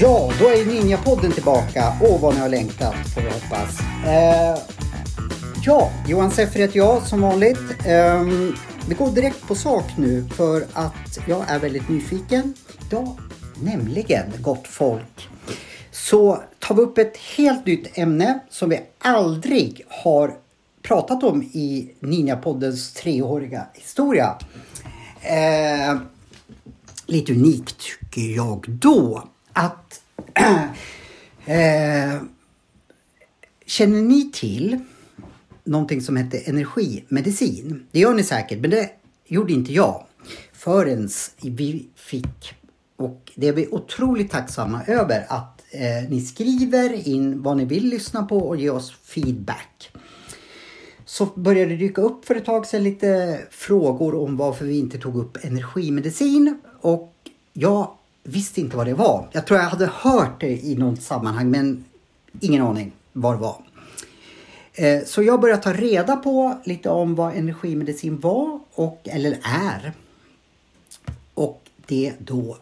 Ja, 0.00 0.32
då 0.40 0.48
är 0.48 0.64
Ninjapodden 0.64 1.32
tillbaka. 1.32 1.92
Åh, 2.00 2.20
vad 2.20 2.34
ni 2.34 2.40
har 2.40 2.48
längtat 2.48 2.94
får 3.14 3.20
vi 3.20 3.28
hoppas. 3.28 3.80
Eh, 4.06 4.58
ja, 5.62 5.90
Johan 6.06 6.30
Seffer 6.30 6.60
heter 6.60 6.76
jag 6.76 7.02
som 7.02 7.20
vanligt. 7.20 7.58
Eh, 7.86 8.22
vi 8.88 8.94
går 8.98 9.10
direkt 9.10 9.48
på 9.48 9.54
sak 9.54 9.84
nu 9.96 10.24
för 10.36 10.66
att 10.72 11.18
jag 11.26 11.44
är 11.48 11.58
väldigt 11.58 11.88
nyfiken. 11.88 12.54
Idag, 12.90 13.18
nämligen, 13.62 14.26
gott 14.40 14.66
folk, 14.66 15.28
så 15.90 16.42
tar 16.58 16.74
vi 16.74 16.82
upp 16.82 16.98
ett 16.98 17.16
helt 17.16 17.66
nytt 17.66 17.98
ämne 17.98 18.40
som 18.50 18.68
vi 18.68 18.80
aldrig 18.98 19.84
har 19.88 20.36
pratat 20.82 21.22
om 21.22 21.42
i 21.42 21.90
Ninjapoddens 22.00 22.92
treåriga 22.92 23.66
historia. 23.74 24.36
Eh, 25.22 25.98
lite 27.06 27.32
unikt 27.32 27.76
tycker 27.78 28.36
jag 28.36 28.64
då 28.68 29.28
att 29.52 30.02
eh, 31.46 32.22
Känner 33.66 34.02
ni 34.02 34.30
till 34.32 34.78
någonting 35.64 36.00
som 36.00 36.16
heter 36.16 36.40
energimedicin? 36.46 37.86
Det 37.90 37.98
gör 37.98 38.14
ni 38.14 38.22
säkert, 38.22 38.60
men 38.60 38.70
det 38.70 38.90
gjorde 39.26 39.52
inte 39.52 39.72
jag 39.72 40.04
förrän 40.52 41.08
vi 41.42 41.86
fick 41.94 42.54
och 42.98 43.32
det 43.34 43.48
är 43.48 43.52
vi 43.52 43.68
otroligt 43.70 44.30
tacksamma 44.30 44.84
över 44.86 45.26
att 45.28 45.62
eh, 45.70 46.10
ni 46.10 46.20
skriver 46.20 47.08
in 47.08 47.42
vad 47.42 47.56
ni 47.56 47.64
vill 47.64 47.88
lyssna 47.88 48.22
på 48.22 48.38
och 48.38 48.56
ge 48.56 48.70
oss 48.70 48.92
feedback. 49.04 49.90
Så 51.04 51.26
började 51.26 51.70
det 51.70 51.76
dyka 51.76 52.02
upp 52.02 52.24
för 52.24 52.34
ett 52.34 52.44
tag 52.44 52.66
sedan 52.66 52.84
lite 52.84 53.40
frågor 53.50 54.14
om 54.14 54.36
varför 54.36 54.64
vi 54.64 54.78
inte 54.78 54.98
tog 54.98 55.16
upp 55.16 55.44
energimedicin 55.44 56.60
och 56.80 57.14
jag 57.52 57.90
visste 58.22 58.60
inte 58.60 58.76
vad 58.76 58.86
det 58.86 58.94
var. 58.94 59.28
Jag 59.32 59.46
tror 59.46 59.60
jag 59.60 59.66
hade 59.66 59.86
hört 59.86 60.40
det 60.40 60.64
i 60.66 60.74
något 60.76 61.02
sammanhang 61.02 61.50
men 61.50 61.84
ingen 62.40 62.62
aning 62.62 62.92
vad 63.12 63.34
det 63.34 63.38
var. 63.38 63.56
Eh, 64.72 65.04
Så 65.06 65.22
jag 65.22 65.40
började 65.40 65.62
ta 65.62 65.72
reda 65.72 66.16
på 66.16 66.58
lite 66.64 66.88
om 66.88 67.14
vad 67.14 67.34
energimedicin 67.36 68.20
var 68.20 68.60
och 68.74 69.00
eller 69.04 69.38
är. 69.42 69.92
Och 71.34 71.62
det 71.86 72.12
då, 72.18 72.56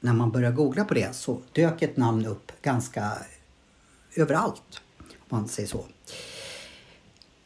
när 0.00 0.12
man 0.12 0.30
började 0.30 0.56
googla 0.56 0.84
på 0.84 0.94
det 0.94 1.14
så 1.14 1.40
dök 1.52 1.82
ett 1.82 1.96
namn 1.96 2.26
upp 2.26 2.52
ganska 2.62 3.12
överallt. 4.14 4.80
Om 4.98 5.38
man 5.38 5.48
säger 5.48 5.68
så. 5.68 5.84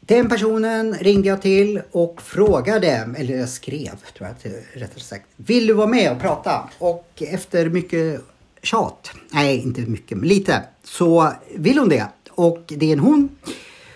Den 0.01 0.29
personen 0.29 0.95
ringde 0.95 1.29
jag 1.29 1.43
till 1.43 1.83
och 1.91 2.23
frågade, 2.23 3.15
eller 3.17 3.37
jag 3.37 3.49
skrev 3.49 3.97
tror 4.17 4.29
jag 4.29 4.53
rättare 4.73 5.01
sagt. 5.01 5.27
Vill 5.37 5.67
du 5.67 5.73
vara 5.73 5.87
med 5.87 6.13
och 6.13 6.21
prata? 6.21 6.71
Och 6.79 7.23
efter 7.27 7.69
mycket 7.69 8.21
tjat, 8.63 9.11
nej 9.31 9.59
inte 9.59 9.81
mycket 9.81 10.19
men 10.19 10.29
lite, 10.29 10.63
så 10.83 11.33
vill 11.55 11.79
hon 11.79 11.89
det. 11.89 12.07
Och 12.31 12.63
det 12.67 12.87
är 12.87 12.93
en 12.93 12.99
hon. 12.99 13.29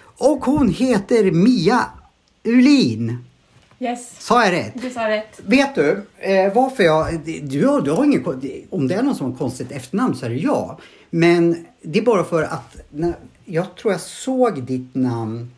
Och 0.01 0.45
hon 0.45 0.69
heter 0.69 1.31
Mia 1.31 1.85
Ulin. 2.45 3.25
Yes, 3.81 4.15
Sa 4.19 4.45
jag 4.45 4.53
rätt? 4.53 4.73
du 4.83 4.91
sa 4.91 5.09
rätt. 5.09 5.41
Vet 5.47 5.75
du 5.75 6.03
eh, 6.19 6.53
varför 6.55 6.85
jag... 6.85 7.21
Du, 7.25 7.81
du 7.81 7.91
har 7.91 8.05
ingen, 8.05 8.25
om 8.71 8.89
det 8.89 8.95
är 8.95 9.03
någon 9.03 9.15
som 9.15 9.31
har 9.31 9.39
konstigt 9.39 9.73
efternamn 9.73 10.15
så 10.15 10.27
är 10.27 10.31
det 10.31 10.37
jag. 10.37 10.81
Men 11.11 11.67
det 11.83 11.99
är 11.99 12.03
bara 12.03 12.25
för 12.25 12.43
att 12.43 12.77
när, 12.91 13.15
jag 13.45 13.77
tror 13.77 13.93
jag 13.93 14.01
såg 14.01 14.63
ditt 14.63 14.95
namn 14.95 15.51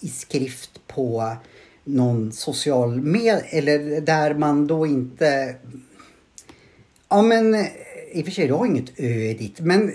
i 0.00 0.08
skrift 0.08 0.80
på 0.86 1.36
någon 1.84 2.32
social 2.32 3.00
med 3.00 3.42
eller 3.50 4.00
där 4.00 4.34
man 4.34 4.66
då 4.66 4.86
inte... 4.86 5.54
Ja 7.08 7.22
men 7.22 7.54
eh, 7.54 7.66
i 8.12 8.20
och 8.22 8.24
för 8.24 8.32
sig, 8.32 8.46
du 8.46 8.52
har 8.52 8.66
inget 8.66 9.00
ö 9.00 9.04
i 9.04 9.34
ditt 9.34 9.60
men 9.60 9.92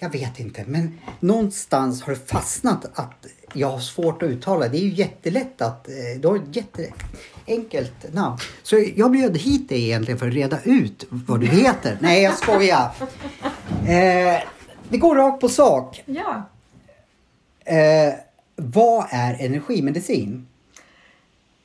jag 0.00 0.10
vet 0.10 0.40
inte, 0.40 0.64
men 0.66 0.98
någonstans 1.20 2.02
har 2.02 2.12
det 2.12 2.28
fastnat 2.30 2.84
att 2.98 3.26
jag 3.54 3.68
har 3.70 3.78
svårt 3.78 4.22
att 4.22 4.28
uttala. 4.28 4.68
Det 4.68 4.76
är 4.78 4.82
ju 4.82 4.90
jättelätt 4.94 5.62
att... 5.62 5.88
eh, 5.88 5.94
Du 6.20 6.28
har 6.28 6.36
ett 6.36 6.56
jätteenkelt 6.56 8.14
namn. 8.14 8.38
Så 8.62 8.84
jag 8.96 9.10
bjöd 9.10 9.36
hit 9.36 9.68
dig 9.68 9.84
egentligen 9.84 10.18
för 10.18 10.28
att 10.28 10.34
reda 10.34 10.58
ut 10.64 11.04
vad 11.10 11.40
du 11.40 11.46
heter. 11.46 11.98
Nej, 12.00 12.22
jag 12.22 12.34
skojar. 12.38 12.90
Eh, 13.88 14.42
vi 14.88 14.98
går 14.98 15.14
rakt 15.16 15.40
på 15.40 15.48
sak. 15.48 16.02
Ja, 16.06 16.42
Eh, 17.64 18.14
vad 18.56 19.06
är 19.10 19.36
energimedicin? 19.44 20.46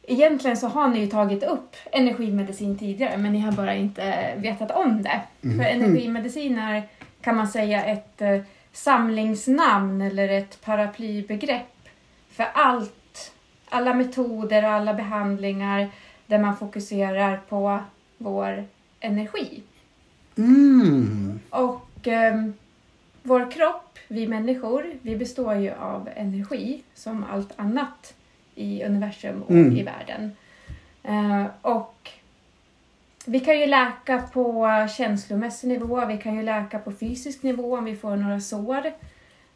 egentligen 0.07 0.57
så 0.57 0.67
har 0.67 0.87
ni 0.87 0.99
ju 0.99 1.07
tagit 1.07 1.43
upp 1.43 1.75
energimedicin 1.91 2.77
tidigare 2.77 3.17
men 3.17 3.31
ni 3.33 3.39
har 3.39 3.51
bara 3.51 3.75
inte 3.75 4.33
vetat 4.37 4.71
om 4.71 5.01
det. 5.03 5.21
För 5.41 5.63
energimedicin 5.63 6.57
är, 6.59 6.89
kan 7.25 7.35
man 7.35 7.47
säga, 7.47 7.85
ett 7.85 8.21
eh, 8.21 8.41
samlingsnamn 8.71 10.01
eller 10.01 10.29
ett 10.29 10.61
paraplybegrepp 10.61 11.89
för 12.29 12.45
allt, 12.53 13.33
alla 13.69 13.93
metoder 13.93 14.63
och 14.63 14.69
alla 14.69 14.93
behandlingar 14.93 15.89
där 16.27 16.39
man 16.39 16.57
fokuserar 16.57 17.39
på 17.49 17.79
vår 18.17 18.65
energi. 18.99 19.63
Mm. 20.37 21.39
Och 21.49 22.07
ehm, 22.07 22.53
vår 23.23 23.51
kropp, 23.51 23.99
vi 24.07 24.27
människor, 24.27 24.85
vi 25.01 25.15
består 25.15 25.55
ju 25.55 25.71
av 25.71 26.09
energi 26.15 26.83
som 26.93 27.25
allt 27.31 27.53
annat 27.55 28.13
i 28.55 28.83
universum 28.83 29.41
och 29.41 29.51
Mm. 29.51 29.77
i 29.77 29.83
världen. 29.83 30.31
Eh, 31.03 31.45
och 31.61 32.09
vi 33.25 33.39
kan 33.39 33.59
ju 33.59 33.67
läka 33.67 34.21
på 34.33 34.67
känslomässig 34.97 35.67
nivå, 35.67 36.05
vi 36.05 36.17
kan 36.17 36.35
ju 36.35 36.43
läka 36.43 36.79
på 36.79 36.91
fysisk 36.91 37.43
nivå 37.43 37.77
om 37.77 37.85
vi 37.85 37.95
får 37.95 38.15
några 38.15 38.39
sår. 38.39 38.85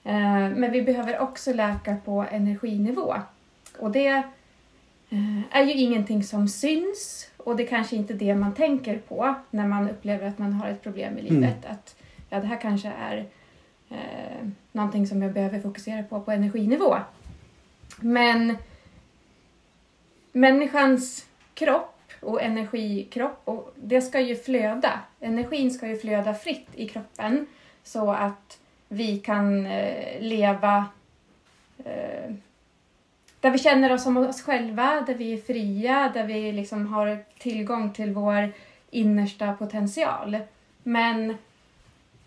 Eh, 0.03 0.50
men 0.56 0.72
vi 0.72 0.81
behöver 0.81 1.19
också 1.19 1.53
läka 1.53 1.97
på 2.06 2.25
energinivå. 2.31 3.16
Och 3.79 3.91
det 3.91 4.24
eh, 5.09 5.41
är 5.52 5.63
ju 5.63 5.74
ingenting 5.74 6.24
som 6.24 6.47
syns 6.47 7.29
och 7.38 7.56
det 7.56 7.63
är 7.63 7.68
kanske 7.68 7.96
inte 7.96 8.13
det 8.13 8.35
man 8.35 8.53
tänker 8.53 8.97
på 8.97 9.35
när 9.50 9.68
man 9.68 9.90
upplever 9.90 10.28
att 10.28 10.38
man 10.38 10.53
har 10.53 10.69
ett 10.69 10.84
problem 10.84 11.18
i 11.18 11.22
livet. 11.22 11.66
Att 11.66 11.96
ja, 12.29 12.40
det 12.40 12.47
här 12.47 12.62
kanske 12.62 12.88
är 12.88 13.25
eh, 13.90 14.47
någonting 14.72 15.08
som 15.08 15.22
jag 15.22 15.34
behöver 15.34 15.59
fokusera 15.59 16.03
på 16.03 16.22
på 16.22 16.31
energinivå. 16.31 16.97
Men 18.02 18.58
människans 20.31 21.25
kropp 21.53 21.99
och 22.22 22.41
energikropp, 22.41 23.41
och 23.46 23.74
det 23.75 24.02
ska 24.02 24.19
ju 24.19 24.35
flöda. 24.35 25.00
Energin 25.19 25.72
ska 25.72 25.88
ju 25.88 25.97
flöda 25.97 26.34
fritt 26.34 26.68
i 26.75 26.88
kroppen 26.88 27.46
så 27.84 28.12
att 28.12 28.59
vi 28.88 29.19
kan 29.19 29.66
eh, 29.66 30.22
leva 30.22 30.85
eh, 31.78 32.34
där 33.40 33.52
vi 33.52 33.58
känner 33.58 33.94
oss 33.94 34.03
som 34.03 34.18
oss 34.18 34.41
själva, 34.41 35.02
där 35.08 35.13
vi 35.16 35.34
är 35.34 35.38
fria, 35.38 36.12
där 36.13 36.24
vi 36.24 36.52
liksom 36.52 36.88
har 36.88 37.18
tillgång 37.40 37.94
till 37.94 38.13
vår 38.13 38.52
innersta 38.90 39.53
potential. 39.53 40.38
Men 40.84 41.38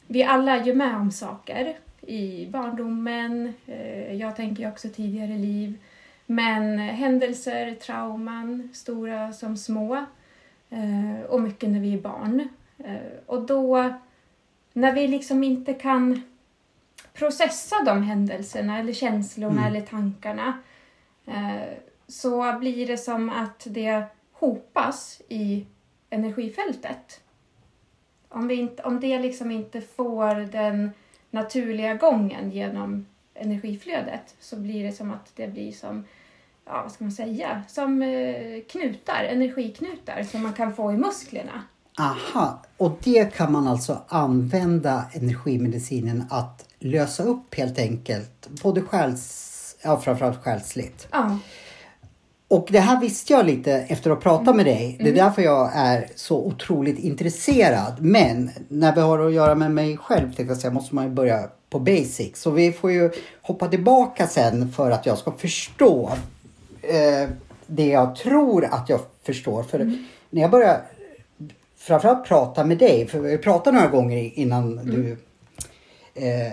vi 0.06 0.22
alla 0.22 0.56
är 0.56 0.64
ju 0.64 0.74
med 0.74 0.96
om 0.96 1.10
saker 1.10 1.76
i 2.00 2.46
barndomen, 2.46 3.54
eh, 3.66 4.14
jag 4.14 4.36
tänker 4.36 4.62
ju 4.62 4.68
också 4.68 4.88
tidigare 4.88 5.38
liv. 5.38 5.78
Men 6.26 6.78
händelser, 6.78 7.74
trauman, 7.74 8.68
stora 8.72 9.32
som 9.32 9.56
små 9.56 9.94
eh, 10.70 11.24
och 11.28 11.40
mycket 11.40 11.70
när 11.70 11.80
vi 11.80 11.94
är 11.94 12.00
barn. 12.00 12.48
Eh, 12.78 13.18
och 13.26 13.42
då, 13.46 13.94
när 14.72 14.92
vi 14.92 15.08
liksom 15.08 15.44
inte 15.44 15.74
kan 15.74 16.22
processa 17.12 17.76
de 17.84 18.02
händelserna 18.02 18.78
eller 18.78 18.92
känslorna 18.92 19.66
eller 19.66 19.80
tankarna 19.80 20.58
eh, 21.26 21.76
så 22.06 22.58
blir 22.58 22.86
det 22.86 22.98
som 22.98 23.28
att 23.28 23.66
det 23.70 24.04
hopas 24.32 25.22
i 25.28 25.66
energifältet. 26.10 27.20
Om, 28.28 28.48
vi 28.48 28.54
inte, 28.54 28.82
om 28.82 29.00
det 29.00 29.18
liksom 29.18 29.50
inte 29.50 29.80
får 29.80 30.34
den 30.34 30.90
naturliga 31.30 31.94
gången 31.94 32.50
genom 32.50 33.06
energiflödet 33.34 34.34
så 34.40 34.56
blir 34.56 34.84
det 34.84 34.92
som 34.92 35.10
att 35.10 35.36
det 35.36 35.48
blir 35.48 35.72
som, 35.72 36.04
ja 36.66 36.80
vad 36.82 36.92
ska 36.92 37.04
man 37.04 37.12
säga, 37.12 37.62
som 37.68 38.02
eh, 38.02 38.60
knutar, 38.70 39.24
energiknutar 39.30 40.22
som 40.30 40.42
man 40.42 40.52
kan 40.52 40.74
få 40.74 40.92
i 40.92 40.96
musklerna. 40.96 41.62
Aha, 41.98 42.62
och 42.76 42.98
det 43.04 43.34
kan 43.36 43.52
man 43.52 43.68
alltså 43.68 43.98
använda 44.08 45.04
energimedicinen 45.12 46.24
att 46.30 46.64
lösa 46.78 47.22
upp 47.22 47.54
helt 47.54 47.78
enkelt. 47.78 48.48
Både 48.62 48.82
själs, 48.82 49.76
ja 49.82 50.00
framförallt 50.00 50.42
själsligt. 50.44 51.08
Ja, 51.12 51.38
Och 52.48 52.66
det 52.70 52.80
här 52.80 53.00
visste 53.00 53.32
jag 53.32 53.46
lite 53.46 53.72
efter 53.72 54.10
att 54.10 54.16
ha 54.16 54.22
pratat 54.22 54.56
med 54.56 54.66
dig. 54.66 54.96
Det 54.98 55.04
är 55.04 55.12
Mm. 55.12 55.24
därför 55.24 55.42
jag 55.42 55.70
är 55.74 56.08
så 56.14 56.46
otroligt 56.46 56.98
intresserad. 56.98 57.94
Men 58.00 58.50
när 58.68 58.94
vi 58.94 59.00
har 59.00 59.18
att 59.26 59.32
göra 59.32 59.54
med 59.54 59.70
mig 59.70 59.96
själv 59.96 60.24
tänkte 60.26 60.42
jag 60.42 60.56
säga, 60.56 60.72
måste 60.72 60.94
man 60.94 61.04
ju 61.04 61.10
börja 61.10 61.48
på 61.70 61.78
basic. 61.78 62.30
Så 62.34 62.50
vi 62.50 62.72
får 62.72 62.92
ju 62.92 63.10
hoppa 63.42 63.68
tillbaka 63.68 64.26
sen 64.26 64.72
för 64.72 64.90
att 64.90 65.06
jag 65.06 65.18
ska 65.18 65.32
förstå 65.32 66.12
eh, 66.82 67.28
det 67.66 67.86
jag 67.86 68.16
tror 68.16 68.64
att 68.64 68.88
jag 68.88 69.00
förstår. 69.22 69.62
För 69.62 69.78
när 70.30 70.42
jag 70.42 70.50
börjar 70.50 70.82
framförallt 71.76 72.24
prata 72.28 72.64
med 72.64 72.78
dig, 72.78 73.06
för 73.06 73.18
vi 73.20 73.38
pratade 73.38 73.76
några 73.76 73.90
gånger 73.90 74.38
innan 74.38 74.76
du 74.76 75.16
eh, 76.14 76.52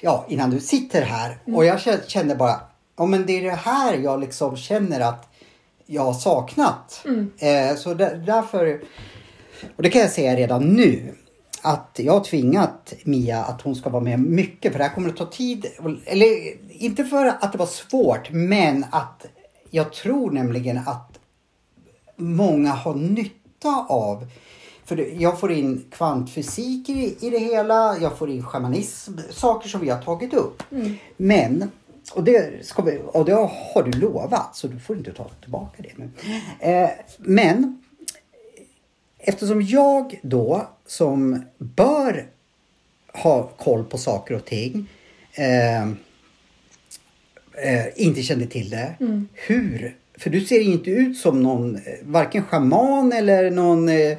ja, 0.00 0.26
innan 0.28 0.50
du 0.50 0.60
sitter 0.60 1.02
här. 1.02 1.38
Och 1.56 1.64
jag 1.64 1.76
kä- 1.76 2.06
kände 2.06 2.34
bara, 2.34 2.60
ja 2.96 3.06
men 3.06 3.26
det 3.26 3.32
är 3.38 3.42
det 3.42 3.50
här 3.50 3.94
jag 3.96 4.20
liksom 4.20 4.56
känner 4.56 5.00
att 5.00 5.28
jag 5.86 6.02
har 6.02 6.14
saknat. 6.14 7.04
Eh, 7.38 7.76
så 7.76 7.94
där, 7.94 8.16
därför, 8.26 8.80
och 9.76 9.82
det 9.82 9.90
kan 9.90 10.00
jag 10.00 10.10
säga 10.10 10.36
redan 10.36 10.62
nu, 10.64 11.14
att 11.66 12.00
jag 12.02 12.12
har 12.12 12.24
tvingat 12.24 12.94
Mia 13.04 13.44
att 13.44 13.62
hon 13.62 13.74
ska 13.74 13.90
vara 13.90 14.02
med 14.02 14.20
mycket 14.20 14.72
för 14.72 14.78
det 14.78 14.84
här 14.84 14.94
kommer 14.94 15.08
att 15.08 15.16
ta 15.16 15.26
tid. 15.26 15.66
Eller 16.04 16.28
inte 16.68 17.04
för 17.04 17.26
att 17.26 17.52
det 17.52 17.58
var 17.58 17.66
svårt, 17.66 18.30
men 18.32 18.84
att 18.90 19.26
jag 19.70 19.92
tror 19.92 20.30
nämligen 20.30 20.78
att 20.78 21.18
många 22.16 22.70
har 22.70 22.94
nytta 22.94 23.86
av. 23.88 24.26
För 24.84 25.22
jag 25.22 25.40
får 25.40 25.52
in 25.52 25.84
kvantfysik 25.90 26.88
i, 26.88 27.16
i 27.20 27.30
det 27.30 27.38
hela, 27.38 27.98
jag 27.98 28.18
får 28.18 28.30
in 28.30 28.42
shamanism, 28.42 29.18
saker 29.30 29.68
som 29.68 29.80
vi 29.80 29.90
har 29.90 30.02
tagit 30.02 30.34
upp. 30.34 30.62
Men, 31.16 31.70
och 32.14 32.24
det, 32.24 32.66
ska 32.66 32.82
vi, 32.82 33.00
och 33.06 33.24
det 33.24 33.32
har 33.34 33.82
du 33.82 33.98
lovat 33.98 34.56
så 34.56 34.66
du 34.66 34.78
får 34.78 34.96
inte 34.96 35.12
ta 35.12 35.28
tillbaka 35.40 35.82
det. 35.82 35.92
Men, 35.96 36.12
eh, 36.60 36.90
men 37.18 37.82
eftersom 39.26 39.62
jag 39.62 40.20
då 40.22 40.68
som 40.86 41.44
bör 41.58 42.26
ha 43.12 43.42
koll 43.42 43.84
på 43.84 43.98
saker 43.98 44.34
och 44.34 44.44
ting 44.44 44.90
eh, 45.34 45.82
eh, 45.82 45.88
inte 47.96 48.22
kände 48.22 48.46
till 48.46 48.70
det. 48.70 48.94
Hur? 49.32 49.96
För 50.18 50.30
du 50.30 50.40
ser 50.40 50.60
inte 50.60 50.90
ut 50.90 51.18
som 51.18 51.42
någon, 51.42 51.76
eh, 51.76 51.82
varken 52.02 52.44
schaman 52.44 53.12
eller 53.12 53.50
någon 53.50 53.88
eh, 53.88 54.10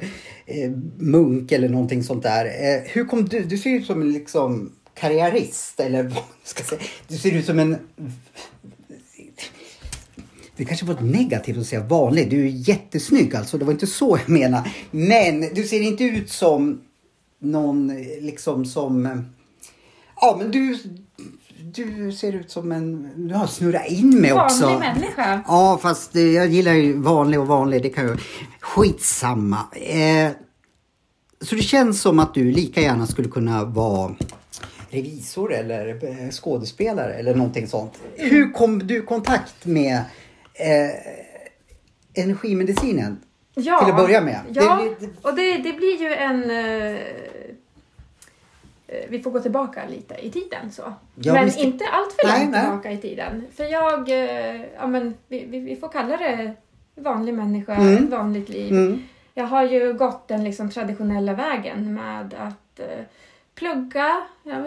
eh, 0.46 0.70
munk 0.96 1.52
eller 1.52 1.68
någonting 1.68 2.02
sånt 2.02 2.22
där. 2.22 2.44
Eh, 2.44 2.82
hur 2.84 3.04
kom 3.04 3.24
du, 3.24 3.44
du 3.44 3.58
ser 3.58 3.70
ut 3.70 3.86
som 3.86 4.02
en 4.02 4.12
liksom 4.12 4.72
karriärist 4.94 5.80
eller 5.80 6.02
vad 6.02 6.12
man 6.12 6.22
ska 6.44 6.64
säga. 6.64 6.80
Du 7.08 7.16
ser 7.16 7.32
ut 7.32 7.46
som 7.46 7.58
en 7.58 7.76
det 10.58 10.64
kanske 10.64 10.86
var 10.86 11.00
negativt 11.00 11.58
att 11.58 11.66
säga 11.66 11.82
vanlig. 11.82 12.30
Du 12.30 12.40
är 12.44 12.48
jättesnygg 12.48 13.36
alltså. 13.36 13.58
Det 13.58 13.64
var 13.64 13.72
inte 13.72 13.86
så 13.86 14.18
jag 14.26 14.28
menar. 14.28 14.70
Men 14.90 15.40
du 15.54 15.62
ser 15.62 15.80
inte 15.80 16.04
ut 16.04 16.30
som 16.30 16.80
någon 17.38 17.88
liksom 18.20 18.66
som... 18.66 19.06
eh, 19.06 19.16
Ja 20.20 20.36
men 20.38 20.50
du, 20.50 20.78
du 21.74 22.12
ser 22.12 22.32
ut 22.32 22.50
som 22.50 22.72
en... 22.72 23.08
Du 23.28 23.34
har 23.34 23.46
snurrat 23.46 23.86
in 23.90 24.20
mig 24.20 24.32
också. 24.32 24.64
Vanlig 24.66 24.78
människa. 24.94 25.40
Ja 25.46 25.78
fast 25.82 26.16
eh, 26.16 26.22
jag 26.22 26.46
gillar 26.48 26.72
ju 26.72 26.92
vanlig 26.92 27.40
och 27.40 27.46
vanlig. 27.46 27.82
Det 27.82 27.90
kan 27.90 28.04
ju... 28.06 28.16
Skitsamma. 28.60 29.58
Eh, 29.72 30.30
så 31.40 31.54
det 31.54 31.62
känns 31.62 32.00
som 32.00 32.18
att 32.18 32.34
du 32.34 32.52
lika 32.52 32.80
gärna 32.80 33.06
skulle 33.06 33.28
kunna 33.28 33.64
vara 33.64 34.14
revisor 34.90 35.54
eller 35.54 35.88
eh, 36.04 36.30
skådespelare 36.30 37.14
eller 37.14 37.34
någonting 37.34 37.66
sånt. 37.66 37.92
Hur 38.16 38.52
kom 38.52 38.86
du 38.86 38.98
i 38.98 39.06
kontakt 39.06 39.66
med 39.66 40.02
eh, 40.58 42.22
energimedicinen? 42.24 43.18
Ja, 43.54 43.78
Till 43.84 43.90
att 43.94 43.96
börja 44.00 44.20
med. 44.20 44.40
Ja, 44.52 44.80
Det- 45.00 45.06
det- 45.06 45.12
och 45.28 45.34
det, 45.36 45.56
det 45.56 45.72
blir 45.72 46.00
ju 46.02 46.14
en... 46.14 46.50
eh, 46.50 46.96
eh, 48.86 49.04
vi 49.08 49.20
får 49.22 49.30
gå 49.30 49.40
tillbaka 49.40 49.80
lite 49.90 50.14
i 50.14 50.30
tiden 50.30 50.72
så. 50.72 50.82
Ja, 51.14 51.32
men 51.32 51.44
vi 51.44 51.50
ska- 51.50 51.60
inte 51.60 51.84
allt 51.92 52.12
för 52.12 52.28
långt 52.40 52.50
nej. 52.50 52.62
tillbaka 52.62 52.90
i 52.92 52.96
tiden. 52.98 53.44
För 53.56 53.64
jag, 53.64 54.08
eh, 54.08 54.60
ja 54.76 54.86
men 54.86 55.14
vi, 55.28 55.44
vi, 55.44 55.58
vi 55.60 55.76
får 55.76 55.88
kalla 55.88 56.16
det 56.16 56.54
vanlig 56.94 57.34
människa, 57.34 57.74
Mm. 57.74 58.10
vanligt 58.10 58.48
liv. 58.48 58.72
Mm. 58.72 59.02
Jag 59.34 59.44
har 59.44 59.64
ju 59.64 59.92
gått 59.92 60.28
den 60.28 60.44
liksom 60.44 60.70
traditionella 60.70 61.34
vägen 61.34 61.94
med 61.94 62.34
att 62.34 62.80
eh, 62.80 63.04
plugga, 63.54 64.20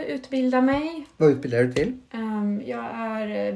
utbilda 0.07 0.61
mig. 0.61 1.05
Vad 1.17 1.29
utbildar 1.31 1.63
du 1.63 1.73
till? 1.73 1.97
Ehm, 2.11 2.61
jag 2.65 2.85
är 2.93 3.47
eh, 3.47 3.55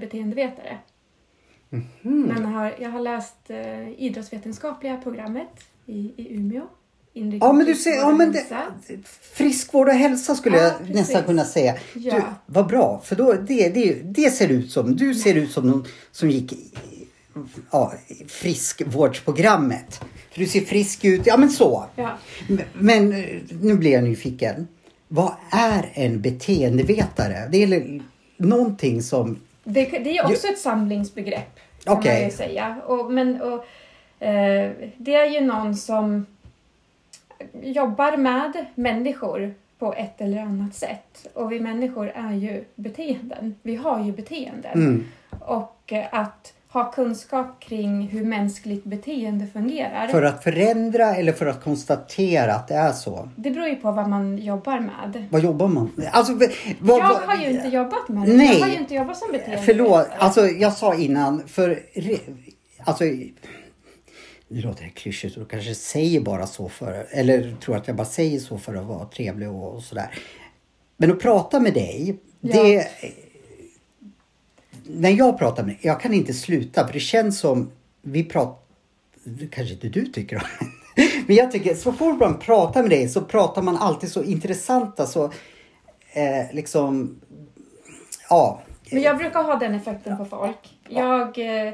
Mhm. 2.01 2.21
Men 2.21 2.45
har, 2.45 2.75
jag 2.79 2.89
har 2.89 2.99
läst 2.99 3.35
eh, 3.47 3.89
idrottsvetenskapliga 3.97 4.97
programmet 4.97 5.49
i, 5.85 6.13
i 6.17 6.27
Umeå. 6.35 6.63
Ja 7.41 7.53
men 7.53 7.65
du 7.65 7.75
ser, 7.75 7.95
ja 7.95 8.11
men 8.11 8.31
det, 8.31 8.43
friskvård 9.33 9.87
och 9.87 9.93
hälsa 9.93 10.35
skulle 10.35 10.57
Ja, 10.57 10.63
jag 10.63 10.77
precis. 10.77 10.95
nästan 10.95 11.23
kunna 11.23 11.43
säga. 11.45 11.75
Ja. 11.93 12.15
Du, 12.15 12.21
vad 12.45 12.67
bra, 12.67 13.01
för 13.03 13.15
då, 13.15 13.33
det, 13.33 13.69
det, 13.69 13.93
det 14.03 14.31
ser 14.31 14.49
ut 14.49 14.71
som, 14.71 14.95
du 14.95 15.13
ser 15.15 15.35
ut 15.35 15.51
som 15.51 15.67
någon 15.67 15.85
som 16.11 16.29
gick 16.29 16.53
ja, 17.71 17.93
friskvårdsprogrammet. 18.27 20.01
För 20.31 20.39
du 20.39 20.45
ser 20.47 20.61
frisk 20.61 21.05
ut, 21.05 21.21
ja 21.25 21.37
men 21.37 21.49
så. 21.49 21.85
Ja. 21.95 22.17
Men, 22.73 23.13
eh, 23.13 23.25
nu 23.61 23.75
blir 23.75 23.91
jag 23.91 24.03
nyfiken. 24.03 24.67
Vad 25.07 25.33
är 25.51 25.89
en 25.93 26.21
beteendevetare? 26.21 27.49
Det 27.51 27.63
är 27.63 28.01
någonting 28.37 29.01
som... 29.03 29.39
Det, 29.67 29.85
det 29.85 30.17
är 30.17 30.25
också 30.25 30.47
ett 30.47 30.59
samlingsbegrepp 30.59 31.59
kan 31.83 31.97
Okej. 31.97 32.13
man 32.13 32.23
ju 32.23 32.35
säga. 32.35 32.75
Och, 32.85 33.11
men, 33.11 33.41
och, 33.41 33.65
eh, 34.25 34.71
det 34.97 35.15
är 35.15 35.25
ju 35.25 35.41
någon 35.41 35.75
som 35.75 36.25
jobbar 37.61 38.17
med 38.17 38.65
människor 38.75 39.53
på 39.79 39.93
ett 39.93 40.21
eller 40.21 40.41
annat 40.41 40.75
sätt. 40.75 41.27
Och 41.33 41.51
vi 41.51 41.59
människor 41.59 42.11
är 42.15 42.33
ju 42.33 42.63
beteenden. 42.75 43.55
Vi 43.61 43.75
har 43.75 44.03
ju 44.03 44.11
beteenden. 44.11 44.73
Mm, 44.73 45.05
Och 45.39 45.93
att 46.11 46.53
ha 46.79 46.91
kunskap 46.91 47.59
kring 47.59 48.07
hur 48.07 48.25
mänskligt 48.25 48.83
beteende 48.83 49.47
fungerar. 49.47 50.07
för 50.07 50.23
att 50.23 50.43
förändra 50.43 51.15
eller 51.15 51.31
för 51.31 51.45
att 51.45 51.63
konstatera 51.63 52.53
att 52.55 52.67
det 52.67 52.73
är 52.75 52.91
så? 52.91 53.29
Det 53.35 53.51
beror 53.51 53.67
ju 53.67 53.75
på 53.75 53.91
vad 53.91 54.09
man 54.09 54.37
jobbar 54.37 54.79
med. 54.79 55.27
Vad 55.31 55.43
jobbar 55.43 55.67
man 55.67 55.91
med? 55.95 56.09
Alltså, 56.11 56.33
vad, 56.79 56.99
Jag 56.99 57.03
har 57.03 57.37
ju 57.43 57.49
inte 57.49 57.67
jobbat 57.67 58.09
med 58.09 58.27
det. 58.27 58.33
Nej. 58.33 58.59
Jag 58.59 58.65
har 58.65 58.73
ju 58.73 58.79
inte 58.79 58.95
jobbat 58.95 59.17
som 59.17 59.31
beteende. 59.31 59.61
Förlåt, 59.65 60.07
alltså 60.17 60.47
jag 60.47 60.73
sa 60.73 60.95
innan, 60.95 61.47
för 61.47 61.79
alltså 62.83 63.03
nu 64.47 64.61
låter 64.61 64.83
det 64.83 64.89
klyschigt 64.89 65.35
och 65.37 65.43
då 65.43 65.49
kanske 65.49 65.75
säger 65.75 66.21
bara 66.21 66.47
så 66.47 66.69
för, 66.69 67.07
eller 67.11 67.55
tror 67.61 67.75
att 67.77 67.87
jag 67.87 67.95
bara 67.95 68.07
säger 68.07 68.39
så 68.39 68.57
för 68.57 68.75
att 68.75 68.85
vara 68.85 69.05
trevlig 69.05 69.49
och, 69.49 69.75
och 69.75 69.83
sådär. 69.83 70.09
Men 70.97 71.11
att 71.11 71.19
prata 71.21 71.59
med 71.59 71.73
dig, 71.73 72.19
Ja. 72.41 72.63
det... 72.63 72.87
När 74.87 75.09
jag 75.09 75.37
pratar 75.37 75.63
med 75.63 75.75
jag 75.81 76.01
kan 76.01 76.13
inte 76.13 76.33
sluta 76.33 76.87
för 76.87 76.93
det 76.93 76.99
känns 76.99 77.39
som 77.39 77.71
vi 78.01 78.23
pratar, 78.23 78.61
kanske 79.51 79.73
inte 79.73 79.87
du 79.87 80.05
tycker 80.05 80.43
men 81.27 81.35
jag 81.35 81.51
tycker 81.51 81.75
så 81.75 81.93
fort 81.93 82.19
man 82.19 82.39
pratar 82.39 82.81
med 82.81 82.91
dig 82.91 83.09
så 83.09 83.21
pratar 83.21 83.61
man 83.61 83.77
alltid 83.77 84.11
så 84.11 84.23
intressanta 84.23 85.05
så 85.05 85.23
eh, 86.13 86.53
liksom, 86.53 87.19
ja. 88.29 88.61
Men 88.91 89.01
jag 89.01 89.17
brukar 89.17 89.43
ha 89.43 89.55
den 89.55 89.75
effekten 89.75 90.17
på 90.17 90.25
folk. 90.25 90.77
Jag, 90.89 91.37
eh, 91.37 91.73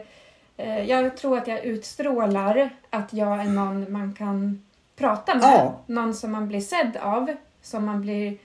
eh, 0.58 0.84
jag 0.84 1.18
tror 1.18 1.38
att 1.38 1.48
jag 1.48 1.66
utstrålar 1.66 2.70
att 2.90 3.14
jag 3.14 3.40
är 3.42 3.46
någon 3.46 3.92
man 3.92 4.14
kan 4.14 4.66
prata 4.96 5.36
med. 5.36 5.44
Ja. 5.44 5.80
Någon 5.86 6.14
som 6.14 6.32
man 6.32 6.48
blir 6.48 6.62
sedd 6.62 6.98
av. 7.02 7.32
Som 7.62 7.86
man 7.86 8.02
blir, 8.02 8.38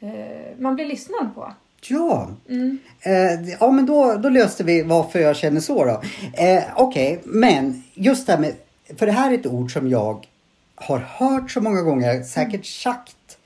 eh, 0.00 0.58
man 0.58 0.74
blir 0.74 0.86
lyssnad 0.86 1.34
på. 1.34 1.52
Ja, 1.88 2.30
Mm. 2.48 2.78
eh, 3.00 3.48
ja 3.60 3.70
men 3.70 3.86
då, 3.86 4.14
då 4.14 4.28
löste 4.28 4.64
vi 4.64 4.82
varför 4.82 5.18
jag 5.18 5.36
känner 5.36 5.60
så 5.60 5.84
då. 5.84 6.02
Eh, 6.44 6.62
Okej, 6.76 7.20
men 7.24 7.82
just 7.94 8.26
det 8.26 8.32
här 8.32 8.40
med, 8.40 8.54
för 8.96 9.06
det 9.06 9.12
här 9.12 9.30
är 9.32 9.38
ett 9.38 9.46
ord 9.46 9.72
som 9.72 9.88
jag 9.90 10.26
har 10.74 10.98
hört 10.98 11.50
så 11.50 11.60
många 11.60 11.82
gånger, 11.82 12.22
säkert 12.22 12.66
sagt 12.66 13.38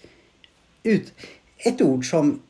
ut. 0.83 1.13
Ett 1.59 1.81
ord 1.83 2.11
som 2.11 2.43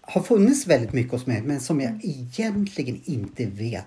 har 0.00 0.22
funnits 0.22 0.66
väldigt 0.66 0.92
mycket 0.92 1.12
hos 1.12 1.26
mig 1.26 1.42
men 1.42 1.60
som 1.60 1.80
jag 1.80 2.00
egentligen 2.04 3.00
inte 3.04 3.44
vet 3.46 3.86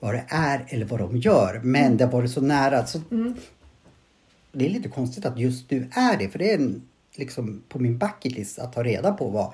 vad 0.00 0.14
det 0.14 0.24
är 0.28 0.64
eller 0.68 0.86
vad 0.86 1.00
de 1.00 1.16
gör. 1.16 1.60
Men 1.64 1.96
det 1.96 2.04
har 2.04 2.12
varit 2.12 2.30
så 2.30 2.40
nära. 2.40 2.86
Så 2.86 3.00
Mm. 3.10 3.34
det 4.52 4.66
är 4.66 4.70
lite 4.70 4.88
konstigt 4.88 5.26
att 5.26 5.38
just 5.38 5.68
du 5.68 5.88
är 5.92 6.16
det. 6.16 6.28
För 6.28 6.38
det 6.38 6.50
är 6.50 6.54
en, 6.58 6.82
liksom 7.14 7.62
på 7.68 7.78
min 7.78 7.98
bucket 7.98 8.32
list 8.32 8.58
att 8.58 8.72
ta 8.72 8.82
reda 8.82 9.12
på 9.12 9.28
vad 9.28 9.52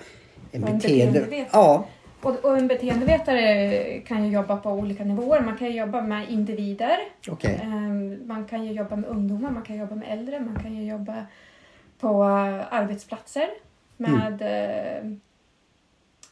en 0.57 0.79
beteende... 0.79 1.21
beteendevetare- 1.21 1.47
Ja, 1.53 1.87
Och, 2.23 2.45
och 2.45 2.59
en 2.59 2.67
beteendevetare 2.69 4.01
kan 4.01 4.25
ju 4.25 4.31
jobba 4.33 4.57
på 4.57 4.71
olika 4.71 5.05
nivåer. 5.05 5.41
Man 5.41 5.57
kan 5.57 5.69
ju 5.69 5.75
jobba 5.79 6.01
med 6.01 6.31
individer. 6.31 6.97
okej. 7.29 7.61
Ehm, 7.63 8.21
Man 8.27 8.45
kan 8.45 8.65
ju 8.65 8.73
jobba 8.73 8.97
med 8.97 9.11
ungdomar, 9.11 9.51
man 9.51 9.63
kan 9.63 9.77
jobba 9.77 9.95
med 9.95 10.09
äldre, 10.13 10.41
man 10.41 10.63
kan 10.63 10.75
ju 10.77 10.85
jobba 10.85 11.27
på 12.01 12.25
arbetsplatser 12.71 13.49
med 13.97 14.43
eh, 14.43 15.11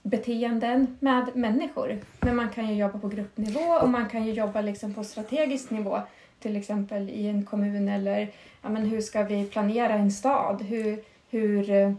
beteenden 0.03 0.97
med 1.01 1.37
människor. 1.37 1.99
Men 2.21 2.37
man 2.37 2.49
kan 2.51 2.69
ju 2.69 2.75
jobba 2.75 2.99
på 2.99 3.09
gruppnivå 3.09 3.61
och 3.83 3.89
man 3.89 4.09
kan 4.09 4.25
ju 4.25 4.33
jobba 4.33 4.61
liksom 4.61 4.95
på 4.95 5.05
strategisk 5.05 5.71
nivå. 5.71 5.99
Till 6.41 6.57
exempel 6.57 7.11
i 7.11 7.29
en 7.29 7.45
kommun 7.45 7.89
eller 7.89 8.29
ja, 8.63 8.69
men 8.69 8.85
hur 8.87 9.01
ska 9.01 9.23
vi 9.23 9.45
planera 9.45 9.93
en 9.93 10.11
stad? 10.11 10.63
Hur, 10.63 10.99
hur, 11.31 11.71
eh, 11.71 11.93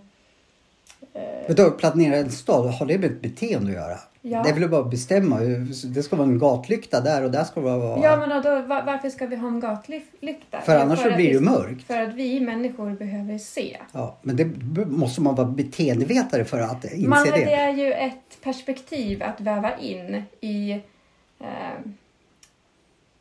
Vet 1.47 1.57
du, 1.57 1.71
planera 1.71 2.15
en 2.17 2.31
stad, 2.31 2.69
har 2.73 2.85
det 2.85 2.97
med 2.97 3.11
ett 3.11 3.21
beteende 3.21 3.69
att 3.69 3.75
göra? 3.75 3.97
Ja. 4.21 4.43
Det 4.43 4.49
är 4.49 4.53
väl 4.53 4.69
bara 4.69 4.81
att 4.81 4.89
bestämma. 4.91 5.39
Det 5.85 6.03
ska 6.03 6.15
vara 6.15 6.27
en 6.27 6.39
gatlykta 6.39 7.01
där 7.01 7.23
och 7.23 7.31
där 7.31 7.43
ska 7.43 7.59
det 7.61 7.77
vara... 7.77 7.99
ja, 8.03 8.17
men 8.27 8.43
då, 8.43 8.61
va- 8.61 8.83
varför 8.85 9.09
ska 9.09 9.25
vi 9.25 9.35
ha 9.35 9.47
en 9.47 9.59
gatlykta? 9.59 10.61
För 10.61 10.75
annars 10.79 10.99
så 10.99 11.07
att 11.09 11.15
blir 11.15 11.33
det 11.33 11.39
vi- 11.39 11.45
mörkt. 11.45 11.83
För 11.87 12.01
att 12.01 12.13
vi 12.13 12.39
människor 12.39 12.89
behöver 12.91 13.37
se. 13.37 13.77
Ja, 13.91 14.17
men 14.21 14.35
det 14.35 14.45
måste 14.85 15.21
man 15.21 15.35
vara 15.35 15.47
beteendevetare 15.47 16.45
för 16.45 16.59
att 16.61 16.85
inse 16.93 17.07
Man, 17.07 17.23
det. 17.23 17.31
det 17.31 17.53
är 17.53 17.69
ju 17.73 17.93
ett 17.93 18.41
perspektiv 18.43 19.23
att 19.23 19.41
väva 19.41 19.77
in 19.77 20.23
i, 20.41 20.71
eh, 21.39 21.47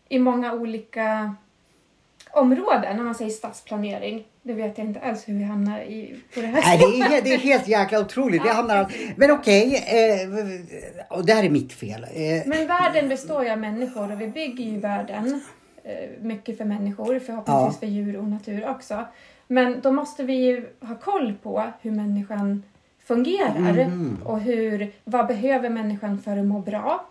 i 0.08 0.18
många 0.18 0.52
olika 0.52 1.34
områden. 2.30 2.96
När 2.96 3.04
man 3.04 3.14
säger 3.14 3.30
stadsplanering, 3.30 4.24
det 4.46 4.52
vet 4.54 4.78
jag 4.78 4.86
inte 4.86 5.00
alls 5.00 5.28
hur 5.28 5.34
vi 5.34 5.44
hamnar 5.44 5.80
i, 5.80 6.16
på 6.34 6.40
det 6.40 6.46
här 6.46 6.60
Nej, 6.62 6.78
det 6.78 6.84
är, 6.84 7.08
helt- 7.10 7.24
det 7.24 7.34
är 7.34 7.38
helt 7.38 7.68
jäkla 7.68 8.00
otroligt. 8.00 8.42
Ja, 8.46 8.52
hamnar... 8.52 8.92
Men 9.16 9.30
okej, 9.30 9.74
eh, 9.86 11.16
och 11.16 11.26
det 11.26 11.32
här 11.34 11.44
är 11.44 11.50
mitt 11.50 11.72
fel. 11.72 12.04
Eh, 12.14 12.42
Men 12.46 12.66
världen 12.66 13.08
består 13.08 13.44
ju 13.44 13.50
av 13.50 13.58
människor 13.58 14.12
och 14.12 14.20
vi 14.20 14.28
bygger 14.28 14.64
ju 14.64 14.78
världen 14.78 15.40
eh, 15.84 16.10
mycket 16.22 16.58
för 16.58 16.64
människor, 16.64 17.18
förhoppningsvis 17.18 17.74
Ja. 17.74 17.78
för 17.80 17.86
djur 17.86 18.16
och 18.16 18.24
natur 18.24 18.68
också. 18.68 19.04
Men 19.48 19.80
då 19.80 19.92
måste 19.92 20.22
vi 20.24 20.34
ju 20.34 20.66
ha 20.80 20.94
koll 20.94 21.34
på 21.42 21.64
hur 21.80 21.90
människan 21.90 22.62
fungerar 23.04 23.86
Mhm. 23.86 24.18
och 24.24 24.40
hur, 24.40 24.92
vad 25.04 25.26
behöver 25.26 25.68
människan 25.70 26.18
för 26.22 26.36
att 26.36 26.44
må 26.46 26.58
bra? 26.60 27.06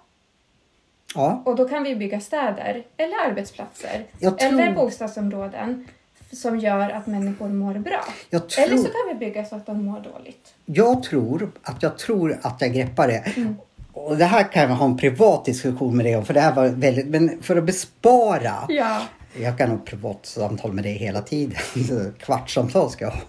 ja, 1.16 1.42
Och 1.46 1.56
då 1.56 1.68
kan 1.70 1.84
vi 1.84 1.96
bygga 1.96 2.20
städer 2.20 2.84
eller 2.98 3.16
arbetsplatser 3.30 4.04
tror- 4.20 4.36
eller 4.40 4.74
bostadsområden 4.74 5.88
som 6.36 6.60
gör 6.60 6.90
att 6.90 7.08
människor 7.08 7.48
mår 7.50 7.74
bra. 7.74 8.04
tror... 8.30 8.66
Eller 8.66 8.78
så 8.78 8.84
kan 8.84 8.94
vi 9.10 9.16
bygga 9.26 9.46
så 9.46 9.56
att 9.56 9.66
de 9.66 9.86
mår 9.86 10.00
dåligt. 10.00 10.54
Jag 10.66 11.04
tror 11.04 11.52
att 11.64 11.84
jag 11.84 11.98
tror 11.98 12.40
att 12.42 12.62
jag 12.62 12.74
greppar 12.74 13.08
det. 13.08 13.24
Mm. 13.36 13.56
Och 13.94 14.18
det 14.18 14.26
här 14.26 14.44
kan 14.52 14.64
jag 14.64 14.70
ha 14.70 14.86
en 14.86 14.98
privat 14.98 15.46
diskussion 15.46 15.98
med 15.98 16.06
dig 16.06 16.16
om 16.16 16.26
för 16.26 16.34
det 16.34 16.40
här 16.42 16.54
var 16.54 16.68
väldigt, 16.68 17.08
men 17.08 17.42
för 17.42 17.58
att 17.58 17.64
bespara. 17.64 18.54
Ja. 18.70 19.02
Jag 19.42 19.58
kan 19.58 19.70
ha 19.70 19.78
privat 19.78 20.26
samtal 20.26 20.74
med 20.74 20.84
dig 20.84 20.94
hela 20.94 21.22
tiden. 21.22 21.58
Kvartssamtal 22.20 22.90
ska 22.92 23.06
jag 23.06 23.12
ha. 23.12 23.20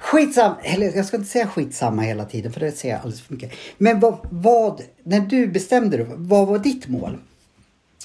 Skitsamma, 0.00 0.56
eller 0.62 0.96
jag 0.96 1.06
ska 1.06 1.16
inte 1.16 1.28
säga 1.28 1.46
skitsamma 1.46 2.02
hela 2.02 2.24
tiden 2.24 2.52
för 2.52 2.60
det 2.60 2.72
säger 2.72 2.94
jag 2.94 3.02
alldeles 3.02 3.22
för 3.22 3.34
mycket. 3.34 3.52
Men 3.78 4.00
vad, 4.00 4.18
vad, 4.30 4.82
när 5.02 5.20
du 5.20 5.46
bestämde 5.46 5.96
dig, 5.96 6.06
vad 6.08 6.46
var 6.48 6.58
ditt 6.58 6.88
mål? 6.88 7.18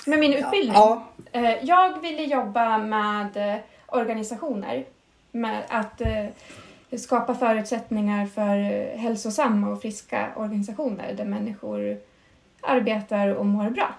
Med 0.06 0.20
min 0.20 0.34
utbildning? 0.34 0.74
Ja, 0.74 1.08
Eh, 1.32 1.56
Jag 1.62 2.02
ville 2.02 2.24
jobba 2.24 2.78
med 2.78 3.38
eh, 3.38 3.60
organisationer. 3.88 4.86
Med 5.32 5.64
att 5.70 6.02
eh, 6.02 6.26
skapa 6.98 7.36
förutsättningar 7.36 8.26
för 8.26 8.58
eh, 8.58 9.00
hälsosamma 9.00 9.70
och 9.70 9.82
friska 9.82 10.30
organisationer 10.36 11.14
där 11.14 11.26
människor 11.26 11.98
arbetar 12.62 13.28
och 13.28 13.46
mår 13.46 13.70
bra. 13.70 13.96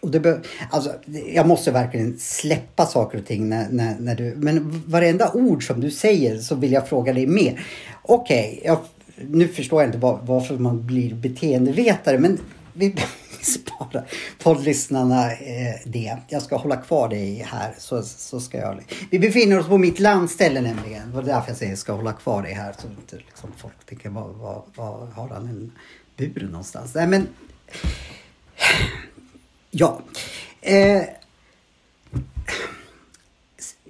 och 0.00 0.10
det 0.10 0.20
be, 0.20 0.40
alltså, 0.70 0.92
jag 1.32 1.46
måste 1.46 1.70
verkligen 1.70 2.18
släppa 2.18 2.86
saker 2.86 3.18
och 3.18 3.26
ting 3.26 3.48
när, 3.48 3.68
när, 3.68 3.96
när 3.98 4.14
du, 4.14 4.34
men 4.36 4.82
varenda 4.86 5.32
ord 5.32 5.66
som 5.66 5.80
du 5.80 5.90
säger 5.90 6.38
så 6.38 6.54
vill 6.54 6.72
jag 6.72 6.88
fråga 6.88 7.12
dig 7.12 7.26
mer. 7.26 7.66
Okej, 8.02 8.60
okay, 8.62 8.76
nu 9.16 9.48
förstår 9.48 9.82
jag 9.82 9.88
inte 9.88 9.98
var, 9.98 10.18
varför 10.22 10.56
man 10.56 10.86
blir 10.86 11.14
beteendevetare 11.14 12.18
men 12.18 12.38
vi 12.72 12.94
Spara 13.44 14.04
poddlyssnarna 14.42 15.32
eh, 15.32 15.74
det. 15.84 16.16
Jag 16.28 16.42
ska 16.42 16.56
hålla 16.56 16.76
kvar 16.76 17.08
dig 17.08 17.46
här 17.50 17.74
så, 17.78 18.02
så 18.02 18.40
ska 18.40 18.58
jag. 18.58 18.84
Vi 19.10 19.18
befinner 19.18 19.58
oss 19.58 19.66
på 19.66 19.78
mitt 19.78 19.98
landställe 19.98 20.60
nämligen. 20.60 21.10
Det 21.10 21.16
var 21.16 21.22
därför 21.22 21.48
jag 21.48 21.56
säger 21.56 21.76
ska 21.76 21.92
hålla 21.92 22.12
kvar 22.12 22.42
dig 22.42 22.52
här 22.52 22.74
så 22.78 22.86
inte 22.86 23.16
liksom 23.16 23.50
folk 23.56 23.86
tänker 23.86 24.10
var, 24.10 24.28
var, 24.28 24.62
var 24.74 25.06
har 25.06 25.28
han 25.28 25.48
en 25.48 25.72
bur 26.16 26.48
någonstans? 26.50 26.94
Nej 26.94 27.06
men 27.06 27.26
Ja. 29.76 30.00
Eh, 30.60 31.02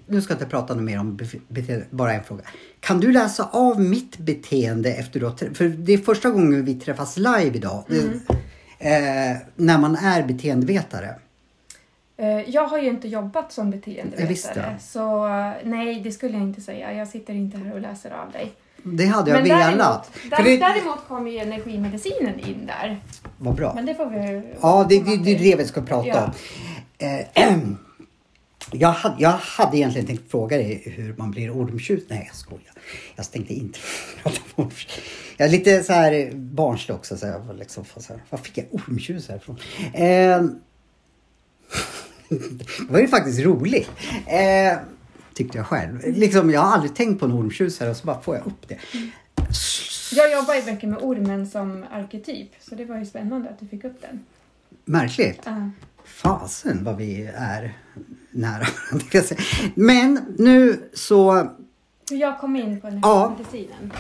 nu 0.07 0.23
ska 0.23 0.33
jag 0.33 0.37
inte 0.37 0.51
prata 0.51 0.75
mer 0.75 0.99
om 0.99 1.19
beteende, 1.49 1.87
bara 1.91 2.13
en 2.13 2.25
fråga. 2.25 2.43
Kan 2.81 3.01
du 3.01 3.13
läsa 3.13 3.49
av 3.53 3.81
mitt 3.81 4.19
beteende 4.19 4.95
efter 4.95 5.21
du 5.21 5.27
har 5.27 5.55
För 5.55 5.69
det 5.69 5.93
är 5.93 5.99
första 5.99 6.31
gången 6.31 6.65
vi 6.65 6.75
träffas 6.75 7.17
live 7.17 7.53
idag. 7.55 7.85
Mm. 7.91 8.21
Eh, 8.85 9.37
när 9.57 9.79
man 9.79 9.97
är 9.97 10.23
beteendevetare. 10.23 11.15
Eh, 12.17 12.27
Jag 12.51 12.67
har 12.67 12.79
ju 12.79 12.89
inte 12.89 13.09
jobbat 13.09 13.53
som 13.53 13.71
beteendevetare. 13.71 14.77
Så 14.81 15.27
eh, 15.27 15.53
nej, 15.65 16.01
det 16.01 16.13
skulle 16.13 16.33
jag 16.35 16.43
inte 16.43 16.61
säga. 16.61 16.93
Jag 16.93 17.09
sitter 17.09 17.35
inte 17.35 17.59
här 17.59 17.73
och 17.75 17.81
läser 17.81 18.11
av 18.11 18.33
dig. 18.33 18.53
Det 18.83 19.07
hade 19.07 19.31
jag 19.31 19.37
Men 19.49 19.59
velat. 19.59 20.11
däremot, 20.23 20.31
där, 20.39 20.45
det, 20.45 20.57
däremot 20.57 21.09
kommer 21.09 21.31
ju 21.31 21.39
energimedicinen 21.39 22.39
in 22.41 22.67
där. 22.67 23.01
vad 23.39 23.55
bra. 23.55 23.73
Men 23.75 23.87
det 23.87 23.95
får 23.95 24.07
vi 24.07 24.43
Ja, 24.61 24.87
det, 24.89 24.99
komma 25.01 25.17
det, 25.17 25.23
det 25.25 25.31
är 25.35 25.39
det 25.39 25.57
vi 25.57 25.65
ska 25.65 25.81
prata 25.83 26.09
Ja. 26.09 26.25
om. 26.25 26.31
Eh, 27.35 27.55
jag, 28.75 28.89
hade, 28.89 29.23
jag 29.23 29.31
hade 29.31 29.77
egentligen 29.77 30.07
tänkt 30.07 30.31
fråga 30.31 30.57
dig 30.57 30.83
hur 30.87 31.15
man 31.19 31.31
blir 31.31 31.51
ormtjut. 31.51 32.07
Nej, 32.09 32.25
jag 32.27 32.37
skojar. 32.37 32.73
Jag 33.17 33.31
tänkte 33.31 33.55
inte 33.55 33.79
prata 34.23 34.41
om 34.55 34.65
ormtjut. 34.65 35.01
Jag 35.37 35.49
är 35.49 35.53
lite 35.53 35.83
så 35.83 35.93
här 35.93 36.31
barnslig 36.35 36.97
också. 36.97 37.17
Så 37.17 37.27
jag 37.27 37.41
var 37.41 37.55
liksom, 37.55 37.85
så 37.85 38.13
här, 38.13 38.23
var 38.31 38.39
fick 38.39 38.59
jag 38.59 38.67
ormtjut 38.71 39.29
härifrån? 39.29 39.59
Eh, 39.93 40.03
det 42.29 42.65
var 42.89 43.01
ju 43.01 43.09
faktiskt 43.09 43.41
roligt. 43.41 43.91
Eh, 44.27 44.79
tyckte 45.35 45.59
jag 45.59 45.67
själv. 45.67 46.01
Liksom, 46.07 46.51
jag 46.51 46.61
har 46.61 46.73
aldrig 46.73 46.95
tänkt 46.95 47.21
på 47.21 47.27
en 47.27 47.33
ormtjusare 47.33 47.91
och 47.91 47.97
så 47.97 48.07
bara 48.07 48.21
får 48.21 48.37
jag 48.37 48.47
upp 48.47 48.69
det. 48.69 48.79
Jag 50.13 50.33
jobbar 50.33 50.55
ju 50.55 50.73
mycket 50.73 50.89
med 50.89 50.99
ormen 51.03 51.47
som 51.47 51.85
arketyp. 51.93 52.51
Så 52.61 52.75
det 52.75 52.85
var 52.85 52.99
ju 52.99 53.07
spännande 53.07 53.51
att 53.51 53.61
du 53.61 53.67
fick 53.67 53.85
upp 53.85 54.03
den. 54.03 54.25
Märkligt. 54.85 55.41
Ja. 55.45 55.71
Fasen 56.05 56.85
vad 56.85 56.97
vi 56.97 57.31
är 57.37 57.75
nära 58.35 58.65
varandra. 58.93 59.37
Men 59.75 60.35
nu 60.39 60.91
så... 60.95 61.49
Jag 62.11 62.39
kom 62.39 62.57
in 62.57 62.81
på 62.81 62.87
Ja. 63.03 63.25
energimedicinen. 63.27 63.93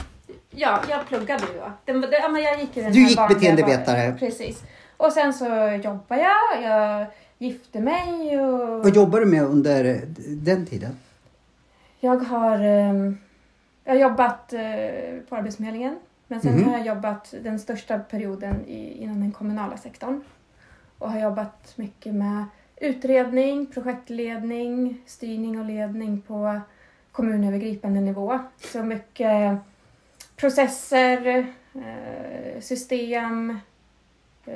Ja, 0.50 0.80
jag 0.90 1.06
pluggade 1.06 1.42
ju. 1.42 1.60
Den, 1.84 2.00
men 2.32 2.42
jag 2.42 2.60
gick 2.60 2.76
ju 2.76 2.82
den 2.82 2.92
Du 2.92 3.00
gick 3.08 3.28
beteendevetare. 3.28 4.16
Precis. 4.18 4.62
Och 4.96 5.12
sen 5.12 5.32
så 5.34 5.44
jobbade 5.84 6.22
jag. 6.22 6.62
Jag 6.62 7.06
gifte 7.38 7.80
mig 7.80 8.40
och... 8.40 8.84
Vad 8.84 8.96
jobbar 8.96 9.20
du 9.20 9.26
med 9.26 9.42
under 9.42 10.02
den 10.28 10.66
tiden? 10.66 10.96
Jag 12.00 12.16
har, 12.16 12.58
ehm, 12.58 13.18
jag 13.84 13.92
har 13.92 14.00
jobbat 14.00 14.52
eh, 14.52 14.60
på 15.28 15.36
Arbetsförmedlingen. 15.36 15.96
Men 16.28 16.40
sen 16.40 16.54
Mhm. 16.54 16.64
har 16.68 16.78
jag 16.78 16.86
jobbat 16.86 17.34
den 17.42 17.58
största 17.58 17.98
perioden 17.98 18.64
i, 18.66 19.02
inom 19.02 19.20
den 19.20 19.32
kommunala 19.32 19.76
sektorn. 19.76 20.20
Och 20.98 21.10
har 21.12 21.20
jobbat 21.20 21.72
mycket 21.76 22.14
med 22.14 22.44
utredning, 22.76 23.66
projektledning, 23.66 25.00
styrning 25.06 25.58
och 25.60 25.66
ledning 25.66 26.20
på 26.20 26.60
kommunövergripande 27.12 28.00
nivå. 28.00 28.38
Så 28.72 28.82
mycket 28.82 29.56
processer, 30.36 31.46
eh, 31.74 32.60
system, 32.60 33.58
eh, 34.46 34.54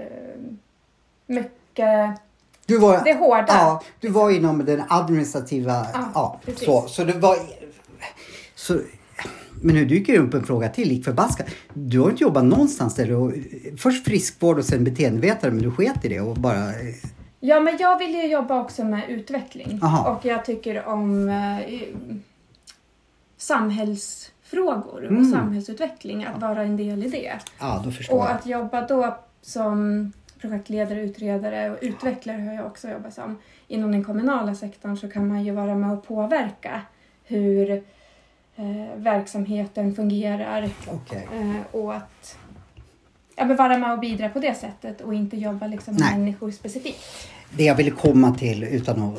mycket 1.26 2.20
Du 2.66 2.78
var, 2.78 3.04
det 3.04 3.12
hårda. 3.14 3.46
ja, 3.48 3.82
du 4.00 4.08
var 4.08 4.30
inom 4.30 4.64
den 4.64 4.82
administrativa... 4.88 5.86
Ja, 5.94 6.10
Ja, 6.14 6.40
precis. 6.44 6.64
så, 6.64 6.88
så 6.88 7.04
det 7.04 7.12
var... 7.12 7.36
Så, 8.54 8.80
men 9.62 9.74
nu 9.74 9.84
dyker 9.84 10.12
det 10.12 10.18
upp 10.18 10.34
en 10.34 10.44
fråga 10.44 10.68
till, 10.68 10.88
lik 10.88 11.04
förbaskat. 11.04 11.46
Du 11.74 12.00
har 12.00 12.10
inte 12.10 12.22
jobbat 12.22 12.44
någonstans 12.44 12.94
där 12.94 13.06
du... 13.06 13.42
Först 13.76 14.04
friskvård 14.04 14.58
och 14.58 14.64
sen 14.64 14.84
beteendevetare, 14.84 15.50
men 15.50 15.62
du 15.62 15.70
sket 15.70 16.04
i 16.04 16.08
det 16.08 16.20
och 16.20 16.36
bara... 16.36 16.72
Ja, 17.40 17.60
men 17.60 17.76
jag 17.80 17.98
vill 17.98 18.14
ju 18.14 18.26
jobba 18.26 18.60
också 18.60 18.84
med 18.84 19.10
utveckling. 19.10 19.80
Aha. 19.82 20.10
Och 20.10 20.24
jag 20.24 20.44
tycker 20.44 20.84
om 20.88 21.28
eh, 21.28 21.82
samhällsfrågor 23.36 25.04
och 25.04 25.10
Mm. 25.10 25.30
samhällsutveckling, 25.32 26.24
att 26.24 26.40
vara 26.40 26.62
en 26.62 26.76
del 26.76 27.04
i 27.04 27.08
det. 27.08 27.32
Ja, 27.60 27.80
då 27.84 27.90
förstår 27.90 28.14
Och 28.16 28.24
jag. 28.24 28.30
att 28.30 28.46
jobba 28.46 28.86
då 28.86 29.16
som 29.42 30.12
projektledare, 30.40 31.00
utredare 31.00 31.70
och 31.70 31.78
utvecklare 31.80 32.40
har 32.42 32.52
jag 32.52 32.66
också 32.66 32.88
jobbat 32.88 33.14
som. 33.14 33.38
Inom 33.68 33.92
den 33.92 34.04
kommunala 34.04 34.54
sektorn 34.54 34.96
så 34.96 35.08
kan 35.10 35.28
man 35.28 35.44
ju 35.44 35.52
vara 35.52 35.74
med 35.74 35.92
och 35.92 36.06
påverka 36.06 36.80
hur 37.24 37.70
eh, 38.56 38.96
verksamheten 38.96 39.94
fungerar 39.94 40.70
Okej. 40.88 41.28
eh, 41.34 41.76
och 41.80 41.94
att 41.94 42.38
ja, 43.38 43.44
men 43.44 43.56
vara 43.56 43.78
med 43.78 43.92
och 43.92 43.98
bidra 44.00 44.28
på 44.28 44.38
det 44.38 44.54
sättet 44.54 45.00
och 45.00 45.14
inte 45.14 45.36
jobba 45.36 45.66
liksom 45.66 45.94
med 45.94 46.00
Nej. 46.02 46.18
människor 46.18 46.50
specifikt. 46.50 47.00
Det 47.50 47.64
jag 47.64 47.74
ville 47.74 47.90
komma 47.90 48.34
till 48.34 48.64
utan 48.64 49.02
att 49.02 49.18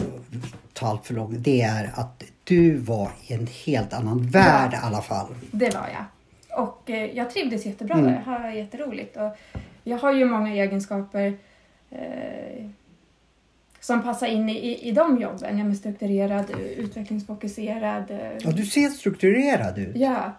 ta 0.74 0.88
allt 0.88 1.06
för 1.06 1.14
långt, 1.14 1.36
det 1.44 1.62
är 1.62 1.92
att 1.96 2.24
du 2.44 2.78
var 2.78 3.10
i 3.28 3.34
en 3.34 3.48
helt 3.66 3.94
annan 3.94 4.28
värld 4.28 4.74
i 4.74 4.78
alla 4.82 5.02
fall. 5.02 5.28
Det 5.52 5.74
var 5.76 5.88
jag. 5.94 6.06
och 6.66 6.90
eh, 6.90 7.06
jag 7.18 7.32
trivdes 7.32 7.66
jättebra 7.66 7.94
Mm. 7.98 8.06
där. 8.06 8.24
Jag 8.26 8.40
har 8.40 8.50
jätteroligt. 8.50 9.18
Och 9.18 9.38
jag 9.84 9.98
har 9.98 10.14
ju 10.14 10.26
många 10.26 10.54
egenskaper 10.54 11.34
eh, 11.92 12.66
som 13.80 14.04
passar 14.04 14.28
in 14.28 14.50
i, 14.50 14.54
i, 14.58 14.90
i 14.90 14.92
de 14.92 15.22
jobben. 15.22 15.58
Jag 15.58 15.70
är 15.70 15.74
strukturerad, 15.74 16.46
utvecklingsfokuserad. 16.78 18.12
eh, 18.12 18.18
Ja, 18.40 18.52
du 18.52 18.66
ser 18.66 18.90
strukturerad 18.90 19.78
ut. 19.78 19.96
Ja. 19.96 20.34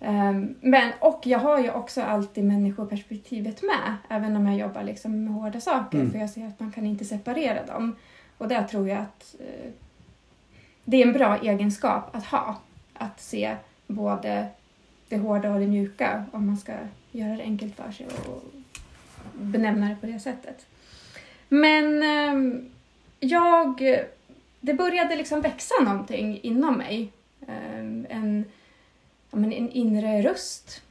Ehm, 0.00 0.54
men, 0.60 0.92
och 1.00 1.20
jag 1.26 1.38
har 1.38 1.58
ju 1.60 1.70
också 1.70 2.02
alltid 2.02 2.44
människoperspektivet 2.44 3.62
med, 3.62 3.96
även 4.08 4.36
om 4.36 4.46
jag 4.46 4.56
jobbar 4.56 4.82
liksom 4.82 5.24
med 5.24 5.34
hårda 5.34 5.60
saker, 5.60 5.98
Mm. 5.98 6.10
för 6.12 6.18
jag 6.18 6.30
ser 6.30 6.46
att 6.46 6.60
man 6.60 6.72
kan 6.72 6.86
inte 6.86 7.04
separera 7.04 7.66
dem. 7.66 7.96
Och 8.38 8.48
där 8.48 8.62
tror 8.64 8.88
jag 8.88 8.98
att 8.98 9.34
eh, 9.40 9.70
det 10.84 10.96
är 11.02 11.06
en 11.06 11.12
bra 11.12 11.38
egenskap 11.38 12.16
att 12.16 12.24
ha, 12.24 12.60
att 12.94 13.20
se 13.20 13.56
både 13.86 14.46
det 15.08 15.16
hårda 15.18 15.50
och 15.52 15.60
det 15.60 15.66
mjuka, 15.66 16.24
om 16.32 16.46
man 16.46 16.56
ska 16.56 16.72
göra 17.12 17.36
det 17.36 17.42
enkelt 17.42 17.76
för 17.76 17.92
sig 17.92 18.06
och 18.06 18.42
benämna 19.32 19.88
det 19.88 19.96
på 20.00 20.06
det 20.06 20.20
sättet. 20.20 20.66
Men 21.48 22.02
ehm, 22.02 22.70
jag, 23.20 23.80
det 24.60 24.74
började 24.74 25.16
liksom 25.16 25.40
växa 25.40 25.74
någonting 25.84 26.40
inom 26.42 26.74
mig. 26.74 27.12
Ehm, 27.48 28.06
en, 28.10 28.44
men 29.30 29.52
en 29.52 29.70
inre 29.70 30.22
röst 30.22 30.82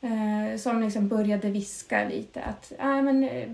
eh, 0.00 0.58
som 0.58 0.80
liksom 0.82 1.08
började 1.08 1.50
viska 1.50 2.04
lite 2.08 2.42
att 2.42 2.72
äh, 2.78 3.02
men, 3.02 3.24
eh, 3.24 3.48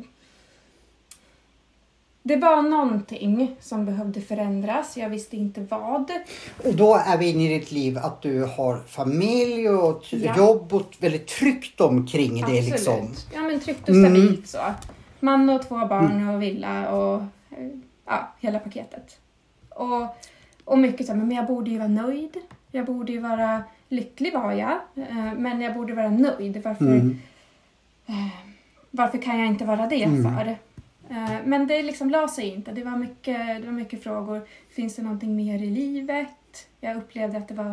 det 2.23 2.37
var 2.37 2.63
någonting 2.63 3.57
som 3.61 3.85
behövde 3.85 4.21
förändras. 4.21 4.97
Jag 4.97 5.09
visste 5.09 5.37
inte 5.37 5.61
vad. 5.61 6.11
Och 6.65 6.75
då 6.75 6.95
är 6.95 7.19
vi 7.19 7.31
inne 7.31 7.55
i 7.55 7.59
ditt 7.59 7.73
liv 7.73 7.99
att 7.99 8.23
du 8.23 8.45
har 8.45 8.81
familj 8.87 9.69
och 9.69 10.05
Ja. 10.11 10.37
jobb 10.37 10.75
och 10.75 10.97
väldigt 11.01 11.27
tryggt 11.27 11.81
omkring 11.81 12.35
det 12.35 12.43
Absolut. 12.43 12.65
liksom. 12.71 13.15
Ja, 13.35 13.41
men 13.41 13.61
tryggt 13.61 13.83
och 13.89 13.95
Mm. 13.95 14.15
stabilt 14.17 14.49
så. 14.49 14.59
Man 15.21 15.51
och 15.51 15.69
två 15.69 15.75
barn 15.87 16.29
och 16.29 16.43
villa 16.43 16.91
och 16.93 17.15
eh, 17.51 17.69
ja, 18.07 18.35
hela 18.41 18.59
paketet. 18.59 19.19
Och, 19.69 20.17
och 20.65 20.79
mycket 20.79 21.07
så, 21.07 21.15
men 21.15 21.31
jag 21.31 21.47
borde 21.47 21.71
ju 21.71 21.79
vara 21.79 21.89
nöjd. 21.89 22.37
Jag 22.71 22.87
borde 22.87 23.13
ju 23.13 23.21
vara 23.21 23.63
lycklig 23.89 24.33
var 24.35 24.53
jag, 24.53 24.79
eh, 24.95 25.33
men 25.37 25.61
jag 25.61 25.75
borde 25.75 25.95
vara 25.95 26.11
nöjd. 26.11 26.63
Varför, 26.65 26.85
Mm. 26.85 27.19
varför 28.91 29.19
kan 29.19 29.39
jag 29.39 29.49
inte 29.49 29.65
vara 29.65 29.87
det 29.87 30.03
Mm. 30.05 30.23
för? 30.23 30.49
Eh, 31.11 31.31
Men 31.45 31.67
det 31.67 31.83
liksom 31.83 32.11
la 32.11 32.29
sig 32.29 32.49
inte. 32.49 32.73
Det 32.73 32.85
var, 32.85 32.97
mycket, 32.97 33.61
det 33.61 33.67
var 33.67 33.73
mycket 33.73 34.03
frågor. 34.03 34.43
Finns 34.71 34.97
det 34.97 35.03
någonting 35.03 35.37
mer 35.37 35.63
i 35.63 35.71
livet? 35.71 36.29
Jag 36.81 36.97
upplevde 36.97 37.39
att 37.39 37.49
det 37.49 37.55
var 37.55 37.71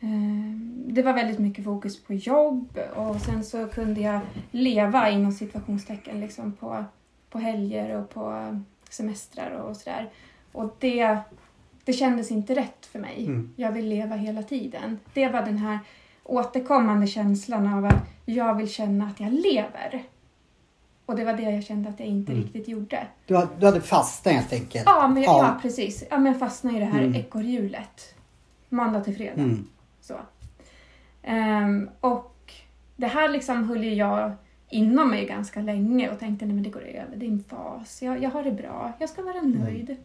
eh, 0.00 0.54
det 0.86 1.02
var 1.02 1.12
väldigt 1.12 1.38
mycket 1.38 1.64
fokus 1.64 2.02
på 2.02 2.14
jobb 2.14 2.78
och 2.94 3.20
sen 3.20 3.44
så 3.44 3.66
kunde 3.66 4.00
jag 4.00 4.20
leva 4.50 5.10
inom 5.10 5.32
situationstecken 5.32 6.20
liksom 6.20 6.52
på, 6.52 6.84
på 7.30 7.38
helger 7.38 7.96
och 8.00 8.10
på 8.10 8.56
semestrar 8.90 9.50
och 9.50 9.76
sådär. 9.76 10.08
Och 10.52 10.76
det, 10.78 11.18
det 11.90 11.94
kändes 11.94 12.30
inte 12.30 12.54
rätt 12.54 12.86
för 12.86 12.98
mig. 12.98 13.24
Mm. 13.26 13.52
Jag 13.56 13.72
vill 13.72 13.88
leva 13.88 14.16
hela 14.16 14.42
tiden. 14.42 14.98
Det 15.14 15.28
var 15.28 15.42
den 15.42 15.58
här 15.58 15.78
återkommande 16.24 17.06
känslan 17.06 17.66
av 17.74 17.84
att 17.84 18.06
jag 18.26 18.54
vill 18.54 18.68
känna 18.70 19.06
att 19.06 19.20
jag 19.20 19.32
lever. 19.32 20.02
Och 21.06 21.16
det 21.16 21.24
var 21.24 21.32
det 21.32 21.42
jag 21.42 21.64
kände 21.64 21.88
att 21.88 22.00
jag 22.00 22.08
inte 22.08 22.32
Mm. 22.32 22.44
riktigt 22.44 22.68
gjorde. 22.68 23.06
Du, 23.26 23.34
har- 23.34 23.48
du 23.58 23.66
hade 23.66 23.80
fastnat 23.80 24.34
helt 24.34 24.52
enkelt. 24.52 24.84
Ja, 24.86 25.08
men, 25.08 25.22
ja. 25.22 25.38
Ja. 25.54 25.58
precis. 25.62 26.04
Ja, 26.10 26.18
men 26.18 26.26
jag 26.32 26.38
fastnade 26.38 26.76
i 26.76 26.80
det 26.80 26.86
här 26.86 27.00
Mm. 27.02 27.14
ekorrhjulet. 27.14 28.14
Måndag 28.68 29.00
till 29.00 29.16
fredag. 29.16 29.42
Mm. 29.42 29.66
Så. 30.00 30.14
Ehm, 31.22 31.90
och 32.00 32.52
det 32.96 33.06
här 33.06 33.28
liksom 33.28 33.64
höll 33.68 33.84
ju 33.84 33.94
jag 33.94 34.32
inom 34.68 35.10
mig 35.10 35.26
ganska 35.26 35.60
länge 35.60 36.10
och 36.10 36.18
tänkte 36.18 36.46
nej 36.46 36.54
men 36.54 36.62
det 36.64 36.70
går 36.70 36.82
över, 36.84 37.16
det 37.16 37.26
är 37.26 37.30
en 37.30 37.44
fas, 37.48 38.02
jag, 38.02 38.22
jag 38.22 38.30
har 38.30 38.42
det 38.44 38.52
bra, 38.52 38.92
jag 38.98 39.08
ska 39.08 39.22
vara 39.22 39.38
Mm. 39.38 39.50
nöjd. 39.52 39.96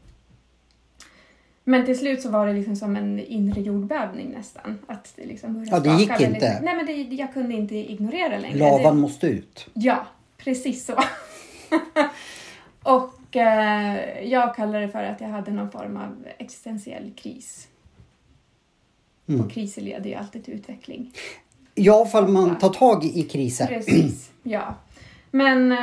Men 1.68 1.86
till 1.86 2.00
slut 2.00 2.22
så 2.22 2.30
var 2.30 2.48
det 2.48 2.54
liksom 2.54 2.76
som 2.76 2.96
en 2.96 3.20
inre 3.20 3.62
jordbävning 3.62 4.30
nästan. 4.30 4.80
Att 4.88 5.14
det 5.16 5.26
liksom 5.26 5.54
började 5.54 5.72
Ja, 5.72 5.80
det 5.80 6.02
gick 6.02 6.10
väldigt 6.10 6.28
inte. 6.28 6.60
Nej 6.62 6.76
men 6.76 6.86
det, 6.86 6.94
jag 6.94 7.34
kunde 7.34 7.54
inte 7.54 7.76
ignorera 7.76 8.40
längre. 8.40 8.58
Lavan 8.58 8.96
Det, 8.96 9.02
måste 9.02 9.28
ut. 9.28 9.68
ja, 9.74 10.08
precis 10.38 10.86
så. 10.86 10.94
och 12.84 13.36
eh, 13.36 14.24
jag 14.24 14.56
kallar 14.56 14.82
det 14.82 14.90
för 14.90 15.04
att 15.04 15.22
jag 15.22 15.28
hade 15.28 15.52
någon 15.52 15.72
form 15.72 15.98
av 15.98 16.28
existentiell 16.38 17.12
kris. 17.16 17.68
Mm. 19.28 19.42
Och 19.42 19.52
kriser 19.52 19.82
leder 19.82 20.10
ju 20.10 20.16
alltid 20.16 20.46
till 20.46 20.54
utveckling. 20.54 21.12
Ja, 21.76 22.06
ifall 22.08 22.28
man 22.28 22.58
tar 22.58 22.70
tag 22.70 23.06
i 23.06 23.24
krisen. 23.24 23.68
Precis, 23.68 24.32
ja. 24.44 24.76
Men... 25.38 25.72
eh, 25.72 25.78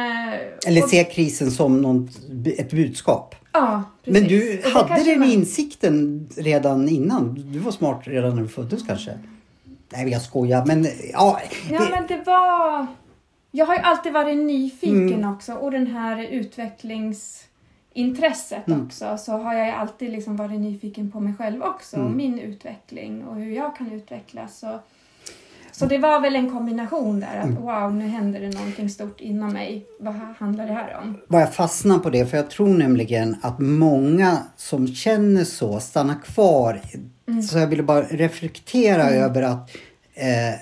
Eller 0.67 0.83
och- 0.83 0.89
ser 0.91 1.11
krisen 1.11 1.51
som 1.51 1.83
något, 1.83 2.11
ett 2.59 2.71
budskap. 2.71 3.35
Ja, 3.53 3.83
precis. 4.05 4.21
Men 4.21 4.29
du 4.31 4.59
Och 4.65 4.71
hade 4.89 5.05
den 5.05 5.21
man- 5.21 5.29
insikten 5.31 6.29
redan 6.37 6.89
innan? 6.89 7.35
Du 7.53 7.59
var 7.59 7.73
smart 7.73 8.01
redan 8.05 8.35
när 8.35 8.43
du 8.43 8.49
föddes 8.49 8.87
kanske? 8.87 9.19
Nej, 9.93 10.09
jag 10.09 10.23
skojar. 10.23 10.67
Men 10.67 10.87
ja, 11.13 11.41
Ja, 11.71 11.79
det, 11.85 11.91
men 11.91 12.07
det 12.07 12.23
var... 12.27 12.87
Jag 13.51 13.67
har 13.67 13.75
ju 13.75 13.81
alltid 13.81 14.13
varit 14.13 14.37
nyfiken 14.37 15.15
Mm. 15.15 15.33
också 15.35 15.53
och 15.53 15.71
den 15.71 15.87
här 15.87 16.23
utvecklingsintresset 16.23 18.69
Mm. 18.69 18.87
också 18.87 19.19
så 19.19 19.33
har 19.33 19.55
jag 19.55 19.67
ju 19.67 19.73
alltid 19.73 20.13
liksom 20.13 20.37
varit 20.37 20.61
nyfiken 20.61 21.11
på 21.11 21.21
mig 21.21 21.35
själv 21.39 21.63
också 21.63 21.97
och 21.97 22.03
Mm. 22.07 22.17
min 22.17 22.39
utveckling 22.39 23.25
och 23.25 23.37
hur 23.37 23.53
jag 23.53 23.77
kan 23.77 23.93
utvecklas. 23.93 24.63
Och, 24.63 24.81
så 25.73 25.87
det 25.87 25.99
var 25.99 26.21
väl 26.21 26.37
en 26.37 26.51
kombination 26.51 27.21
där 27.21 27.39
att 27.39 27.45
Mm. 27.45 27.63
wow, 27.63 27.95
nu 27.95 28.09
händer 28.09 28.41
det 28.41 28.49
någonting 28.49 28.89
stort 28.91 29.21
inom 29.21 29.53
mig. 29.53 29.87
Vad 30.01 30.15
handlar 30.15 30.67
det 30.67 30.73
här 30.73 31.01
om? 31.03 31.21
bara 31.29 31.41
jag 31.41 31.55
fastnar 31.55 31.99
på 31.99 32.11
det, 32.11 32.27
för 32.27 32.37
jag 32.37 32.51
tror 32.51 32.75
nämligen 32.79 33.37
att 33.43 33.59
många 33.59 34.39
som 34.57 34.89
känner 34.89 35.45
så 35.45 35.81
stannar 35.81 36.23
kvar. 36.23 36.81
Mm. 37.29 37.43
Så 37.43 37.59
jag 37.59 37.67
ville 37.67 37.83
bara 37.83 38.03
reflektera 38.03 39.11
över 39.11 39.43
att 39.43 39.71
eh, 40.15 40.61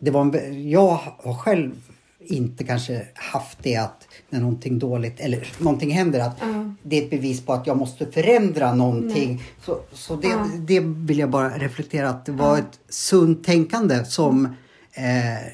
det 0.00 0.10
var 0.10 0.20
en, 0.20 0.70
jag 0.70 0.98
har 1.18 1.34
själv 1.34 1.72
inte 2.20 2.64
kanske 2.64 3.06
haft 3.14 3.58
det 3.62 3.76
att 3.76 4.08
när 4.30 4.40
någonting 4.40 4.78
dåligt 4.78 5.20
eller 5.20 5.52
någonting 5.58 5.90
händer 5.90 6.20
att 6.20 6.36
Ja. 6.40 6.74
det 6.82 6.98
är 6.98 7.02
ett 7.04 7.10
bevis 7.10 7.40
på 7.46 7.52
att 7.52 7.66
jag 7.66 7.76
måste 7.76 8.06
förändra 8.06 8.74
någonting. 8.74 9.42
Så, 9.64 9.80
så 9.92 10.16
det, 10.16 10.28
Ja. 10.28 10.46
det 10.58 10.80
vill 10.80 11.18
jag 11.18 11.30
bara 11.30 11.58
reflektera 11.58 12.08
att 12.10 12.24
det 12.26 12.32
var 12.32 12.58
ett 12.58 12.78
sunt 12.88 13.44
tänkande 13.44 14.04
som 14.04 14.44
eh, 14.92 15.52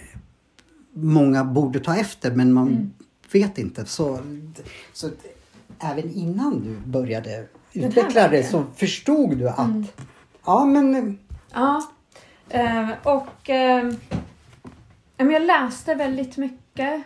många 0.93 1.45
borde 1.45 1.81
ta 1.81 1.97
efter 1.97 2.31
men 2.31 2.53
man 2.53 2.69
Mm. 2.69 2.91
vet 3.33 3.59
inte. 3.59 3.85
Så, 3.87 4.19
så 4.93 5.09
även 5.79 6.11
innan 6.15 6.61
du 6.65 6.91
började 6.91 7.47
utveckla 7.73 8.29
det 8.29 8.43
så 8.45 8.65
förstod 8.77 9.39
du 9.39 9.49
att 9.49 9.59
Mm. 9.59 9.87
ja 10.47 10.65
men 10.65 11.19
Ja, 11.55 11.83
eh, 12.49 12.89
och 13.03 13.51
eh, 13.51 13.93
jag 15.17 15.43
läste 15.43 15.95
väldigt 15.95 16.37
mycket. 16.37 17.03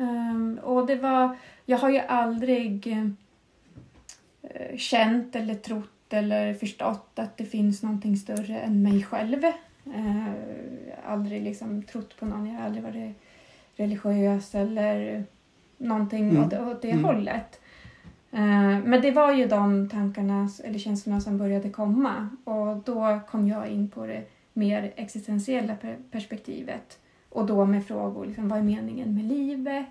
Eh, 0.00 0.64
och 0.64 0.86
det 0.86 0.96
var, 0.96 1.36
jag 1.66 1.78
har 1.78 1.90
ju 1.90 1.98
aldrig 1.98 2.86
eh, 4.42 4.76
känt 4.76 5.36
eller 5.36 5.54
trott 5.54 6.12
eller 6.12 6.54
förstått 6.54 7.10
att 7.14 7.36
det 7.36 7.44
finns 7.44 7.82
någonting 7.82 8.16
större 8.16 8.60
än 8.60 8.82
mig 8.82 9.02
själv. 9.02 9.44
Eh, 9.44 10.26
aldrig 11.06 11.42
liksom 11.42 11.82
trott 11.82 12.16
på 12.16 12.26
någon, 12.26 12.46
jag 12.46 12.54
har 12.58 12.66
aldrig 12.66 12.84
varit 12.84 13.16
religiös 13.76 14.54
eller 14.54 15.24
någonting 15.78 16.30
Mm. 16.30 16.44
åt, 16.44 16.52
åt 16.54 16.82
det 16.82 16.90
Mm. 16.90 17.04
hållet. 17.04 17.60
Eh, 18.32 18.78
Men 18.84 19.00
det 19.02 19.10
var 19.10 19.32
ju 19.32 19.46
de 19.46 19.88
tankarna 19.88 20.48
eller 20.64 20.78
känslorna 20.78 21.20
som 21.20 21.38
började 21.38 21.70
komma 21.70 22.28
och 22.44 22.76
då 22.76 23.20
kom 23.30 23.48
jag 23.48 23.68
in 23.68 23.88
på 23.88 24.06
det 24.06 24.22
mer 24.52 24.92
existentiella 24.96 25.74
per- 25.76 25.96
perspektivet 26.10 26.98
och 27.30 27.46
då 27.46 27.64
med 27.64 27.86
frågor, 27.86 28.26
liksom, 28.26 28.48
vad 28.48 28.58
är 28.58 28.62
meningen 28.62 29.14
med 29.14 29.24
livet? 29.24 29.86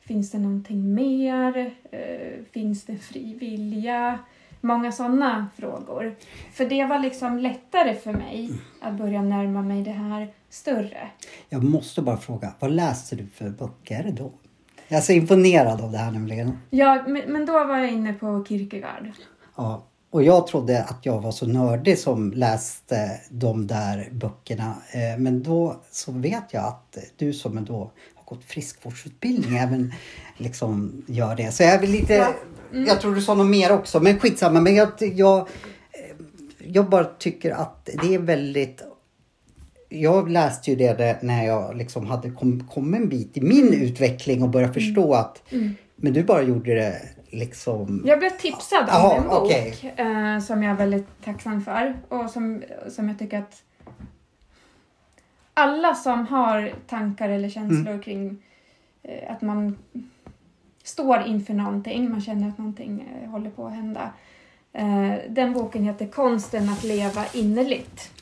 Finns 0.00 0.30
det 0.30 0.38
någonting 0.38 0.94
mer? 0.94 1.74
Eh, 1.90 2.44
Finns 2.52 2.84
det 2.84 2.96
fri 2.96 3.34
vilja? 3.34 4.18
Många 4.60 4.92
sådana 4.92 5.46
frågor. 5.56 6.16
För 6.52 6.64
det 6.64 6.84
var 6.84 6.98
liksom 6.98 7.38
lättare 7.38 7.94
för 7.94 8.12
mig 8.12 8.50
att 8.80 8.94
börja 8.94 9.22
närma 9.22 9.62
mig 9.62 9.82
det 9.82 9.90
här 9.90 10.28
större. 10.50 11.08
jag 11.48 11.64
måste 11.64 12.02
bara 12.02 12.16
fråga, 12.16 12.52
vad 12.58 12.70
läste 12.70 13.16
du 13.16 13.26
för 13.26 13.50
böcker 13.50 14.10
då? 14.16 14.32
Jag 14.88 14.98
är 14.98 15.02
så 15.02 15.12
imponerad 15.12 15.80
av 15.80 15.92
det 15.92 15.98
här 15.98 16.10
nämligen. 16.10 16.58
Ja, 16.70 17.04
men, 17.06 17.22
men 17.32 17.46
då 17.46 17.52
var 17.52 17.78
jag 17.78 17.92
inne 17.92 18.12
på 18.12 18.44
Kierkegaard. 18.48 19.10
Ja, 19.56 19.84
och 20.10 20.22
jag 20.22 20.46
trodde 20.46 20.82
att 20.82 20.98
jag 21.02 21.20
var 21.20 21.32
så 21.32 21.46
nördig 21.46 21.98
som 21.98 22.32
läste 22.32 23.20
de 23.30 23.66
där 23.66 24.08
böckerna. 24.12 24.74
Eh, 24.92 25.18
Men 25.18 25.42
då 25.42 25.80
så 25.90 26.12
vet 26.12 26.44
jag 26.50 26.64
att 26.64 26.98
du 27.16 27.32
som 27.32 27.64
då 27.64 27.90
har 28.14 28.24
gått 28.24 28.44
friskvårdsutbildning 28.44 29.56
även 29.56 29.92
liksom 30.36 31.04
gör 31.06 31.36
det. 31.36 31.52
Så 31.52 31.62
jag 31.62 31.80
väl 31.80 31.90
lite... 31.90 32.14
Ja. 32.14 32.34
Jag 32.86 33.00
tror 33.00 33.14
du 33.14 33.22
sa 33.22 33.34
något 33.34 33.46
mer 33.46 33.72
också, 33.72 34.00
men 34.00 34.18
skitsamma. 34.18 34.60
Men 34.60 34.74
jag, 34.74 34.88
jag, 34.98 35.48
jag 36.58 36.90
bara 36.90 37.04
tycker 37.04 37.50
att 37.50 37.88
det 38.02 38.14
är 38.14 38.18
väldigt 38.18 38.82
jag 39.88 40.30
läste 40.30 40.70
ju 40.70 40.76
det 40.76 41.22
när 41.22 41.46
jag 41.46 41.76
liksom 41.76 42.06
hade 42.06 42.30
kommit 42.30 42.70
kom 42.70 42.94
en 42.94 43.08
bit 43.08 43.36
i 43.36 43.40
min 43.40 43.74
utveckling 43.74 44.42
och 44.42 44.48
började 44.48 44.74
förstå 44.74 45.14
att 45.14 45.42
men 45.96 46.12
du 46.12 46.22
bara 46.24 46.42
gjorde 46.42 46.74
det 46.74 47.02
liksom... 47.30 48.02
Jag 48.06 48.18
blev 48.18 48.30
tipsad 48.30 48.88
om 48.90 49.16
en 49.16 49.28
bok 49.28 49.42
okej. 49.42 49.94
eh, 49.96 50.38
som 50.40 50.62
jag 50.62 50.72
är 50.72 50.76
väldigt 50.76 51.24
tacksam 51.24 51.62
för 51.62 51.94
och 52.08 52.30
som, 52.30 52.62
som 52.88 53.08
jag 53.08 53.18
tycker 53.18 53.38
att 53.38 53.62
alla 55.54 55.94
som 55.94 56.26
har 56.26 56.72
tankar 56.86 57.28
eller 57.28 57.48
känslor 57.48 57.86
Mm. 57.88 58.02
kring 58.02 58.42
eh, 59.02 59.32
att 59.32 59.42
man 59.42 59.78
står 60.82 61.22
inför 61.26 61.54
någonting, 61.54 62.10
man 62.10 62.20
känner 62.20 62.48
att 62.48 62.58
någonting 62.58 63.20
eh, 63.22 63.30
håller 63.30 63.50
på 63.50 63.66
att 63.66 63.74
hända. 63.74 64.10
Eh, 64.72 65.12
den 65.28 65.52
boken 65.52 65.84
heter 65.84 66.06
Konsten 66.06 66.68
att 66.68 66.84
leva 66.84 67.24
innerligt. 67.32 68.12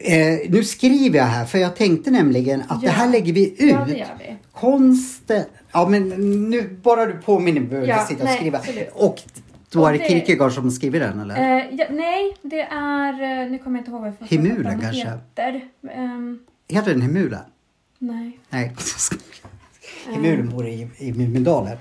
Eh, 0.00 0.50
nu 0.50 0.64
skriver 0.64 1.18
jag 1.18 1.24
här 1.26 1.44
för 1.44 1.58
jag 1.58 1.76
tänkte 1.76 2.10
nämligen 2.10 2.62
att 2.68 2.80
det 2.80 2.86
Ja. 2.86 2.92
här 2.92 3.08
lägger 3.10 3.32
vi 3.32 3.50
ut. 3.50 3.70
Ja, 3.70 3.84
det 3.88 3.96
gör 3.98 4.06
vi. 4.18 4.36
Konsten... 4.52 5.44
Ja 5.72 5.88
men 5.88 6.08
nu 6.50 6.78
bara 6.82 7.06
du 7.06 7.12
påminner 7.12 7.60
mig 7.60 7.68
behöver 7.70 7.88
Ja, 7.88 8.04
sitta 8.06 8.20
och 8.22 8.24
nej, 8.28 8.36
skriva. 8.36 8.58
absolut. 8.58 8.88
Och 8.92 9.22
då 9.70 9.86
är 9.86 9.92
det 9.92 9.98
Och 9.98 10.02
det- 10.04 10.08
Kierkegaard 10.08 10.52
som 10.52 10.70
skriver 10.70 11.00
den 11.00 11.20
eller? 11.20 11.58
Eh, 11.58 11.64
ja, 11.78 11.86
nej, 11.90 12.36
det 12.42 12.60
är... 12.60 13.42
eh, 13.44 13.50
Nu 13.50 13.58
kommer 13.58 13.78
jag 13.78 13.80
inte 13.80 13.90
ihåg 13.90 14.00
vad 14.20 14.28
Hemula, 14.30 14.70
kanske? 14.70 15.08
heter. 15.08 15.60
Ehm, 15.94 16.38
Heter 16.68 16.90
den 16.90 17.02
Hemula? 17.02 17.38
nej. 17.98 18.38
Nej. 18.50 18.72
Hemulen 20.14 20.48
bor 20.50 20.66
i, 20.68 20.88
i 20.98 21.12
Mumindalen. 21.12 21.76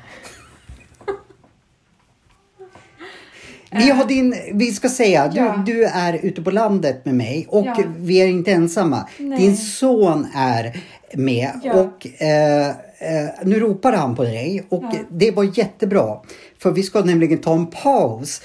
Vi 3.76 3.90
har 3.90 4.06
din, 4.06 4.36
vi 4.54 4.72
ska 4.72 4.90
säga, 4.90 5.28
du, 5.28 5.38
Ja. 5.38 5.64
du 5.66 5.84
är 5.86 6.20
ute 6.26 6.42
på 6.42 6.52
landet 6.52 7.06
med 7.06 7.16
mig 7.16 7.46
och 7.50 7.66
Ja. 7.66 7.78
vi 7.98 8.22
är 8.22 8.28
inte 8.28 8.52
ensamma. 8.52 9.08
Nej. 9.18 9.40
Din 9.40 9.58
son 9.58 10.28
är 10.36 10.82
med 11.14 11.50
Ja. 11.64 11.74
och 11.74 12.08
eh, 12.22 12.68
eh, 12.70 12.76
nu 13.44 13.60
ropade 13.60 13.98
han 13.98 14.16
på 14.16 14.24
dig 14.24 14.66
och 14.70 14.84
det 15.12 15.32
var 15.32 15.58
jättebra. 15.58 16.18
För 16.60 16.72
vi 16.72 16.84
ska 16.84 17.02
nämligen 17.02 17.38
ta 17.38 17.54
en 17.54 17.66
paus. 17.68 18.42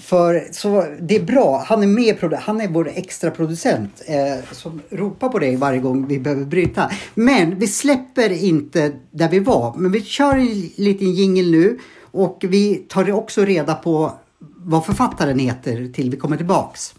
För 0.00 0.44
så 0.50 0.86
det 1.00 1.16
är 1.16 1.22
bra, 1.22 1.64
han 1.66 1.82
är 1.82 1.86
med, 1.86 2.34
han 2.40 2.60
är 2.60 2.68
vår 2.68 2.90
extra 2.94 3.30
producent 3.30 4.02
eh, 4.06 4.44
som 4.52 4.80
ropar 4.90 5.28
på 5.28 5.38
dig 5.38 5.56
varje 5.56 5.78
gång 5.80 6.06
vi 6.06 6.18
behöver 6.18 6.44
bryta. 6.44 6.90
Men 7.14 7.58
vi 7.58 7.66
släpper 7.66 8.44
inte 8.44 8.92
där 9.10 9.28
vi 9.28 9.38
var, 9.38 9.74
men 9.76 9.92
vi 9.92 10.00
kör 10.02 10.34
en 10.34 10.70
liten 10.76 11.12
jingle 11.12 11.42
nu 11.58 11.78
och 12.10 12.44
vi 12.48 12.76
tar 12.76 13.12
också 13.12 13.44
reda 13.44 13.74
på 13.74 14.12
vad 14.56 14.86
författaren 14.86 15.38
heter 15.38 15.92
till 15.92 16.10
vi 16.10 16.16
kommer 16.16 16.36
tillbaks. 16.36 16.94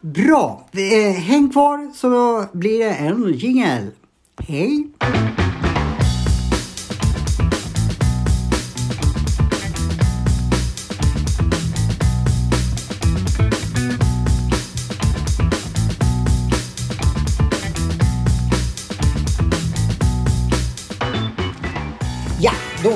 Bra! 0.00 0.68
Eh, 0.72 1.12
häng 1.12 1.50
kvar 1.50 1.92
så 1.94 2.44
blir 2.52 2.78
det 2.78 2.94
en 2.94 3.32
jingel. 3.32 3.90
Hej! 4.38 4.88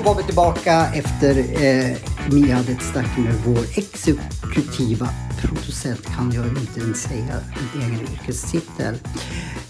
Var 0.07 0.15
vi 0.15 0.23
tillbaka 0.23 0.87
efter 0.95 1.39
eh, 1.39 1.97
ni 2.31 2.51
hade 2.51 2.73
ett 2.73 2.83
snack 2.83 3.19
med 3.19 3.35
vår 3.47 3.65
exekutiva 3.77 5.09
producent, 5.41 6.07
kan 6.07 6.33
jag 6.33 6.47
inte 6.47 6.81
ens 6.81 7.03
säga 7.03 7.41
min 7.75 7.83
egen 7.83 8.01
yrkestitel. 8.01 8.95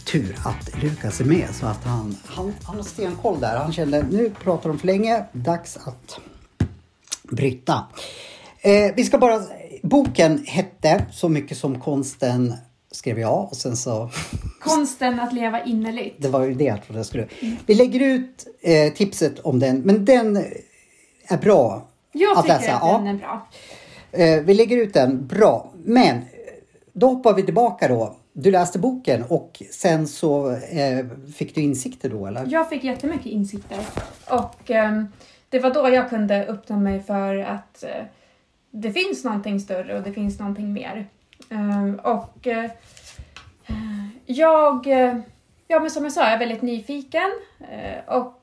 Tur 0.05 0.37
att 0.45 0.83
Lukas 0.83 1.21
är 1.21 1.25
med 1.25 1.49
så 1.53 1.67
att 1.67 1.85
han, 1.85 2.17
han, 2.27 2.55
han 2.63 2.77
har 2.77 2.83
stenkoll 2.83 3.41
där. 3.41 3.57
Han 3.57 3.73
kände 3.73 4.03
nu 4.11 4.33
pratar 4.43 4.69
de 4.69 4.79
för 4.79 4.87
länge, 4.87 5.25
dags 5.33 5.77
att 5.77 6.19
bryta. 7.23 7.87
Eh, 8.61 8.95
vi 8.97 9.05
ska 9.05 9.19
bara, 9.19 9.43
boken 9.83 10.45
hette 10.47 11.05
Så 11.13 11.29
mycket 11.29 11.59
som 11.59 11.81
konsten 11.81 12.55
skrev 12.97 13.19
jag 13.19 13.49
och 13.51 13.57
sen 13.57 13.77
så 13.77 14.11
Konsten 14.61 15.21
att 15.21 15.33
leva 15.33 15.65
innerligt. 15.65 16.17
det 16.23 16.29
var 16.29 16.45
ju 16.45 16.55
det 16.55 16.65
jag 16.65 16.83
trodde 16.85 16.99
jag 16.99 17.07
skulle. 17.07 17.27
Vi 17.67 17.75
lägger 17.75 18.01
ut 18.01 18.47
eh, 18.63 18.93
tipset 18.93 19.39
om 19.41 19.59
den, 19.59 19.81
men 19.81 20.05
den 20.05 20.37
är 21.29 21.39
bra 21.39 21.87
Jag 22.13 22.39
att 22.39 22.45
tycker 22.45 22.59
läsa. 22.59 22.75
att 22.75 22.83
Ja. 22.83 22.99
den 22.99 23.07
är 23.07 23.15
bra. 23.15 23.47
Eh, 24.13 24.41
vi 24.41 24.55
lägger 24.55 24.77
ut 24.77 24.95
den, 24.95 25.27
bra. 25.27 25.73
Men 25.85 26.21
då 26.93 27.07
hoppar 27.09 27.35
vi 27.35 27.43
tillbaka 27.43 27.89
då. 27.89 28.17
Du 28.33 28.51
läste 28.51 28.79
boken 28.79 29.25
och 29.29 29.63
sen 29.71 30.09
så 30.09 30.51
eh, 30.51 31.07
fick 31.37 31.55
du 31.55 31.61
insikter 31.61 32.09
då 32.11 32.27
eller? 32.27 32.47
Jag 32.49 32.69
fick 32.69 32.85
jättemycket 32.85 33.27
insikter. 33.27 33.79
Och 34.31 34.71
ehm, 34.71 35.07
det 35.49 35.59
var 35.59 35.75
då 35.75 35.89
jag 35.89 36.09
kunde 36.11 36.47
öppna 36.47 36.77
mig 36.77 37.01
för 37.03 37.37
att 37.37 37.83
eh, 37.85 38.05
det 38.71 38.93
finns 38.93 39.25
någonting 39.25 39.61
större 39.61 39.97
och 39.99 40.03
det 40.03 40.13
finns 40.13 40.39
någonting 40.39 40.73
mer. 40.73 41.07
Ehm, 41.51 42.01
och 42.03 42.47
eh, 42.47 42.71
jag, 44.27 44.87
eh, 44.87 45.17
ja 45.69 45.81
men 45.81 45.91
som 45.91 46.05
jag 46.05 46.13
sa, 46.13 46.25
jag 46.25 46.33
är 46.33 46.39
väldigt 46.39 46.63
nyfiken 46.63 47.31
eh, 47.71 48.15
och 48.17 48.43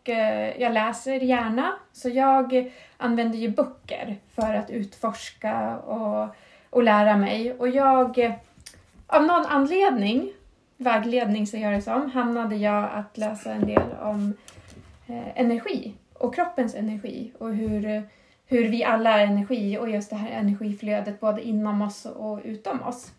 jag 0.58 0.74
läser 0.74 1.20
gärna. 1.20 1.74
Så 1.92 2.10
jag 2.10 2.72
använder 2.98 3.38
ju 3.38 3.50
böcker 3.50 4.18
för 4.36 4.54
att 4.54 4.70
utforska 4.70 5.78
och, 5.78 6.36
och 6.70 6.84
lära 6.84 7.18
mig. 7.18 7.54
Och 7.54 7.70
jag, 7.70 8.40
av 9.08 9.24
någon 9.24 9.46
anledning, 9.46 10.34
vägledning 10.78 11.48
så 11.48 11.58
jag 11.58 11.74
det 11.74 11.82
som, 11.82 12.12
hamnade 12.12 12.56
jag 12.56 12.90
att 12.94 13.18
läsa 13.18 13.52
en 13.52 13.66
del 13.66 13.92
om 14.02 14.34
energi 15.36 15.94
och 16.14 16.36
kroppens 16.36 16.76
energi 16.76 17.32
och 17.40 17.56
hur, 17.56 18.04
hur 18.46 18.70
vi 18.70 18.84
alla 18.84 19.20
är 19.20 19.28
energi 19.28 19.78
och 19.78 19.90
just 19.90 20.10
det 20.10 20.16
här 20.16 20.30
energiflödet 20.30 21.20
både 21.20 21.42
inom 21.42 21.82
oss 21.82 22.06
och 22.06 22.40
utom 22.44 22.82
oss. 22.82 23.12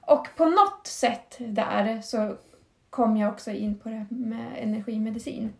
Och 0.00 0.28
på 0.36 0.44
något 0.44 0.86
sätt 0.86 1.36
där 1.38 2.00
så 2.00 2.36
kom 2.90 3.16
jag 3.16 3.32
också 3.32 3.50
in 3.50 3.78
på 3.78 3.88
det 3.88 3.94
här 3.94 4.06
med 4.08 4.62
energimedicin 4.62 5.52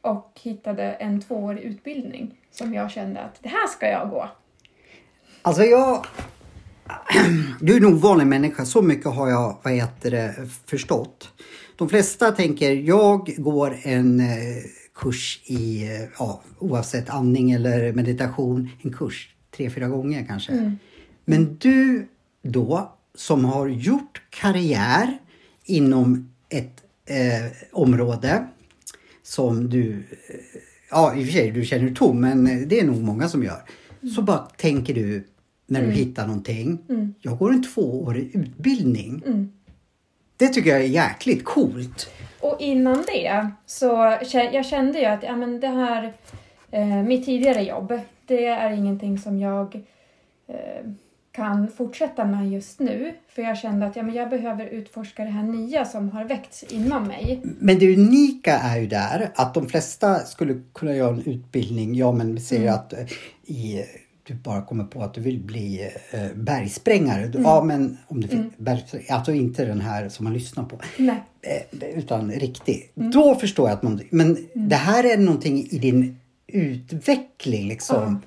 och 0.00 0.40
hittade 0.42 0.92
en 0.92 1.20
tvåårig 1.20 1.62
utbildning 1.62 2.40
som 2.50 2.74
jag 2.74 2.90
kände 2.90 3.20
att 3.20 3.42
det 3.42 3.48
här 3.48 3.66
ska 3.66 3.88
jag 3.88 4.10
gå. 4.10 4.28
Alltså 5.42 5.62
jag... 5.62 6.06
Du 7.60 7.76
är 7.76 7.80
nog 7.80 7.94
vanlig 7.94 8.26
människa, 8.26 8.64
så 8.64 8.82
mycket 8.82 9.14
har 9.14 9.28
jag 9.28 9.56
vad 9.62 9.72
heter 9.72 10.10
det, 10.10 10.34
förstått. 10.66 11.32
De 11.76 11.88
flesta 11.88 12.32
tänker, 12.32 12.70
jag 12.70 13.34
går 13.38 13.76
en 13.82 14.20
eh, 14.20 14.26
kurs 14.96 15.40
i, 15.44 15.82
eh, 15.84 16.08
ja, 16.18 16.42
oavsett 16.58 17.10
andning 17.10 17.50
eller 17.50 17.92
meditation, 17.92 18.70
en 18.82 18.92
kurs 18.92 19.34
tre, 19.56 19.70
fyra 19.70 19.88
gånger 19.88 20.24
kanske. 20.28 20.52
Men 21.24 21.56
du 21.60 22.06
då, 22.42 22.92
som 23.14 23.44
har 23.44 23.66
gjort 23.66 24.22
karriär 24.30 25.18
inom 25.64 26.30
ett 26.48 26.82
eh, 27.06 27.52
område 27.72 28.46
som 29.22 29.70
du, 29.70 29.92
eh, 29.92 30.36
ja 30.90 31.14
i 31.16 31.22
och 31.22 31.26
för 31.26 31.32
sig 31.32 31.50
du 31.50 31.64
känner 31.64 31.94
tom, 31.94 32.20
men 32.20 32.68
det 32.68 32.80
är 32.80 32.84
nog 32.84 33.02
många 33.02 33.28
som 33.28 33.42
gör. 33.42 33.62
Så 34.14 34.22
bara 34.22 34.38
tänker 34.38 34.94
du 34.94 35.26
när 35.66 35.82
du 35.82 35.90
hittar 35.90 36.26
någonting, 36.26 36.78
jag 37.20 37.38
går 37.38 37.52
en 37.52 37.62
tvåårig 37.62 38.30
utbildning. 38.34 39.22
Det 40.36 40.48
tycker 40.48 40.70
jag 40.70 40.80
är 40.80 40.84
jäkligt 40.84 41.44
coolt. 41.44 42.08
Och 42.46 42.60
innan 42.60 43.04
det 43.06 43.50
så 43.66 44.16
jag 44.52 44.66
kände 44.66 45.00
jag 45.00 45.12
att 45.12 45.22
ja, 45.22 45.36
men 45.36 45.60
det 45.60 45.68
här, 45.68 46.12
eh, 46.70 47.02
mitt 47.02 47.24
tidigare 47.24 47.62
jobb, 47.62 48.00
det 48.26 48.46
är 48.46 48.70
ingenting 48.70 49.18
som 49.18 49.38
jag 49.38 49.74
eh, 50.48 50.90
kan 51.32 51.68
fortsätta 51.68 52.24
med 52.24 52.50
just 52.50 52.80
nu. 52.80 53.14
För 53.28 53.42
jag 53.42 53.58
kände 53.58 53.86
att 53.86 53.96
ja, 53.96 54.02
men 54.02 54.14
jag 54.14 54.30
behöver 54.30 54.66
utforska 54.66 55.24
det 55.24 55.30
här 55.30 55.42
nya 55.42 55.84
som 55.84 56.10
har 56.10 56.24
väckts 56.24 56.62
inom 56.62 57.08
mig. 57.08 57.40
Men 57.42 57.78
det 57.78 57.94
unika 57.94 58.58
är 58.58 58.78
ju 58.78 58.86
där 58.86 59.30
att 59.34 59.54
de 59.54 59.68
flesta 59.68 60.18
skulle 60.18 60.62
kunna 60.74 60.94
göra 60.94 61.14
en 61.14 61.26
utbildning. 61.26 61.94
Ja, 61.94 62.12
men 62.12 62.34
vi 62.34 62.40
säger 62.40 62.72
att 62.72 62.92
eh, 62.92 62.98
i, 63.44 63.84
du 64.26 64.34
bara 64.34 64.62
kommer 64.62 64.84
på 64.84 65.02
att 65.02 65.14
du 65.14 65.20
vill 65.20 65.40
bli 65.40 65.90
eh, 66.10 66.20
bergsprängare. 66.34 67.26
Du- 67.28 67.42
Ja, 67.42 67.62
men 67.64 67.98
om 68.08 68.20
du 68.20 68.50
bergsprängare, 68.56 69.12
alltså 69.14 69.32
inte 69.32 69.64
den 69.64 69.80
här 69.80 70.08
som 70.08 70.24
man 70.24 70.32
lyssnar 70.32 70.64
på. 70.64 70.80
Eh, 70.98 71.88
utan 71.98 72.30
riktig. 72.32 72.90
Då 72.94 73.34
förstår 73.34 73.68
jag 73.68 73.76
att 73.76 73.82
man... 73.82 74.00
Men 74.10 74.36
det 74.54 74.76
här 74.76 75.04
är 75.04 75.16
någonting 75.18 75.68
i 75.70 75.78
din 75.78 76.16
utveckling 76.46 77.68
liksom. 77.68 78.20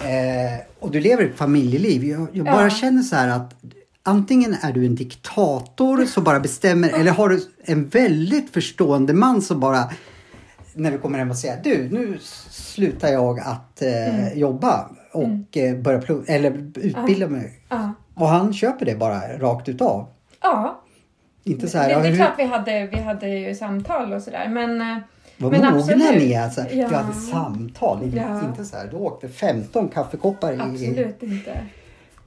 Eh, 0.00 0.60
och 0.78 0.90
du 0.90 1.00
lever 1.00 1.24
ett 1.24 1.36
familjeliv. 1.36 2.04
Jag, 2.04 2.26
jag 2.32 2.44
bara 2.46 2.62
Ja. 2.62 2.70
känner 2.70 3.02
så 3.02 3.16
här 3.16 3.28
att 3.28 3.54
antingen 4.02 4.54
är 4.62 4.72
du 4.72 4.86
en 4.86 4.94
diktator 4.94 6.04
som 6.06 6.24
bara 6.24 6.40
bestämmer 6.40 6.88
eller 7.00 7.10
har 7.12 7.28
du 7.28 7.40
en 7.64 7.88
väldigt 7.88 8.50
förstående 8.50 9.12
man 9.14 9.42
som 9.42 9.60
bara 9.60 9.90
när 10.74 10.90
du 10.90 10.98
kommer 10.98 11.18
hem 11.18 11.30
och 11.30 11.36
säger 11.36 11.60
du 11.64 11.88
nu 11.92 12.18
slutar 12.50 13.08
jag 13.08 13.40
att 13.40 13.82
eh, 13.82 14.32
jobba 14.38 14.90
och 15.12 15.56
eh, 15.56 15.76
börja 15.76 16.00
plugga 16.00 16.34
eller 16.34 16.50
utbilda 16.74 17.28
mig. 17.28 17.52
Ja. 17.68 17.92
Och 18.14 18.28
han 18.28 18.52
köper 18.52 18.86
det 18.86 18.94
bara 18.94 19.38
rakt 19.38 19.68
utav. 19.68 20.06
Ja, 20.40 20.82
Inte 21.44 21.68
så 21.68 21.78
här, 21.78 21.88
det, 21.88 22.02
det 22.02 22.08
är 22.08 22.16
klart 22.16 22.34
vi 22.38 22.44
hade, 22.44 22.86
vi 22.86 22.96
hade 23.00 23.28
ju 23.28 23.54
samtal 23.54 24.12
och 24.12 24.22
sådär 24.22 24.48
men 24.48 24.80
eh, 24.80 24.98
Vad 25.36 25.52
men 25.52 25.74
mogna 25.74 26.10
ni 26.10 26.32
är. 26.32 26.42
Alltså. 26.44 26.60
Ja. 26.60 26.88
Vi 26.88 26.94
hade 26.94 27.12
samtal, 27.14 28.02
inte- 28.02 28.16
Ja. 28.16 28.48
inte 28.48 28.64
så 28.64 28.76
här. 28.76 28.86
Du 28.90 28.96
åkte 28.96 29.28
15 29.28 29.88
kaffekoppar 29.88 30.52
i... 30.52 30.60
Absolut 30.60 31.22
inte. 31.22 31.56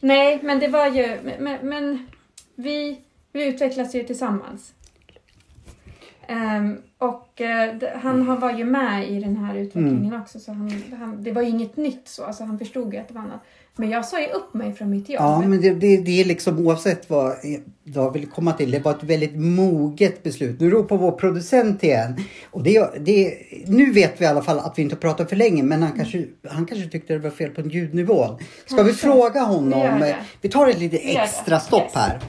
Nej, 0.02 0.40
men 0.44 0.60
det 0.60 0.68
var 0.68 0.88
ju... 0.88 1.18
Men, 1.40 1.58
men 1.70 2.08
vi, 2.56 3.00
vi 3.32 3.48
utvecklas 3.48 3.96
ju 3.96 4.04
tillsammans. 4.04 4.74
Ehm, 6.28 6.78
och 6.98 7.32
d- 7.80 7.90
han, 7.96 8.28
han 8.28 8.40
var 8.40 8.52
ju 8.54 8.64
med 8.66 9.10
i 9.12 9.20
den 9.20 9.38
här 9.38 9.56
utvecklingen 9.56 10.06
Mm. 10.06 10.22
också. 10.22 10.40
Så 10.40 10.52
han, 10.52 10.82
han, 11.00 11.24
det 11.24 11.32
var 11.32 11.42
ju 11.42 11.50
inget 11.50 11.78
nytt 11.78 12.02
så. 12.08 12.24
Alltså, 12.24 12.44
han 12.44 12.60
förstod 12.60 12.94
ju 12.94 13.00
att 13.00 13.08
det 13.08 13.14
var 13.14 13.22
annat. 13.22 13.42
Men 13.78 13.90
jag 13.90 14.06
sa 14.06 14.22
ju 14.22 14.28
upp 14.28 14.54
mig 14.54 14.74
från 14.74 14.90
mitt 14.90 15.10
jobb. 15.10 15.22
Ja, 15.22 15.42
men 15.48 15.62
det, 15.62 15.74
det, 15.74 15.98
det 15.98 16.22
är 16.22 16.26
liksom 16.26 16.60
oavsett 16.68 17.10
vad 17.10 17.36
jag 17.84 18.14
vill 18.14 18.26
komma 18.26 18.54
till. 18.54 18.72
Det 18.72 18.80
var 18.80 18.92
ett 18.92 19.04
väldigt 19.04 19.36
moget 19.36 20.24
beslut. 20.24 20.60
Nu 20.60 20.70
ropar 20.70 20.98
vår 20.98 21.12
producent 21.12 21.84
igen. 21.84 22.16
Och 22.52 22.64
det, 22.64 22.90
det, 23.06 23.38
nu 23.68 23.92
vet 23.92 24.22
vi 24.22 24.26
i 24.26 24.28
alla 24.28 24.42
fall 24.42 24.60
att 24.60 24.78
vi 24.78 24.82
inte 24.82 24.96
pratar 24.96 25.26
för 25.26 25.36
länge. 25.36 25.64
Men 25.64 25.84
han 25.84 25.92
kanske, 25.92 26.26
han 26.50 26.66
kanske 26.66 26.90
tyckte 26.90 27.14
det 27.14 27.20
var 27.20 27.30
fel 27.30 27.50
på 27.50 27.62
ljudnivån. 27.62 28.38
Ska 28.66 28.76
vi 28.76 28.90
Kanske. 28.90 29.08
fråga 29.08 29.32
Vi 29.34 29.40
gör 29.40 29.46
honom? 29.46 30.12
Vi 30.42 30.50
tar 30.50 30.68
ett 30.68 30.80
lite 30.80 30.98
extra 30.98 31.60
stopp 31.60 31.82
Yes. 31.84 31.96
här. 31.96 32.20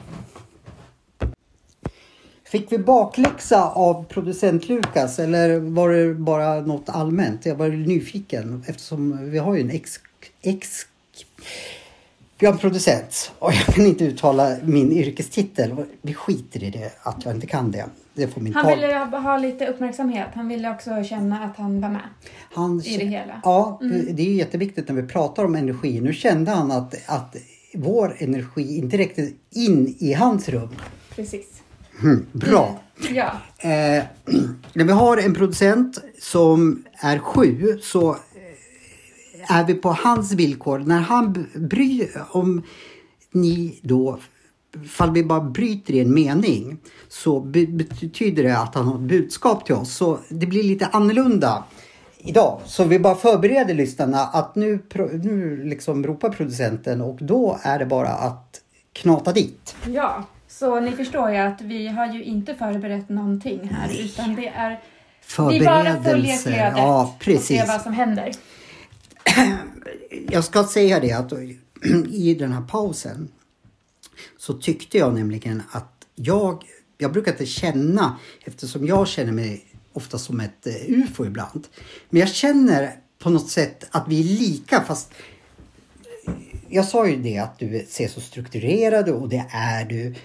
Fick 2.51 2.71
vi 2.71 2.77
bakläxa 2.77 3.69
av 3.69 4.03
producent 4.03 4.69
Lukas 4.69 5.19
eller 5.19 5.59
var 5.59 5.89
det 5.89 6.13
bara 6.13 6.61
något 6.61 6.89
allmänt? 6.89 7.45
Jag 7.45 7.55
var 7.55 7.67
nyfiken 7.67 8.63
eftersom 8.67 9.29
vi 9.31 9.37
har 9.37 9.55
ju 9.55 9.61
en 9.61 9.71
ex... 9.71 9.99
ex 10.41 10.85
vi 12.39 12.45
har 12.45 12.53
en 12.53 12.59
producent 12.59 13.31
och 13.39 13.53
jag 13.53 13.75
kan 13.75 13.85
inte 13.85 14.05
uttala 14.05 14.57
min 14.63 14.91
yrkestitel. 14.91 15.75
Vi 16.01 16.13
skiter 16.13 16.63
i 16.63 16.69
det, 16.69 16.91
att 17.01 17.25
jag 17.25 17.35
inte 17.35 17.47
kan 17.47 17.71
det. 17.71 17.85
Det 18.13 18.27
får 18.27 18.41
min 18.41 18.53
Han 18.53 18.65
tal- 18.65 18.75
ville 18.79 18.97
ha, 18.97 19.37
lite 19.37 19.67
uppmärksamhet. 19.67 20.27
Han 20.33 20.47
ville 20.47 20.71
också 20.71 21.03
känna 21.03 21.43
att 21.43 21.57
han 21.57 21.81
var 21.81 21.89
med 21.89 22.01
Han 22.53 22.81
i 22.85 22.97
det 22.97 23.05
hela. 23.05 23.41
Ja, 23.43 23.79
det 24.11 24.23
är 24.23 24.33
jätteviktigt 24.33 24.87
när 24.87 24.95
vi 24.95 25.07
pratar 25.07 25.45
om 25.45 25.55
energi. 25.55 26.01
Nu 26.01 26.13
kände 26.13 26.51
han 26.51 26.71
att, 26.71 26.95
att 27.05 27.35
vår 27.73 28.15
energi 28.17 28.77
inte 28.77 28.97
räckte 28.97 29.29
in 29.51 29.95
i 29.99 30.13
hans 30.13 30.49
rum. 30.49 30.75
Precis. 31.15 31.56
Mm, 32.03 32.25
bra. 32.31 32.79
Ja. 33.09 33.31
Eh, 33.57 34.03
när 34.73 34.85
vi 34.85 34.91
har 34.91 35.17
en 35.17 35.33
producent 35.33 35.97
som 36.21 36.83
är 36.99 37.19
sju 37.19 37.79
så 37.81 38.11
eh, 38.11 39.51
är 39.57 39.65
vi 39.65 39.73
på 39.73 39.89
hans 39.89 40.33
villkor. 40.33 40.79
När 40.79 40.99
han 40.99 41.47
bryr, 41.55 42.23
om 42.29 42.63
ni 43.31 43.79
då, 43.83 44.19
fall 44.89 45.11
vi 45.11 45.23
bara 45.23 45.41
bryter 45.41 45.93
i 45.93 45.99
en 45.99 46.13
mening 46.13 46.77
så 47.09 47.39
be, 47.39 47.67
betyder 47.67 48.43
det 48.43 48.57
att 48.57 48.75
han 48.75 48.85
har 48.85 48.95
ett 48.95 49.09
budskap 49.09 49.65
till 49.65 49.75
oss. 49.75 49.95
Så 49.95 50.19
det 50.29 50.45
blir 50.45 50.63
lite 50.63 50.85
annorlunda 50.85 51.63
idag. 52.17 52.61
Så 52.65 52.83
vi 52.83 52.99
bara 52.99 53.15
förbereder 53.15 53.73
lyssnarna 53.73 54.19
att 54.19 54.55
nu, 54.55 54.79
nu 55.23 55.63
liksom 55.63 56.03
ropar 56.03 56.29
producenten 56.29 57.01
och 57.01 57.17
då 57.21 57.59
är 57.61 57.79
det 57.79 57.85
bara 57.85 58.09
att 58.09 58.61
knata 58.93 59.33
dit. 59.33 59.75
Ja, 59.87 60.23
så 60.59 60.79
ni 60.79 60.91
förstår 60.91 61.31
ju 61.31 61.37
att 61.37 61.61
vi 61.61 61.87
har 61.87 62.13
ju 62.13 62.23
inte 62.23 62.55
förberett 62.55 63.09
någonting 63.09 63.69
här 63.71 64.01
utan 64.01 64.35
det 64.35 64.47
är 64.47 64.79
vi 65.49 65.65
bara 65.65 65.97
Ja, 66.77 67.03
och 67.03 67.19
precis. 67.19 67.47
ser 67.47 67.67
vad 67.67 67.81
som 67.81 67.93
händer. 67.93 68.31
jag 70.29 70.43
ska 70.43 70.63
säga 70.63 70.99
det 70.99 71.11
att 71.11 71.33
i 72.09 72.33
den 72.33 72.51
här 72.51 72.61
pausen 72.61 73.27
så 74.37 74.53
tyckte 74.53 74.97
jag 74.97 75.13
nämligen 75.13 75.63
att 75.71 76.05
jag, 76.15 76.63
jag 76.97 77.11
brukar 77.11 77.31
inte 77.31 77.45
känna, 77.45 78.17
eftersom 78.45 78.87
jag 78.87 79.07
känner 79.07 79.31
mig 79.31 79.65
ofta 79.93 80.17
som 80.17 80.39
ett 80.39 80.67
eh, 80.67 80.73
ufo 80.87 81.25
ibland. 81.25 81.67
Men 82.09 82.19
jag 82.19 82.29
känner 82.29 82.95
på 83.19 83.29
något 83.29 83.49
sätt 83.49 83.87
att 83.91 84.05
vi 84.07 84.19
är 84.19 84.39
lika 84.39 84.81
fast 84.81 85.11
jag 86.69 86.85
sa 86.85 87.07
ju 87.07 87.15
det 87.15 87.37
att 87.37 87.59
du 87.59 87.85
ser 87.89 88.07
så 88.07 88.21
strukturerad 88.21 89.09
och 89.09 89.29
det 89.29 89.45
är 89.51 89.85
du. 89.85 90.15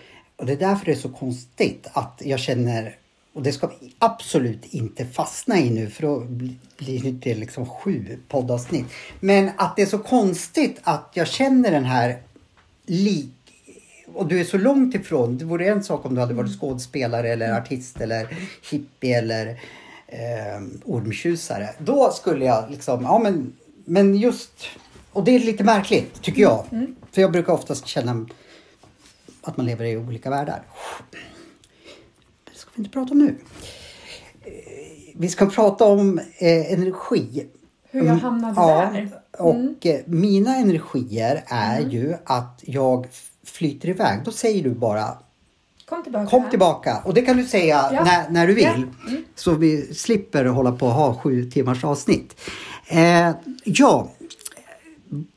Och 0.42 0.48
det 0.48 0.52
är 0.52 0.56
därför 0.56 0.84
det 0.84 0.92
är 0.92 0.96
så 0.96 1.08
konstigt 1.08 1.86
att 1.92 2.22
jag 2.24 2.40
känner, 2.40 2.96
och 3.32 3.42
det 3.42 3.52
ska 3.52 3.66
vi 3.66 3.94
absolut 3.98 4.64
inte 4.74 5.06
fastna 5.06 5.58
i 5.58 5.70
nu 5.70 5.90
för 5.90 6.02
då 6.02 6.20
bli- 6.20 6.56
blir 6.76 7.12
det 7.12 7.34
liksom 7.34 7.66
sju 7.66 8.18
poddavsnitt. 8.28 8.86
Men 9.20 9.50
att 9.56 9.76
det 9.76 9.82
är 9.82 9.86
så 9.86 9.98
konstigt 9.98 10.80
att 10.82 11.10
jag 11.14 11.28
känner 11.28 11.70
den 11.70 11.84
här 11.84 12.22
lik 12.86 13.34
och 14.14 14.26
du 14.26 14.40
är 14.40 14.44
så 14.44 14.58
långt 14.58 14.94
ifrån. 14.94 15.38
Det 15.38 15.44
vore 15.44 15.68
en 15.68 15.84
sak 15.84 16.04
om 16.06 16.14
du 16.14 16.20
hade 16.20 16.34
varit 16.34 16.58
skådespelare 16.60 17.32
eller 17.32 17.52
artist 17.52 18.00
eller 18.00 18.36
hippie 18.70 19.18
eller 19.18 19.46
eh, 20.06 20.62
ormtjusare. 20.84 21.68
Då 21.78 22.10
skulle 22.10 22.44
jag 22.44 22.70
liksom, 22.70 23.02
ja 23.02 23.18
men, 23.18 23.52
men 23.84 24.14
just, 24.16 24.52
och 25.12 25.24
det 25.24 25.34
är 25.34 25.40
lite 25.40 25.64
märkligt 25.64 26.22
tycker 26.22 26.42
jag. 26.42 26.64
För 27.12 27.22
jag 27.22 27.32
brukar 27.32 27.52
oftast 27.52 27.86
känna 27.86 28.26
att 29.42 29.56
man 29.56 29.66
lever 29.66 29.84
i 29.84 29.96
olika 29.96 30.30
världar. 30.30 30.62
Det 32.52 32.58
ska 32.58 32.70
vi 32.74 32.80
inte 32.80 32.90
prata 32.90 33.12
om 33.12 33.18
nu. 33.18 33.36
Eh, 34.44 34.52
Vi 35.16 35.28
ska 35.28 35.46
prata 35.46 35.84
om 35.84 36.18
eh, 36.18 36.72
energi. 36.72 37.46
Hur 37.90 38.04
jag 38.06 38.14
hamnade 38.14 38.54
ja, 38.56 38.90
där. 38.92 38.98
Mm. 39.00 39.12
Och 39.38 39.86
eh, 39.86 40.00
mina 40.06 40.56
energier 40.56 41.44
är 41.46 41.80
ju 41.80 42.14
att 42.24 42.60
jag 42.62 43.06
flyter 43.44 43.88
iväg. 43.88 44.20
Då 44.24 44.30
säger 44.30 44.62
du 44.62 44.70
bara 44.70 45.18
Kom 45.86 46.02
tillbaka. 46.02 46.26
kom 46.30 46.50
tillbaka. 46.50 47.02
Och 47.04 47.14
det 47.14 47.22
kan 47.22 47.36
du 47.36 47.44
säga 47.46 47.90
Ja. 47.92 48.04
när, 48.04 48.30
när 48.30 48.46
du 48.46 48.54
vill. 48.54 48.64
Ja. 48.64 49.08
Mm. 49.10 49.24
Så 49.34 49.54
vi 49.54 49.94
slipper 49.94 50.44
hålla 50.44 50.72
på 50.72 50.86
och 50.86 50.92
ha 50.92 51.14
sju 51.14 51.50
timmars 51.50 51.84
avsnitt. 51.84 52.40
Eh, 52.88 53.30
ja, 53.64 54.08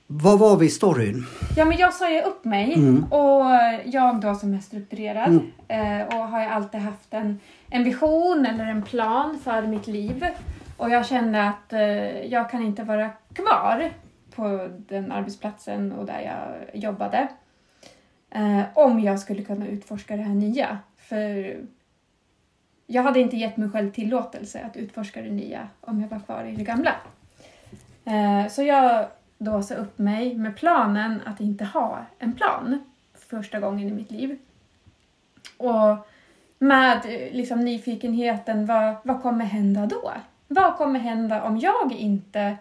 vad 0.07 0.39
var 0.39 0.57
vi 0.57 0.65
i 0.65 0.69
storyn? 0.69 1.25
Ja, 1.57 1.65
men 1.65 1.77
jag 1.77 1.93
sa 1.93 2.11
ju 2.11 2.21
upp 2.21 2.45
mig 2.45 2.73
Mm. 2.73 3.03
och 3.03 3.45
jag 3.85 4.21
då 4.21 4.35
som 4.35 4.53
är 4.53 4.59
strukturerad 4.59 5.39
eh, 5.67 6.01
och 6.01 6.27
har 6.27 6.41
ju 6.41 6.45
alltid 6.47 6.81
haft 6.81 7.13
en, 7.13 7.39
en 7.69 7.83
vision 7.83 8.45
eller 8.45 8.65
en 8.65 8.81
plan 8.83 9.39
för 9.43 9.61
mitt 9.61 9.87
liv. 9.87 10.25
Och 10.77 10.89
jag 10.89 11.05
kände 11.05 11.43
att 11.47 11.73
eh, 11.73 12.25
jag 12.25 12.49
kan 12.49 12.63
inte 12.63 12.83
vara 12.83 13.09
kvar 13.33 13.89
på 14.35 14.69
den 14.89 15.11
arbetsplatsen 15.11 15.91
och 15.91 16.05
där 16.05 16.19
jag 16.21 16.79
jobbade. 16.81 17.27
Eh, 18.31 18.61
om 18.73 18.99
jag 18.99 19.19
skulle 19.19 19.43
kunna 19.43 19.67
utforska 19.67 20.15
det 20.15 20.23
här 20.23 20.33
nya. 20.35 20.77
För 20.97 21.57
jag 22.87 23.03
hade 23.03 23.19
inte 23.19 23.37
gett 23.37 23.57
mig 23.57 23.69
själv 23.69 23.91
tillåtelse 23.91 24.61
att 24.65 24.77
utforska 24.77 25.21
det 25.21 25.31
nya 25.31 25.67
om 25.81 26.01
jag 26.01 26.07
var 26.07 26.19
kvar 26.19 26.43
i 26.43 26.55
det 26.55 26.63
gamla. 26.63 26.91
Så 28.49 28.63
jag 28.63 29.05
då 29.37 29.63
sa 29.63 29.75
upp 29.75 29.97
mig 29.97 30.35
med 30.35 30.55
planen 30.55 31.21
att 31.25 31.39
inte 31.39 31.65
ha 31.65 32.05
en 32.19 32.33
plan 32.33 32.83
första 33.13 33.59
gången 33.59 33.87
i 33.87 33.91
mitt 33.91 34.11
liv. 34.11 34.37
Och 35.57 36.07
med 36.59 36.97
eh, 36.97 37.33
liksom, 37.35 37.59
nyfikenheten, 37.59 38.65
vad, 38.65 38.95
vad 39.03 39.21
kommer 39.21 39.45
hända 39.45 39.85
då? 39.85 40.11
Vad 40.47 40.77
kommer 40.77 40.99
hända 40.99 41.43
om 41.43 41.57
jag 41.57 41.91
inte 41.91 42.57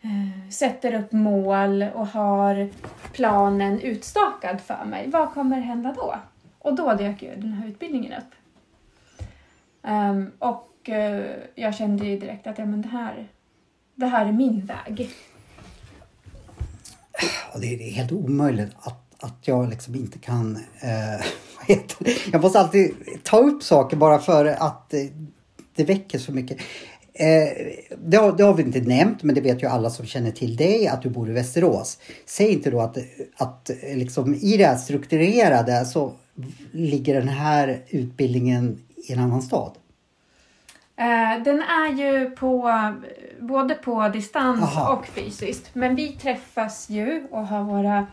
eh, 0.00 0.50
sätter 0.50 0.94
upp 0.94 1.12
mål 1.12 1.82
och 1.94 2.06
har 2.06 2.68
planen 3.12 3.80
utstakad 3.80 4.60
för 4.60 4.84
mig? 4.84 5.10
Vad 5.10 5.30
kommer 5.30 5.60
hända 5.60 5.92
då? 5.92 6.14
Och 6.58 6.74
då 6.74 6.94
dök 6.94 7.22
ju 7.22 7.34
den 7.34 7.52
här 7.52 7.68
utbildningen 7.68 8.12
upp. 8.12 8.34
Um, 9.82 10.32
och 10.38 10.88
uh, 10.88 11.22
jag 11.54 11.74
kände 11.74 12.06
ju 12.06 12.18
direkt 12.18 12.46
att 12.46 12.58
ja, 12.58 12.64
men 12.64 12.82
det, 12.82 12.88
här, 12.88 13.28
det 13.98 14.06
här 14.06 14.26
är 14.26 14.32
min 14.32 14.66
väg. 14.66 15.10
Det 17.60 17.66
är 17.66 17.90
helt 17.90 18.12
omöjligt 18.12 18.72
att, 18.80 19.24
att 19.24 19.38
jag 19.48 19.68
liksom 19.68 19.94
inte 19.94 20.18
kan... 20.18 20.58
Eh, 20.80 21.76
jag 22.32 22.42
måste 22.42 22.60
alltid 22.60 22.94
ta 23.22 23.38
upp 23.38 23.62
saker 23.62 23.96
bara 23.96 24.18
för 24.18 24.44
att 24.46 24.94
det 25.74 25.84
väcker 25.84 26.18
så 26.18 26.32
mycket. 26.32 26.58
Eh, 27.12 27.66
det, 27.98 28.16
har, 28.16 28.32
det 28.32 28.44
har 28.44 28.54
vi 28.54 28.62
inte 28.62 28.80
nämnt, 28.80 29.22
men 29.22 29.34
det 29.34 29.40
vet 29.40 29.62
ju 29.62 29.66
alla 29.66 29.90
som 29.90 30.06
känner 30.06 30.30
till 30.30 30.56
dig, 30.56 30.88
att 30.88 31.02
du 31.02 31.08
bor 31.08 31.30
i 31.30 31.32
Västerås. 31.32 31.98
Säg 32.26 32.52
inte 32.52 32.70
då 32.70 32.80
att, 32.80 32.98
att 33.36 33.70
liksom, 33.94 34.34
i 34.34 34.56
det 34.56 34.66
här 34.66 34.76
strukturerade 34.76 35.84
så 35.84 36.12
ligger 36.72 37.14
den 37.14 37.28
här 37.28 37.82
utbildningen 37.88 38.78
i 38.96 39.12
en 39.12 39.18
annan 39.18 39.42
stad. 39.42 39.72
Eh, 40.98 41.42
den 41.44 41.62
är 41.62 41.92
ju 41.92 42.30
på, 42.30 42.70
både 43.40 43.74
på 43.74 44.08
distans 44.08 44.62
Aha. 44.62 44.92
och 44.92 45.06
fysiskt. 45.06 45.74
Men 45.74 45.94
vi 45.94 46.08
träffas 46.08 46.90
ju 46.90 47.26
och 47.30 47.46
har 47.46 47.64
våra 47.64 48.06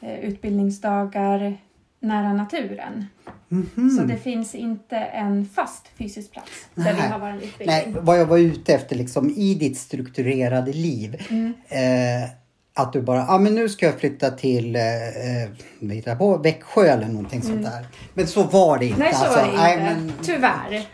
eh, 0.00 0.18
utbildningsdagar 0.18 1.56
nära 2.00 2.32
naturen. 2.32 3.06
Mhm. 3.48 3.90
Så 3.90 4.04
det 4.04 4.16
finns 4.16 4.54
inte 4.54 4.96
en 4.96 5.46
fast 5.54 5.88
fysisk 5.98 6.32
plats 6.32 6.50
där 6.74 6.94
vi 6.94 7.00
har 7.00 7.18
vår 7.18 7.34
utbildning. 7.34 7.66
Nej, 7.66 7.94
vad 8.00 8.20
jag 8.20 8.26
var 8.26 8.38
ute 8.38 8.74
efter 8.74 8.96
liksom 8.96 9.30
i 9.30 9.54
ditt 9.54 9.78
strukturerade 9.78 10.72
liv. 10.72 11.26
Mm. 11.30 11.54
Eh, 11.68 12.30
att 12.76 12.92
du 12.92 13.02
bara, 13.02 13.18
ja 13.18 13.34
ah, 13.34 13.38
men 13.38 13.54
nu 13.54 13.68
ska 13.68 13.86
jag 13.86 14.00
flytta 14.00 14.30
till 14.30 14.76
eh, 14.76 16.02
eh 16.02 16.18
på, 16.18 16.36
Växjö 16.36 16.86
eller 16.86 17.06
någonting 17.06 17.42
sånt 17.42 17.62
där. 17.62 17.86
Men 18.14 18.26
så 18.26 18.42
var 18.42 18.78
det 18.78 18.86
inte. 18.86 18.96
Mm. 18.96 19.10
Nej, 19.10 19.14
så 19.14 19.24
alltså. 19.24 19.56
var 19.56 19.68
det 19.68 19.72
inte. 19.72 19.94
men- 19.94 20.12
Tyvärr. 20.22 20.86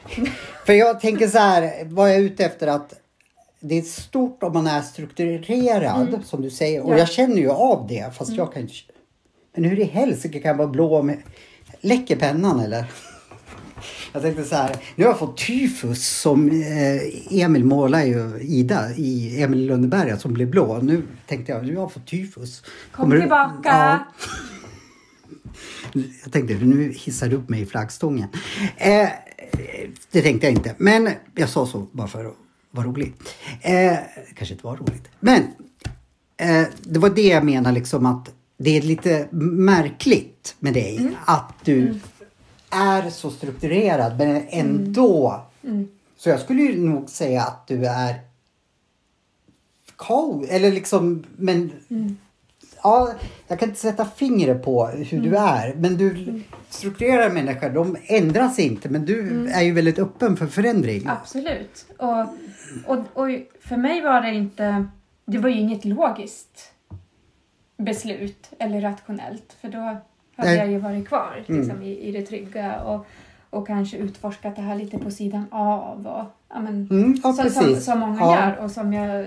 För 0.66 0.72
jag 0.72 1.00
tänker 1.00 1.28
så 1.28 1.38
här, 1.38 1.84
vad 1.84 2.10
jag 2.10 2.16
är 2.16 2.20
ute 2.20 2.44
efter 2.44 2.66
att 2.66 2.99
det 3.60 3.78
är 3.78 3.82
stort 3.82 4.42
om 4.42 4.52
man 4.52 4.66
är 4.66 4.82
strukturerad 4.82 6.20
som 6.24 6.42
du 6.42 6.50
säger. 6.50 6.80
Och 6.80 6.86
Mm. 6.86 6.90
Ja. 6.90 6.94
Mm. 6.94 6.98
jag 6.98 7.08
känner 7.08 7.36
ju 7.36 7.50
av 7.50 7.86
det 7.88 8.14
fast 8.16 8.32
jag 8.32 8.52
kan 8.52 8.62
inte. 8.62 8.74
Men 9.54 9.64
hur 9.64 9.80
i 9.80 9.84
helsike 9.84 10.38
kan 10.40 10.48
jag 10.48 10.56
vara 10.56 10.68
blå 10.68 11.02
med... 11.02 11.18
Läcker 11.80 12.16
pennan 12.16 12.60
eller? 12.60 12.84
Jag 14.12 14.22
tänkte 14.22 14.44
så 14.44 14.54
här, 14.54 14.76
nu 14.96 15.04
har 15.04 15.10
jag 15.10 15.18
fått 15.18 15.36
tyfus 15.46 16.08
som 16.20 16.48
eh, 16.50 17.42
Emil 17.42 17.64
målar 17.64 18.04
ju 18.04 18.38
Ida 18.40 18.90
i 18.96 19.42
Emil 19.42 19.66
Lönneberga 19.66 20.18
som 20.18 20.32
blev 20.34 20.50
blå. 20.50 20.78
Nu 20.82 21.02
tänkte 21.26 21.52
jag, 21.52 21.66
nu 21.66 21.74
har 21.74 21.82
jag 21.82 21.92
fått 21.92 22.06
tyfus. 22.06 22.60
Kom 22.60 22.70
Kommer 22.92 23.14
du- 23.16 23.20
tillbaka. 23.22 23.58
Ja. 23.64 23.98
Jag 26.24 26.32
tänkte, 26.32 26.54
nu 26.54 26.92
hissar 26.96 27.28
du 27.28 27.36
upp 27.36 27.48
mig 27.48 27.60
i 27.62 27.66
flaggstången. 27.66 28.28
Eh, 28.76 29.08
det 30.10 30.22
tänkte 30.22 30.46
jag 30.46 30.54
inte, 30.54 30.74
men 30.78 31.08
jag 31.34 31.48
sa 31.48 31.66
så 31.66 31.86
bara 31.92 32.08
för 32.08 32.24
att 32.24 32.34
vara 32.70 32.86
rolig. 32.86 33.12
Eh, 33.60 33.96
kanske 34.34 34.54
inte 34.54 34.66
var 34.66 34.76
roligt. 34.76 35.08
Men 35.20 35.42
eh, 36.36 36.66
det 36.82 36.98
var 36.98 37.10
det 37.10 37.26
jag 37.28 37.44
menar 37.44 37.72
liksom 37.72 38.06
att 38.06 38.30
det 38.56 38.76
är 38.76 38.82
lite 38.82 39.28
märkligt 39.32 40.56
med 40.58 40.74
dig 40.74 40.96
Mm. 40.98 41.14
att 41.26 41.52
du 41.64 42.00
är 42.70 43.10
så 43.10 43.30
strukturerad 43.30 44.18
men 44.18 44.42
ändå. 44.48 45.42
Mm. 45.64 45.88
Så 46.16 46.28
jag 46.28 46.40
skulle 46.40 46.62
ju 46.62 46.80
nog 46.86 47.10
säga 47.10 47.42
att 47.42 47.66
du 47.66 47.86
är 47.86 48.20
kaos, 49.96 50.48
eller 50.48 50.72
liksom, 50.72 51.24
men 51.36 51.72
Mm. 51.90 52.16
Ja, 52.82 53.12
jag 53.48 53.58
kan 53.58 53.68
inte 53.68 53.80
sätta 53.80 54.04
fingret 54.04 54.64
på 54.64 54.86
hur 54.86 55.20
du 55.20 55.36
är. 55.36 55.74
Men 55.74 55.96
du 55.96 56.40
strukturerar 56.68 57.30
människor, 57.30 57.68
de 57.70 57.96
ändras 58.06 58.58
inte. 58.58 58.88
Men 58.88 59.04
du 59.04 59.48
är 59.50 59.62
ju 59.62 59.72
väldigt 59.72 59.98
öppen 59.98 60.36
för 60.36 60.46
förändring. 60.46 61.02
Absolut. 61.08 61.86
Och, 61.98 62.20
och, 62.86 62.98
och 63.12 63.28
för 63.60 63.76
mig 63.76 64.00
var 64.00 64.20
det 64.20 64.34
inte... 64.34 64.86
Det 65.26 65.38
var 65.38 65.48
ju 65.48 65.58
inget 65.60 65.84
logiskt 65.84 66.72
beslut 67.76 68.50
eller 68.58 68.80
rationellt. 68.80 69.56
För 69.60 69.68
då 69.68 69.96
hade 70.36 70.54
jag 70.54 70.70
ju 70.70 70.78
varit 70.78 71.08
kvar 71.08 71.44
liksom, 71.46 71.82
i, 71.82 71.98
i 72.08 72.12
det 72.12 72.22
trygga 72.22 72.80
och, 72.82 73.06
och 73.50 73.66
kanske 73.66 73.96
utforskat 73.96 74.56
det 74.56 74.62
här 74.62 74.74
lite 74.76 74.98
på 74.98 75.10
sidan 75.10 75.44
av. 75.50 76.06
Och, 76.06 76.24
ja, 76.54 76.60
men, 76.60 76.88
Mm, 76.90 77.20
ja, 77.24 77.32
som, 77.32 77.50
som, 77.50 77.76
som 77.76 77.98
många 77.98 78.20
Ja. 78.20 78.34
gör 78.50 78.56
och 78.64 78.70
som 78.70 78.92
jag 78.92 79.26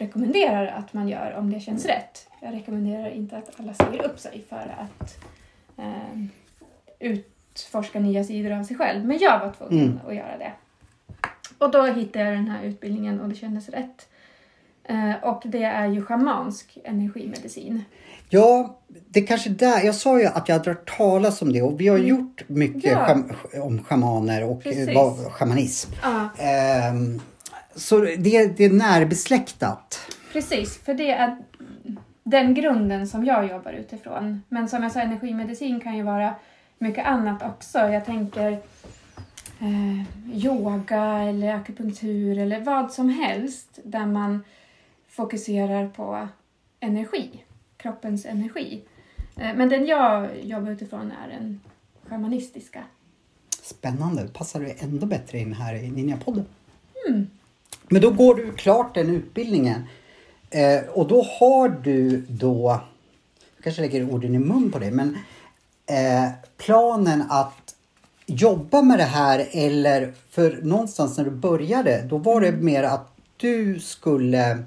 rekommenderar 0.00 0.66
att 0.66 0.92
man 0.92 1.08
gör 1.08 1.34
om 1.38 1.52
det 1.52 1.60
känns 1.60 1.84
rätt. 1.86 2.26
Jag 2.40 2.54
rekommenderar 2.54 3.10
inte 3.10 3.36
att 3.36 3.60
alla 3.60 3.74
säger 3.74 4.02
upp 4.02 4.18
sig 4.18 4.44
för 4.48 4.74
att 4.78 5.18
eh, 5.78 6.20
utforska 6.98 8.00
nya 8.00 8.24
sidor 8.24 8.52
av 8.52 8.64
sig 8.64 8.76
själv. 8.76 9.04
Men 9.04 9.18
jag 9.18 9.38
var 9.40 9.52
tvungen 9.58 9.84
Mm. 9.84 10.00
att 10.08 10.14
göra 10.14 10.38
det. 10.38 10.52
Och 11.58 11.70
då 11.70 11.82
hittade 11.86 12.24
jag 12.24 12.34
den 12.34 12.48
här 12.48 12.64
utbildningen 12.64 13.20
och 13.20 13.28
det 13.28 13.34
kändes 13.34 13.68
rätt. 13.68 14.08
Eh, 14.84 15.14
och 15.22 15.42
det 15.44 15.62
är 15.62 15.86
ju 15.86 16.02
schamansk 16.04 16.78
energimedicin. 16.84 17.84
Ja, 18.28 18.76
det 19.08 19.20
kanske 19.22 19.50
där. 19.50 19.82
Jag 19.84 19.94
sa 19.94 20.20
ju 20.20 20.26
att 20.26 20.48
jag 20.48 20.56
hade 20.58 20.70
hört 20.70 20.96
talas 20.96 21.42
om 21.42 21.52
det 21.52 21.62
och 21.62 21.80
vi 21.80 21.88
har 21.88 21.98
gjort 21.98 22.42
mycket 22.48 22.92
Ja. 22.92 23.16
om 23.62 23.84
schamaner 23.84 24.44
och 24.44 24.66
eh, 24.66 24.94
vad, 24.94 25.32
schamanism. 25.32 25.90
Ja, 26.02 26.28
Ehm, 26.38 27.20
så 27.74 28.00
det, 28.00 28.56
det 28.56 28.64
är 28.64 28.72
närbesläktat. 28.72 30.00
precis. 30.32 30.78
För 30.78 30.94
det 30.94 31.10
är 31.10 31.36
den 32.22 32.54
grunden 32.54 33.06
som 33.06 33.24
jag 33.24 33.46
jobbar 33.46 33.72
utifrån. 33.72 34.42
Men 34.48 34.68
som 34.68 34.82
jag 34.82 34.92
sa, 34.92 35.00
energimedicin 35.00 35.80
kan 35.80 35.96
ju 35.96 36.02
vara 36.02 36.34
mycket 36.78 37.06
annat 37.06 37.42
också. 37.42 37.78
Jag 37.78 38.04
tänker 38.04 38.52
eh, 39.60 40.02
yoga 40.44 41.18
eller 41.18 41.54
akupunktur 41.54 42.38
eller 42.38 42.60
vad 42.60 42.92
som 42.92 43.08
helst 43.08 43.78
där 43.84 44.06
man 44.06 44.44
fokuserar 45.08 45.88
på 45.88 46.28
energi, 46.80 47.44
kroppens 47.76 48.26
energi. 48.26 48.82
Eh, 49.36 49.54
men 49.56 49.68
den 49.68 49.86
jag 49.86 50.28
jobbar 50.42 50.70
utifrån 50.70 51.12
är 51.24 51.28
den 51.28 51.60
shamanistiska. 52.08 52.84
Spännande. 53.62 54.28
Passar 54.28 54.60
du 54.60 54.74
ändå 54.78 55.06
bättre 55.06 55.38
in 55.38 55.52
här 55.52 55.74
i 55.74 55.90
Ninjapodden. 55.90 56.44
Mm. 57.08 57.26
Men 57.88 58.02
då 58.02 58.10
går 58.10 58.34
du 58.34 58.52
klart 58.52 58.94
den 58.94 59.10
utbildningen. 59.10 59.82
Eh, 60.50 60.88
och 60.88 61.08
då 61.08 61.22
har 61.40 61.68
du 61.68 62.24
då, 62.28 62.80
jag 63.56 63.64
kanske 63.64 63.82
lägger 63.82 64.10
orden 64.14 64.34
i 64.34 64.38
mun 64.38 64.72
på 64.72 64.78
dig, 64.78 64.90
men 64.90 65.18
eh, 65.86 66.30
planen 66.56 67.24
att 67.30 67.74
jobba 68.26 68.82
med 68.82 68.98
det 68.98 69.04
här 69.04 69.48
eller 69.52 70.12
för 70.30 70.60
någonstans 70.62 71.18
när 71.18 71.24
du 71.24 71.30
började, 71.30 72.02
då 72.02 72.18
var 72.18 72.40
det 72.40 72.52
mer 72.52 72.82
att 72.82 73.16
du 73.36 73.80
skulle 73.80 74.64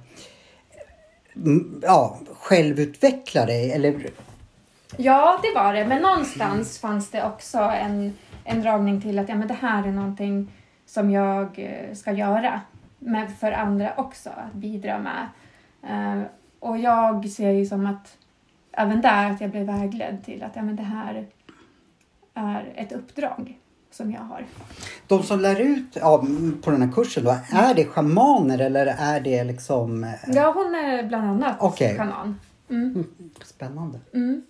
mm, 1.35 1.81
ja, 1.83 2.19
självutveckla 2.33 3.45
dig 3.45 3.71
eller 3.71 4.09
Ja, 4.97 5.39
det 5.43 5.59
var 5.59 5.73
det. 5.73 5.85
Men 5.85 6.01
någonstans 6.01 6.79
fanns 6.79 7.09
det 7.09 7.23
också 7.23 7.57
en, 7.57 8.13
en 8.43 8.61
dragning 8.61 9.01
till 9.01 9.19
att 9.19 9.29
ja, 9.29 9.35
men 9.35 9.47
det 9.47 9.57
här 9.61 9.87
är 9.87 9.91
någonting 9.91 10.51
som 10.85 11.11
jag 11.11 11.59
eh, 11.59 11.95
ska 11.95 12.11
göra 12.11 12.61
med, 13.05 13.31
för 13.39 13.51
andra 13.51 13.93
också, 13.97 14.29
att 14.29 14.53
bidra 14.53 14.99
med. 14.99 15.27
Eh, 15.83 16.23
och 16.59 16.77
jag 16.77 17.29
ser 17.29 17.51
ju 17.51 17.65
som 17.65 17.85
att 17.85 18.17
även 18.71 19.01
där 19.01 19.31
att 19.31 19.41
jag 19.41 19.49
blev 19.51 19.65
vägledd 19.65 20.25
till 20.25 20.43
att 20.43 20.55
ja, 20.55 20.61
men 20.61 20.75
det 20.75 20.83
här 20.83 21.25
är 22.33 22.73
ett 22.75 22.91
uppdrag 22.91 23.59
som 23.91 24.11
jag 24.11 24.21
har. 24.21 24.45
de 25.07 25.23
som 25.23 25.39
lär 25.39 25.59
ut 25.61 25.95
ja, 25.95 26.25
på 26.61 26.71
den 26.71 26.81
här 26.81 26.91
kursen 26.91 27.23
då, 27.23 27.37
är 27.53 27.73
det 27.73 27.85
schamaner 27.85 28.59
eller 28.59 28.85
är 28.85 29.19
det 29.19 29.43
liksom 29.43 30.03
eh, 30.03 30.09
Ja, 30.27 30.51
hon 30.55 30.75
är 30.75 31.03
bland 31.03 31.23
annat 31.29 31.57
Okej. 31.59 31.97
schaman. 31.97 32.39
Mm. 32.69 33.03
spännande? 33.43 33.99
Mm. 34.13 34.43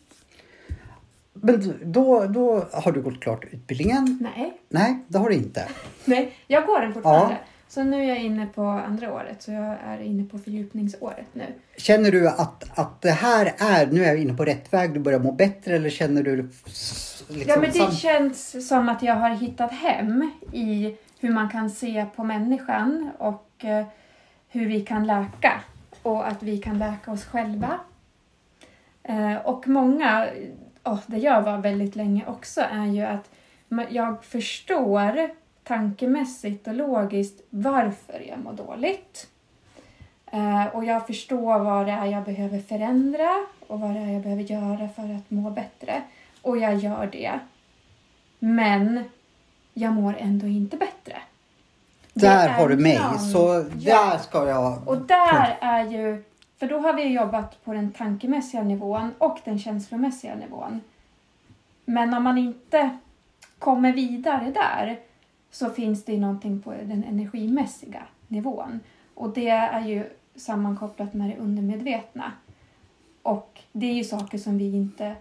Men 1.33 1.73
då, 1.83 2.25
då 2.25 2.65
har 2.73 2.91
du 2.91 3.01
gått 3.01 3.19
klart 3.19 3.45
utbildningen? 3.51 4.17
Nej, 4.21 4.61
Nej, 4.69 4.99
det 5.07 5.17
har 5.17 5.29
du 5.29 5.35
inte. 5.35 5.67
nej, 6.05 6.33
jag 6.47 6.65
går 6.65 6.81
den 6.81 6.93
fortfarande. 6.93 7.33
Ja. 7.33 7.47
Så 7.73 7.83
nu 7.83 8.03
är 8.03 8.07
jag 8.07 8.17
inne 8.17 8.45
på 8.45 8.62
andra 8.62 9.13
året, 9.13 9.41
så 9.41 9.51
jag 9.51 9.77
är 9.86 10.01
inne 10.01 10.23
på 10.23 10.39
fördjupningsåret 10.39 11.27
nu. 11.33 11.45
Känner 11.77 12.12
du 12.12 12.29
att, 12.29 12.79
att 12.79 13.01
det 13.01 13.12
här 13.12 13.53
är, 13.57 13.88
nu 13.88 14.03
är 14.03 14.07
jag 14.07 14.17
inne 14.17 14.33
på 14.33 14.45
rätt 14.45 14.73
väg, 14.73 14.93
du 14.93 14.99
börjar 14.99 15.19
må 15.19 15.31
bättre 15.31 15.75
eller 15.75 15.89
känner 15.89 16.23
du 16.23 16.36
liksom 16.36 17.43
Ja, 17.47 17.59
men 17.59 17.71
det 17.71 17.77
sam- 17.77 17.91
känns 17.91 18.67
som 18.67 18.89
att 18.89 19.03
jag 19.03 19.15
har 19.15 19.29
hittat 19.29 19.71
hem 19.71 20.31
i 20.51 20.97
hur 21.19 21.31
man 21.31 21.49
kan 21.49 21.69
se 21.69 22.05
på 22.15 22.23
människan 22.23 23.12
och 23.17 23.65
eh, 23.65 23.86
hur 24.49 24.65
vi 24.65 24.81
kan 24.81 25.07
läka 25.07 25.62
och 26.01 26.27
att 26.27 26.43
vi 26.43 26.57
kan 26.57 26.79
läka 26.79 27.12
oss 27.12 27.25
själva. 27.25 27.79
Eh, 29.03 29.36
och 29.36 29.67
många, 29.67 30.27
oh, 30.83 30.99
det 31.07 31.17
jag 31.17 31.41
var 31.41 31.57
väldigt 31.57 31.95
länge 31.95 32.25
också, 32.27 32.62
är 32.62 32.86
ju 32.86 33.01
att 33.01 33.29
jag 33.89 34.23
förstår 34.23 35.42
tankemässigt 35.63 36.67
och 36.67 36.73
logiskt 36.73 37.41
varför 37.49 38.26
jag 38.30 38.39
mår 38.39 38.54
dåligt. 38.54 39.28
Eh, 40.32 40.65
och 40.67 40.86
jag 40.86 41.08
förstår 41.08 41.60
vad 41.60 41.86
det 41.86 41.91
är 41.91 42.06
jag 42.06 42.23
behöver 42.23 42.60
förändra 42.60 43.30
och 43.67 43.80
vad 43.80 43.93
det 43.93 43.99
är 43.99 44.12
jag 44.13 44.21
behöver 44.21 44.43
göra 44.43 44.89
för 44.89 45.15
att 45.15 45.32
må 45.32 45.49
bättre. 45.49 46.02
Och 46.41 46.58
jag 46.58 46.76
gör 46.76 47.10
det. 47.12 47.39
Men 48.39 49.04
jag 49.73 49.93
mår 49.93 50.15
ändå 50.19 50.47
inte 50.47 50.78
bättre. 50.78 51.17
Där 52.13 52.49
är 52.49 52.54
har 52.54 52.69
du 52.69 52.78
mig, 52.78 52.99
någon- 52.99 53.19
så 53.19 53.65
Ja. 53.80 54.10
där 54.10 54.17
ska 54.17 54.47
jag... 54.47 54.88
Och 54.88 54.97
där 54.97 55.58
är 55.62 55.84
ju, 55.86 56.23
för 56.60 56.67
då 56.67 56.80
har 56.80 56.93
vi 56.93 57.04
jobbat 57.04 57.63
på 57.63 57.73
den 57.73 57.91
tankemässiga 57.91 58.63
nivån 58.63 59.12
och 59.17 59.38
den 59.43 59.60
känslomässiga 59.60 60.36
nivån. 60.36 60.82
Men 61.86 62.13
om 62.13 62.23
man 62.23 62.38
inte 62.38 62.89
kommer 63.60 63.93
vidare 63.93 64.52
där 64.52 64.99
så 65.53 65.69
finns 65.69 66.05
det 66.05 66.11
ju 66.13 66.19
någonting 66.19 66.61
på 66.61 66.71
den 66.71 67.03
energimässiga 67.03 68.03
nivån. 68.28 68.80
Och 69.13 69.34
det 69.34 69.49
är 69.49 69.88
ju 69.88 70.09
sammankopplat 70.36 71.13
med 71.13 71.30
det 71.30 71.38
undermedvetna. 71.38 72.32
Och 73.21 73.61
det 73.71 73.86
är 73.86 73.93
ju 73.93 74.03
saker 74.03 74.38
som 74.38 74.57
vi 74.57 74.75
inte 74.75 75.15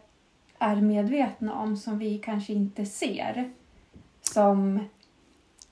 är 0.58 0.76
medvetna 0.76 1.54
om, 1.54 1.76
som 1.76 1.98
vi 1.98 2.18
kanske 2.18 2.52
inte 2.52 2.86
ser 2.86 3.50
som 4.22 4.80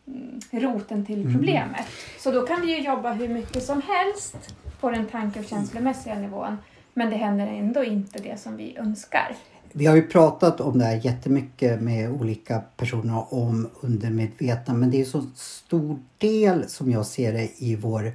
mm, 0.06 0.40
roten 0.50 1.06
till 1.06 1.34
problemet. 1.34 1.86
Så 2.18 2.30
då 2.30 2.46
kan 2.46 2.60
vi 2.60 2.76
ju 2.76 2.82
jobba 2.82 3.12
hur 3.12 3.28
mycket 3.28 3.62
som 3.62 3.82
helst 3.82 4.54
på 4.80 4.90
den 4.90 5.06
tanke 5.06 5.40
och 5.40 5.46
känslomässiga 5.46 6.14
nivån. 6.14 6.58
Men 6.94 7.10
det 7.10 7.16
händer 7.16 7.46
ändå 7.46 7.84
inte 7.84 8.18
det 8.18 8.40
som 8.40 8.56
vi 8.56 8.76
önskar. 8.76 9.36
Vi 9.72 9.86
har 9.86 9.96
ju 9.96 10.02
pratat 10.02 10.60
om 10.60 10.78
det 10.78 10.84
här 10.84 11.00
jättemycket 11.04 11.80
med 11.80 12.10
olika 12.10 12.62
personer 12.76 13.34
om 13.34 13.68
undermedvetna 13.80 14.74
men 14.74 14.90
det 14.90 15.00
är 15.00 15.04
så 15.04 15.26
stor 15.34 15.98
del 16.18 16.68
som 16.68 16.90
jag 16.90 17.06
ser 17.06 17.32
det 17.32 17.50
i 17.56 17.76
vår 17.76 18.12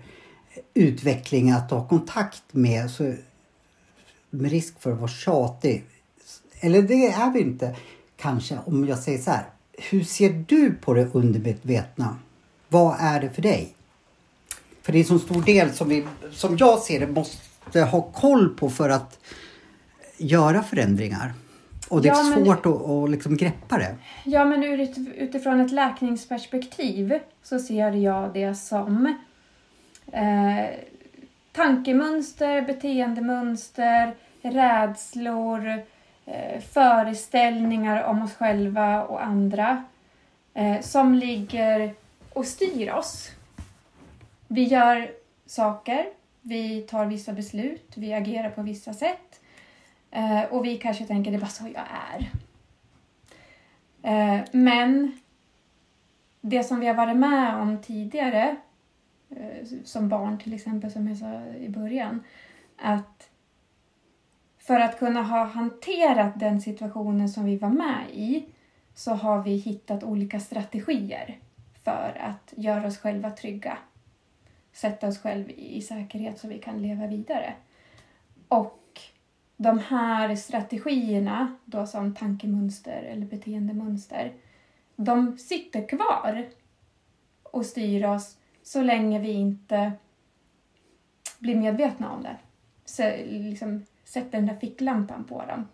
utveckling 0.73 1.51
att 1.51 1.71
ha 1.71 1.87
kontakt 1.87 2.43
med. 2.51 2.91
Så 2.91 3.13
med 4.29 4.51
risk 4.51 4.79
för 4.79 4.91
att 4.91 4.97
vara 4.97 5.07
tjatig. 5.07 5.85
Eller 6.59 6.81
det 6.81 7.07
är 7.07 7.31
vi 7.31 7.39
inte 7.39 7.75
kanske 8.17 8.57
om 8.65 8.87
jag 8.87 8.99
säger 8.99 9.19
så 9.19 9.31
här. 9.31 9.45
Hur 9.77 10.03
ser 10.03 10.45
du 10.47 10.73
på 10.73 10.93
det 10.93 11.09
undermedvetna? 11.13 12.17
Vad 12.67 12.95
är 12.99 13.21
det 13.21 13.29
för 13.29 13.41
dig? 13.41 13.75
För 14.81 14.91
det 14.91 14.97
är 14.97 14.99
en 14.99 15.07
så 15.07 15.19
stor 15.19 15.41
del 15.41 15.73
som, 15.73 15.89
vi, 15.89 16.05
som 16.31 16.57
jag 16.57 16.79
ser 16.79 16.99
det 16.99 17.07
måste 17.07 17.81
ha 17.81 18.01
koll 18.01 18.49
på 18.49 18.69
för 18.69 18.89
att 18.89 19.19
göra 20.17 20.63
förändringar. 20.63 21.33
Och 21.89 22.01
det 22.01 22.09
är 22.09 22.13
Ja, 22.13 22.23
men- 22.23 22.45
svårt 22.45 22.65
att, 22.65 22.89
att 22.89 23.09
liksom 23.09 23.37
greppa 23.37 23.77
det. 23.77 23.95
Ja, 24.23 24.45
men 24.45 24.63
utifrån 25.15 25.59
ett 25.59 25.71
läkningsperspektiv 25.71 27.19
så 27.43 27.59
ser 27.59 27.91
jag 27.91 28.33
det 28.33 28.55
som 28.55 29.15
eh, 30.11 30.65
tankemönster, 31.51 32.61
beteendemönster, 32.61 34.13
rädslor, 34.41 35.67
eh, 36.25 36.61
föreställningar 36.73 38.03
om 38.03 38.21
oss 38.21 38.33
själva 38.33 39.03
och 39.03 39.23
andra 39.25 39.83
eh, 40.53 40.81
som 40.81 41.13
ligger 41.15 41.93
och 42.33 42.45
styr 42.45 42.91
oss. 42.91 43.29
Vi 44.47 44.63
gör 44.63 45.11
saker, 45.45 46.05
vi 46.41 46.81
tar 46.81 47.05
vissa 47.05 47.33
beslut, 47.33 47.91
vi 47.95 48.13
agerar 48.13 48.49
på 48.49 48.61
vissa 48.61 48.93
sätt 48.93 49.34
eh, 50.15 50.43
och 50.43 50.65
vi 50.65 50.77
kanske 50.77 51.05
tänker 51.05 51.31
det 51.31 51.37
är 51.37 51.41
bara 51.41 51.47
så 51.47 51.67
jag 51.67 51.83
är. 52.11 52.31
Eh, 54.03 54.45
men 54.51 55.19
det 56.41 56.63
som 56.63 56.79
vi 56.79 56.87
har 56.87 56.95
varit 56.95 57.17
med 57.17 57.55
om 57.55 57.81
tidigare, 57.81 58.55
eh, 59.29 59.67
som 59.83 60.09
barn 60.09 60.37
till 60.39 60.53
exempel, 60.53 60.91
som 60.91 61.07
jag 61.07 61.17
sa 61.17 61.43
i 61.45 61.69
början, 61.69 62.23
att 62.77 63.29
för 64.57 64.79
att 64.79 64.99
kunna 64.99 65.23
ha 65.23 65.43
hanterat 65.43 66.39
den 66.39 66.61
situationen 66.61 67.29
som 67.29 67.45
vi 67.45 67.57
var 67.57 67.69
med 67.69 68.05
i 68.11 68.45
så 68.93 69.13
har 69.13 69.43
vi 69.43 69.55
hittat 69.55 70.03
olika 70.03 70.39
strategier 70.39 71.39
för 71.83 72.17
att 72.21 72.53
göra 72.57 72.87
oss 72.87 72.97
själva 72.97 73.31
trygga. 73.31 73.77
Sätta 74.73 75.07
oss 75.07 75.19
själva 75.19 75.49
i 75.49 75.81
säkerhet 75.81 76.39
så 76.39 76.47
vi 76.47 76.59
kan 76.59 76.81
leva 76.81 77.07
vidare. 77.07 77.53
Och 78.47 78.84
de 79.57 79.79
här 79.79 80.35
strategierna, 80.35 81.55
då 81.65 81.85
som 81.85 82.15
tankemönster 82.15 83.03
eller 83.03 83.25
beteendemönster, 83.25 84.33
de 84.95 85.37
sitter 85.37 85.87
kvar 85.87 86.45
och 87.43 87.65
styr 87.65 88.05
oss 88.05 88.37
så 88.63 88.81
länge 88.81 89.19
vi 89.19 89.31
inte 89.31 89.91
blir 91.39 91.55
medvetna 91.55 92.11
om 92.11 92.23
det. 92.23 92.35
Så, 92.85 93.03
liksom, 93.25 93.85
sätter 94.03 94.31
den 94.31 94.45
där 94.45 94.55
ficklampan 94.55 95.23
på 95.23 95.43
dem. 95.45 95.67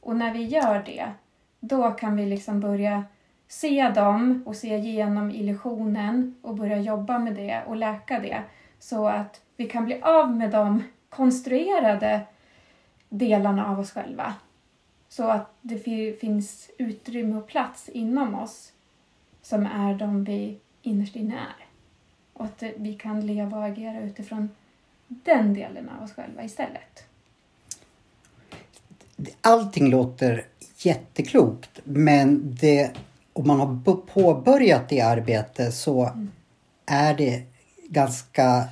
Och 0.00 0.16
när 0.16 0.32
vi 0.32 0.44
gör 0.44 0.82
det, 0.86 1.12
då 1.60 1.90
kan 1.90 2.16
vi 2.16 2.26
liksom 2.26 2.60
börja 2.60 3.04
se 3.48 3.88
dem 3.88 4.42
och 4.46 4.56
se 4.56 4.76
igenom 4.76 5.30
illusionen 5.30 6.34
och 6.42 6.54
börja 6.54 6.78
jobba 6.78 7.18
med 7.18 7.34
det 7.34 7.62
och 7.66 7.76
läka 7.76 8.20
det. 8.20 8.42
Så 8.78 9.08
att 9.08 9.40
vi 9.56 9.66
kan 9.66 9.84
bli 9.84 10.00
av 10.02 10.36
med 10.36 10.50
de 10.50 10.82
konstruerade 11.08 12.20
delarna 13.08 13.66
av 13.66 13.80
oss 13.80 13.90
själva. 13.90 14.34
Så 15.08 15.28
att 15.28 15.50
det 15.60 15.78
fi- 15.78 16.16
finns 16.20 16.70
utrymme 16.78 17.36
och 17.36 17.46
plats 17.46 17.88
inom 17.88 18.34
oss 18.34 18.72
som 19.42 19.66
är 19.66 19.94
de 19.94 20.24
vi 20.24 20.58
innerst 20.82 21.16
inne 21.16 21.34
är. 21.34 21.66
Och 22.32 22.44
att 22.44 22.62
vi 22.76 22.94
kan 22.94 23.26
leva 23.26 23.58
och 23.58 23.64
agera 23.64 24.00
utifrån 24.00 24.50
den 25.06 25.54
delen 25.54 25.88
av 25.88 26.04
oss 26.04 26.12
själva 26.12 26.44
istället. 26.44 27.04
Allting 29.40 29.90
låter 29.90 30.46
jätteklokt 30.78 31.80
men 31.84 32.56
det, 32.60 32.90
om 33.32 33.46
man 33.46 33.60
har 33.60 33.96
påbörjat 34.06 34.88
det 34.88 35.00
arbete 35.00 35.72
så 35.72 36.10
är 36.86 37.14
det 37.14 37.42
ganska 37.88 38.68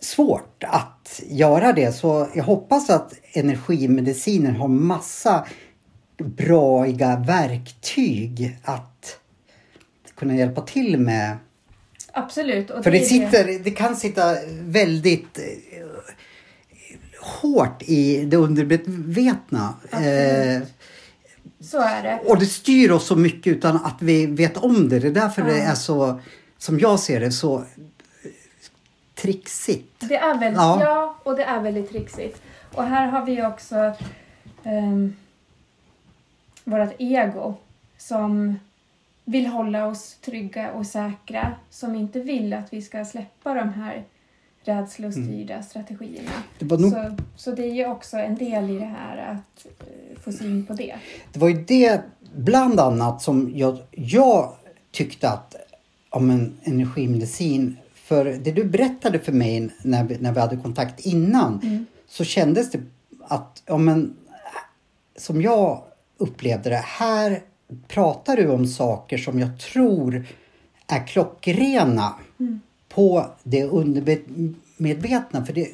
svårt 0.00 0.64
att 0.66 1.22
göra 1.28 1.72
det. 1.72 1.92
Så 1.92 2.28
jag 2.34 2.44
hoppas 2.44 2.90
att 2.90 3.12
energimediciner 3.32 4.52
har 4.52 4.68
massa 4.68 5.46
braiga 6.18 7.16
verktyg 7.26 8.58
att 8.64 9.18
kunna 10.16 10.34
hjälpa 10.36 10.60
till 10.60 10.98
med. 11.00 11.36
Absolut. 12.12 12.70
För 12.82 12.90
det, 12.90 13.00
sitter, 13.00 13.58
det 13.64 13.70
kan 13.70 13.96
sitta 13.96 14.36
väldigt 14.60 15.38
eh, 15.38 15.86
hårt 17.42 17.82
i 17.82 18.24
det 18.24 18.36
undermedvetna. 18.36 19.74
Eh, 19.92 20.62
Så 21.60 21.80
är 21.80 22.02
det. 22.02 22.20
och 22.26 22.38
det 22.38 22.46
styr 22.46 22.90
oss 22.90 23.06
så 23.06 23.16
mycket 23.16 23.46
utan 23.56 23.76
att 23.76 23.96
vi 24.00 24.26
vet 24.26 24.56
om 24.56 24.88
det. 24.88 24.98
Det 24.98 25.06
är 25.08 25.12
därför 25.12 25.42
det 25.42 25.58
Ja. 25.58 25.64
är 25.64 25.74
så, 25.74 26.20
som 26.58 26.78
jag 26.78 27.00
ser 27.00 27.20
det, 27.20 27.32
så 27.32 27.64
trixigt. 29.16 30.08
Det 30.08 30.16
är 30.16 30.38
väldigt, 30.38 30.60
Ja. 30.60 30.82
ja. 30.82 31.16
och 31.22 31.36
det 31.36 31.44
är 31.44 31.60
väldigt 31.60 31.90
trixigt. 31.90 32.42
Och 32.74 32.84
här 32.84 33.06
har 33.06 33.26
vi 33.26 33.42
också 33.42 33.92
um, 34.62 35.16
vårt 36.64 36.94
ego 36.98 37.54
som 37.98 38.58
vill 39.24 39.46
hålla 39.46 39.86
oss 39.86 40.14
trygga 40.14 40.72
och 40.72 40.86
säkra. 40.86 41.52
Som 41.70 41.94
inte 41.94 42.20
vill 42.20 42.52
att 42.52 42.72
vi 42.72 42.82
ska 42.82 43.04
släppa 43.04 43.54
de 43.54 43.68
här 43.72 44.04
rädslostyrda 44.64 45.62
strategierna. 45.62 46.30
Det 46.58 46.78
nog, 46.80 46.92
Så, 46.92 47.16
så 47.36 47.50
det 47.50 47.62
är 47.62 47.74
ju 47.74 47.86
också 47.86 48.16
en 48.16 48.34
del 48.34 48.70
i 48.70 48.78
det 48.78 48.84
här 48.84 49.16
att 49.16 49.66
eh, 49.80 50.20
få 50.20 50.32
syn 50.32 50.66
på 50.66 50.72
det. 50.72 50.96
det 51.32 51.38
var 51.38 51.48
ju 51.48 51.64
det 51.64 52.00
bland 52.34 52.80
annat 52.80 53.22
som 53.22 53.52
jag, 53.54 53.78
jag 53.90 54.52
tyckte 54.90 55.30
att 55.30 55.54
om 56.10 56.30
en 56.30 56.56
energimedicin, 56.64 57.76
för 58.06 58.24
det 58.24 58.52
du 58.52 58.64
berättade 58.64 59.18
för 59.18 59.32
mig 59.32 59.68
när 59.82 60.04
vi, 60.04 60.18
när 60.20 60.32
vi 60.32 60.40
hade 60.40 60.56
kontakt 60.56 61.00
innan 61.06 61.86
så 62.08 62.24
kändes 62.24 62.70
det 62.70 62.80
att, 63.28 63.62
ja 63.66 63.78
men, 63.78 64.16
som 65.16 65.42
jag 65.42 65.82
upplevde 66.18 66.70
det, 66.70 66.82
här 66.84 67.42
pratar 67.88 68.36
du 68.36 68.48
om 68.48 68.66
saker 68.66 69.18
som 69.18 69.38
jag 69.40 69.60
tror 69.60 70.24
är 70.86 71.06
klockrena 71.06 72.14
på 72.88 73.26
det 73.42 73.64
undermedvetna. 73.64 75.44
För 75.46 75.52
det, 75.52 75.68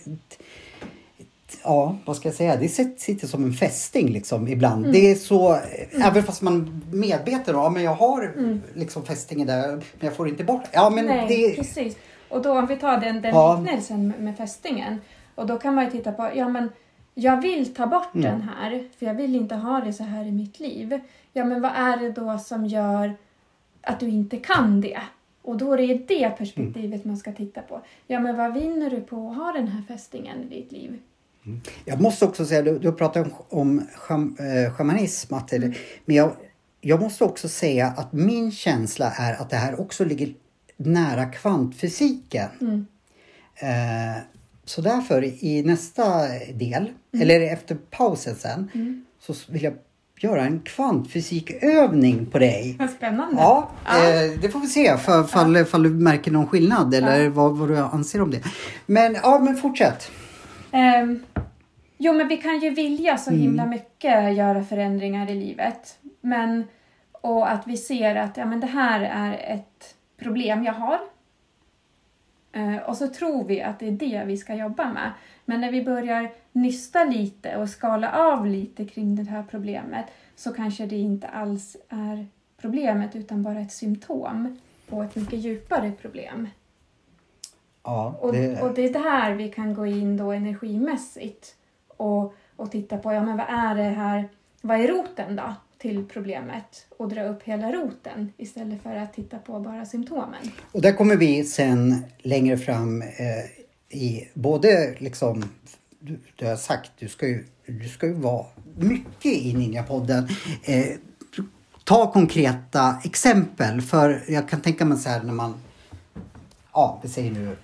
ja, 1.64 1.96
vad 2.04 2.16
ska 2.16 2.28
jag 2.28 2.36
säga, 2.36 2.56
det 2.56 2.66
sit- 2.68 2.98
sitter 3.00 3.26
som 3.26 3.44
en 3.44 3.52
fästing 3.52 4.08
liksom 4.12 4.48
ibland. 4.48 4.92
Det 4.92 5.10
är 5.10 5.14
så, 5.14 5.58
även 6.04 6.22
fast 6.22 6.42
man 6.42 6.82
medveten 6.92 7.54
om, 7.54 7.62
ja 7.62 7.70
men 7.70 7.82
jag 7.82 7.94
har 7.94 8.32
liksom 8.74 9.04
fästingen 9.04 9.46
där, 9.46 9.68
men 9.68 9.82
jag 10.00 10.16
får 10.16 10.28
inte 10.28 10.44
bort. 10.44 10.62
Ja 10.72 10.90
men 10.90 11.06
Nej, 11.06 11.26
det, 11.28 11.56
precis. 11.56 11.96
Och 12.32 12.42
då 12.42 12.58
om 12.58 12.66
vi 12.66 12.76
tar 12.76 13.00
den, 13.00 13.22
den 13.22 13.34
Ja. 13.34 13.60
liknelsen 13.60 14.08
med- 14.18 14.36
fästingen. 14.36 15.00
Och 15.34 15.46
då 15.46 15.58
kan 15.58 15.74
man 15.74 15.84
ju 15.84 15.90
titta 15.90 16.12
på, 16.12 16.30
ja 16.34 16.48
men 16.48 16.68
jag 17.14 17.40
vill 17.42 17.74
ta 17.74 17.86
bort 17.86 18.14
Mm. 18.14 18.30
den 18.30 18.42
här 18.48 18.84
för 18.98 19.06
jag 19.06 19.14
vill 19.14 19.36
inte 19.36 19.54
ha 19.54 19.80
det 19.80 19.92
så 19.92 20.02
här 20.04 20.24
i 20.26 20.30
mitt 20.32 20.60
liv. 20.60 21.00
Ja 21.32 21.44
men 21.44 21.60
vad 21.62 21.72
är 21.74 21.96
det 21.96 22.10
då 22.10 22.38
som 22.38 22.66
gör 22.66 23.14
att 23.80 24.00
du 24.00 24.08
inte 24.08 24.36
kan 24.36 24.80
det? 24.80 24.98
Och 25.42 25.56
då 25.56 25.72
är 25.72 25.78
det 25.78 25.94
det 26.08 26.30
perspektivet 26.38 27.04
man 27.04 27.16
ska 27.16 27.32
titta 27.32 27.60
på. 27.62 27.80
Ja 28.06 28.20
men 28.20 28.36
vad 28.36 28.54
vinner 28.54 28.90
du 28.90 29.00
på 29.00 29.30
att 29.30 29.36
ha 29.36 29.52
den 29.52 29.68
här 29.68 29.82
fästingen 29.88 30.42
i 30.42 30.54
ditt 30.54 30.72
liv? 30.72 30.98
Jag 31.84 32.00
måste 32.00 32.24
också 32.24 32.44
säga, 32.46 32.62
du, 32.62 32.78
du 32.78 32.92
pratar 32.92 33.20
om, 33.22 33.30
om 33.48 33.86
sham, 33.94 34.36
eh, 34.40 34.72
shamanism, 34.74 35.34
att, 35.34 35.52
eller, 35.52 35.78
men 36.04 36.16
jag, 36.16 36.32
jag 36.80 37.00
måste 37.00 37.24
också 37.24 37.48
säga 37.48 37.86
att 37.86 38.12
min 38.12 38.52
känsla 38.52 39.10
är 39.10 39.34
att 39.42 39.50
det 39.50 39.56
här 39.56 39.80
också 39.80 40.04
ligger 40.04 40.34
nära 40.86 41.24
kvantfysiken. 41.24 42.48
Mm. 42.60 42.86
Eh, 43.54 44.22
så 44.64 44.80
därför 44.80 45.44
i 45.44 45.62
nästa 45.62 46.28
del, 46.54 46.90
eller 47.20 47.40
efter 47.40 47.74
pausen 47.74 48.34
sen, 48.34 48.70
så 49.20 49.34
vill 49.48 49.62
jag 49.62 49.74
göra 50.22 50.44
en 50.44 50.60
kvantfysikövning 50.60 52.26
på 52.26 52.38
dig. 52.38 52.76
Vad 52.78 52.90
spännande. 52.90 53.36
Ja, 53.36 53.70
Eh, 53.86 54.40
det 54.40 54.48
får 54.48 54.60
vi 54.60 54.66
se 54.66 54.96
för, 54.96 55.22
fall, 55.22 55.64
fall 55.64 55.82
du 55.82 55.90
märker 55.90 56.30
någon 56.30 56.46
skillnad 56.46 56.94
eller 56.94 57.28
vad, 57.28 57.56
vad 57.56 57.68
du 57.68 57.78
anser 57.78 58.22
om 58.22 58.30
det. 58.30 58.40
Men 58.86 59.16
ja, 59.22 59.38
men 59.38 59.56
fortsätt. 59.56 60.10
Ehm, 60.72 61.22
jo, 61.98 62.12
men 62.12 62.28
vi 62.28 62.36
kan 62.36 62.60
ju 62.60 62.70
vilja 62.70 63.18
så 63.18 63.30
himla 63.30 63.66
mycket 63.66 64.36
göra 64.36 64.64
förändringar 64.64 65.30
i 65.30 65.34
livet. 65.34 65.98
Men, 66.20 66.64
och 67.12 67.50
att 67.50 67.66
vi 67.66 67.76
ser 67.76 68.16
att 68.16 68.36
ja, 68.36 68.46
men 68.46 68.60
det 68.60 68.66
här 68.66 69.00
är 69.00 69.54
ett 69.54 69.94
problem 70.22 70.64
jag 70.64 70.72
har. 70.72 71.00
Eh, 72.52 72.76
och 72.76 72.96
så 72.96 73.08
tror 73.08 73.44
vi 73.44 73.62
att 73.62 73.78
det 73.78 73.88
är 73.88 73.92
det 73.92 74.24
vi 74.26 74.36
ska 74.36 74.54
jobba 74.54 74.92
med. 74.92 75.12
Men 75.44 75.60
när 75.60 75.70
vi 75.70 75.84
börjar 75.84 76.30
nysta 76.52 77.04
lite 77.04 77.56
och 77.56 77.68
skala 77.68 78.12
av 78.12 78.46
lite 78.46 78.84
kring 78.84 79.16
det 79.16 79.30
här 79.30 79.44
problemet 79.50 80.06
så 80.36 80.52
kanske 80.52 80.86
det 80.86 80.96
inte 80.96 81.28
alls 81.28 81.76
är 81.88 82.26
problemet 82.56 83.16
utan 83.16 83.42
bara 83.42 83.60
ett 83.60 83.72
symptom 83.72 84.58
på 84.88 85.02
ett 85.02 85.16
mycket 85.16 85.38
djupare 85.38 85.92
problem. 85.92 86.48
Ja, 87.82 88.14
Och 88.20 88.32
det, 88.32 88.48
det... 88.48 88.62
och 88.62 88.74
det 88.74 88.82
är 88.82 88.92
där 88.92 89.34
vi 89.34 89.48
kan 89.48 89.74
gå 89.74 89.86
in 89.86 90.16
då 90.16 90.32
energimässigt 90.32 91.56
och, 91.86 92.34
och 92.56 92.70
titta 92.70 92.98
på, 92.98 93.12
ja 93.12 93.22
men 93.22 93.36
vad 93.36 93.46
är 93.48 93.74
det 93.74 93.82
här, 93.82 94.28
vad 94.60 94.80
är 94.80 94.88
roten 94.88 95.36
då 95.36 95.54
till 95.82 96.04
problemet? 96.04 96.86
Och 96.88 97.08
dra 97.08 97.22
upp 97.22 97.42
hela 97.42 97.72
roten 97.72 98.32
istället 98.36 98.82
för 98.82 98.96
att 98.96 99.14
titta 99.14 99.38
på 99.38 99.60
bara 99.60 99.86
symptomen. 99.86 100.50
och 100.72 100.82
där 100.82 100.92
kommer 100.92 101.16
vi 101.16 101.44
sen 101.44 102.04
längre 102.18 102.58
fram 102.58 103.02
eh, 103.02 103.98
i 103.98 104.28
både 104.34 104.94
liksom, 104.98 105.44
du, 105.98 106.18
du 106.36 106.46
har 106.46 106.56
sagt, 106.56 106.90
du 106.98 107.08
ska 107.08 107.28
ju, 107.28 107.44
du 107.66 107.88
ska 107.88 108.06
ju 108.06 108.12
vara 108.12 108.46
mycket 108.76 109.32
i 109.32 109.54
Ninjapodden. 109.54 110.28
Eh, 110.64 110.86
ta 111.84 112.12
konkreta 112.12 112.96
exempel 113.04 113.80
för 113.80 114.24
jag 114.28 114.48
kan 114.48 114.60
tänka 114.60 114.84
mig 114.84 114.98
så 114.98 115.08
här 115.08 115.22
när 115.22 115.32
man, 115.32 115.54
ja 116.72 117.00
vi 117.02 117.08
säger 117.08 117.30
nu 117.30 117.56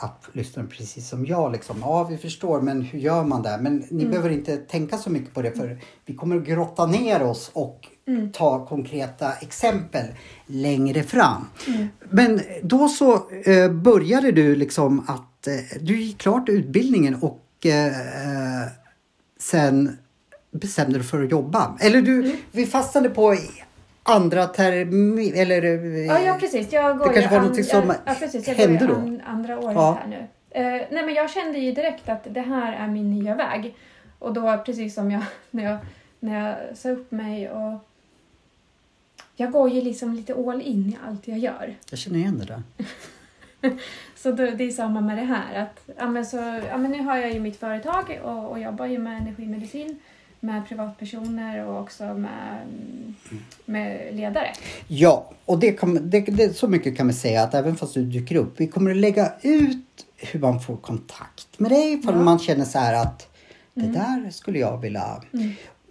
att 0.00 0.28
lyssnaren 0.32 0.68
precis 0.68 1.08
som 1.08 1.26
jag 1.26 1.52
liksom, 1.52 1.76
ja 1.80 2.04
vi 2.04 2.16
förstår 2.16 2.60
men 2.60 2.82
hur 2.82 2.98
gör 2.98 3.24
man 3.24 3.42
det? 3.42 3.58
Men 3.60 3.84
ni 3.90 4.06
behöver 4.06 4.30
inte 4.30 4.56
tänka 4.56 4.98
så 4.98 5.10
mycket 5.10 5.34
på 5.34 5.42
det 5.42 5.52
för 5.52 5.78
vi 6.04 6.14
kommer 6.14 6.36
att 6.36 6.44
grotta 6.44 6.86
ner 6.86 7.22
oss 7.22 7.50
och 7.52 7.88
ta 8.32 8.66
konkreta 8.66 9.32
exempel 9.32 10.06
längre 10.46 11.02
fram. 11.02 11.46
Men 12.10 12.40
då 12.62 12.88
så 12.88 13.30
eh, 13.44 13.72
började 13.72 14.32
du 14.32 14.56
liksom 14.56 15.04
att 15.06 15.46
eh, 15.46 15.54
du 15.80 16.00
gick 16.00 16.18
klart 16.18 16.48
utbildningen 16.48 17.14
och 17.14 17.66
eh, 17.66 17.92
sen 19.38 19.98
bestämde 20.50 20.98
du 20.98 21.04
för 21.04 21.22
att 21.24 21.30
jobba. 21.30 21.76
Eller 21.80 22.02
du, 22.02 22.36
vi 22.52 22.66
fastnade 22.66 23.10
på 23.10 23.36
andra 24.02 24.46
termin 24.46 25.34
eller 25.34 25.62
eh, 25.64 26.06
Ja, 26.06 26.20
ja 26.20 26.36
precis. 26.40 26.72
Jag 26.72 26.98
går 26.98 27.06
Det 27.08 27.12
kanske 27.14 27.30
var 27.30 27.40
någonting 27.40 27.64
som 27.64 27.94
ja, 28.06 28.14
precis. 28.18 28.48
Jag 28.48 28.54
hände 28.54 28.86
då? 28.86 28.94
An, 28.94 29.22
andra 29.26 29.58
året 29.58 29.74
Ja. 29.74 29.98
här 30.02 30.08
nu. 30.08 30.26
Eh, 30.50 30.86
nej, 30.90 31.04
men 31.04 31.14
jag 31.14 31.30
kände 31.30 31.58
ju 31.58 31.72
direkt 31.72 32.08
att 32.08 32.26
det 32.30 32.40
här 32.40 32.72
är 32.72 32.88
min 32.88 33.10
nya 33.10 33.34
väg. 33.34 33.74
Och 34.18 34.32
då 34.32 34.62
precis 34.66 34.94
som 34.94 35.10
jag 35.10 35.22
när 35.50 35.64
jag, 35.64 35.78
när 36.20 36.48
jag 36.48 36.76
sa 36.76 36.90
upp 36.90 37.10
mig 37.10 37.50
och 37.50 37.86
jag 39.36 39.52
går 39.52 39.70
ju 39.70 39.80
liksom 39.80 40.14
lite 40.14 40.34
all 40.34 40.62
in 40.62 40.88
i 40.88 40.98
allt 41.08 41.28
jag 41.28 41.38
gör. 41.38 41.74
Jag 41.90 41.98
känner 41.98 42.18
igen 42.18 42.38
det 42.38 42.44
där. 42.44 42.62
Så 44.16 44.30
då, 44.30 44.50
det 44.50 44.64
är 44.64 44.70
samma 44.70 45.00
med 45.00 45.18
det 45.18 45.24
här. 45.24 45.62
Att, 45.62 45.80
ja, 45.98 46.06
men 46.06 46.26
så, 46.26 46.36
ja, 46.68 46.76
men 46.76 46.90
nu 46.90 47.02
har 47.02 47.16
jag 47.16 47.32
ju 47.32 47.40
mitt 47.40 47.56
företag 47.60 48.20
och, 48.24 48.50
och 48.50 48.58
jobbar 48.60 48.86
ju 48.86 48.98
med 48.98 49.18
energimedicin 49.22 49.98
med 50.40 50.68
privatpersoner 50.68 51.66
och 51.66 51.80
också 51.80 52.04
med, 52.04 52.66
med 53.64 54.14
ledare. 54.14 54.52
Ja, 54.88 55.30
och 55.44 55.58
det 55.58 55.72
kan, 55.72 56.10
det, 56.10 56.20
det, 56.20 56.56
så 56.56 56.68
mycket 56.68 56.96
kan 56.96 57.06
vi 57.06 57.12
säga 57.12 57.42
att 57.42 57.54
även 57.54 57.76
fast 57.76 57.94
du 57.94 58.04
dyker 58.04 58.36
upp, 58.36 58.54
vi 58.56 58.66
kommer 58.66 58.90
att 58.90 58.96
lägga 58.96 59.32
ut 59.42 60.06
hur 60.16 60.40
man 60.40 60.60
får 60.60 60.76
kontakt 60.76 61.58
med 61.58 61.70
dig 61.70 62.02
för 62.02 62.12
Ja. 62.12 62.18
man 62.18 62.38
känner 62.38 62.64
så 62.64 62.78
här 62.78 62.94
att 62.94 63.26
det 63.74 63.86
där 63.86 64.30
skulle 64.30 64.58
jag 64.58 64.78
vilja. 64.78 65.22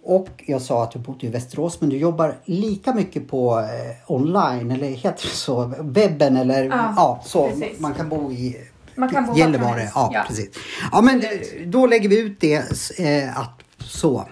Och 0.02 0.28
jag 0.46 0.62
sa 0.62 0.82
att 0.82 0.90
du 0.92 0.98
bodde 0.98 1.26
i 1.26 1.30
Västerås 1.30 1.80
men 1.80 1.90
du 1.90 1.96
jobbar 1.98 2.34
lika 2.44 2.94
mycket 2.94 3.28
på 3.28 3.58
eh, 3.60 4.12
online 4.12 4.70
eller 4.70 4.86
heter 4.88 5.22
det 5.26 5.34
så, 5.36 5.72
webben 5.80 6.36
eller 6.36 6.64
ja, 6.64 6.92
Ja, 6.96 7.20
så. 7.24 7.48
precis. 7.48 7.80
Man 7.80 7.94
kan 7.94 8.08
bo 8.08 8.32
i 8.32 8.56
Man 8.94 9.08
kan 9.08 9.22
bo 9.22 9.28
var 9.28 9.34
som 9.38 9.52
Gällivare. 9.52 9.90
Ja, 9.94 10.10
Ja. 10.14 10.24
precis. 10.28 10.48
Ja, 10.92 11.00
men 11.00 11.20
eh, 11.20 11.28
då 11.66 11.86
lägger 11.86 12.08
vi 12.08 12.20
ut 12.20 12.40
det 12.40 12.54
eh, 12.98 13.38
att 13.40 13.60
så. 13.78 14.28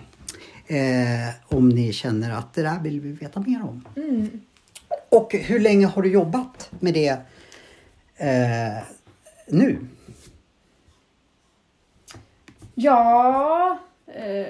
Eh, 0.70 1.28
om 1.56 1.68
ni 1.68 1.92
känner 1.92 2.30
att 2.38 2.54
det 2.54 2.62
där 2.62 2.80
vill 2.80 3.00
vi 3.00 3.12
veta 3.12 3.40
mer 3.40 3.62
om. 3.62 3.84
Mm. 3.96 4.40
Och 5.08 5.32
hur 5.34 5.60
länge 5.60 5.86
har 5.86 6.02
du 6.02 6.10
jobbat 6.12 6.70
med 6.80 6.94
det 6.94 7.08
eh, 8.16 8.82
nu? 9.46 9.78
Ja, 12.74 13.78
eh, 14.06 14.46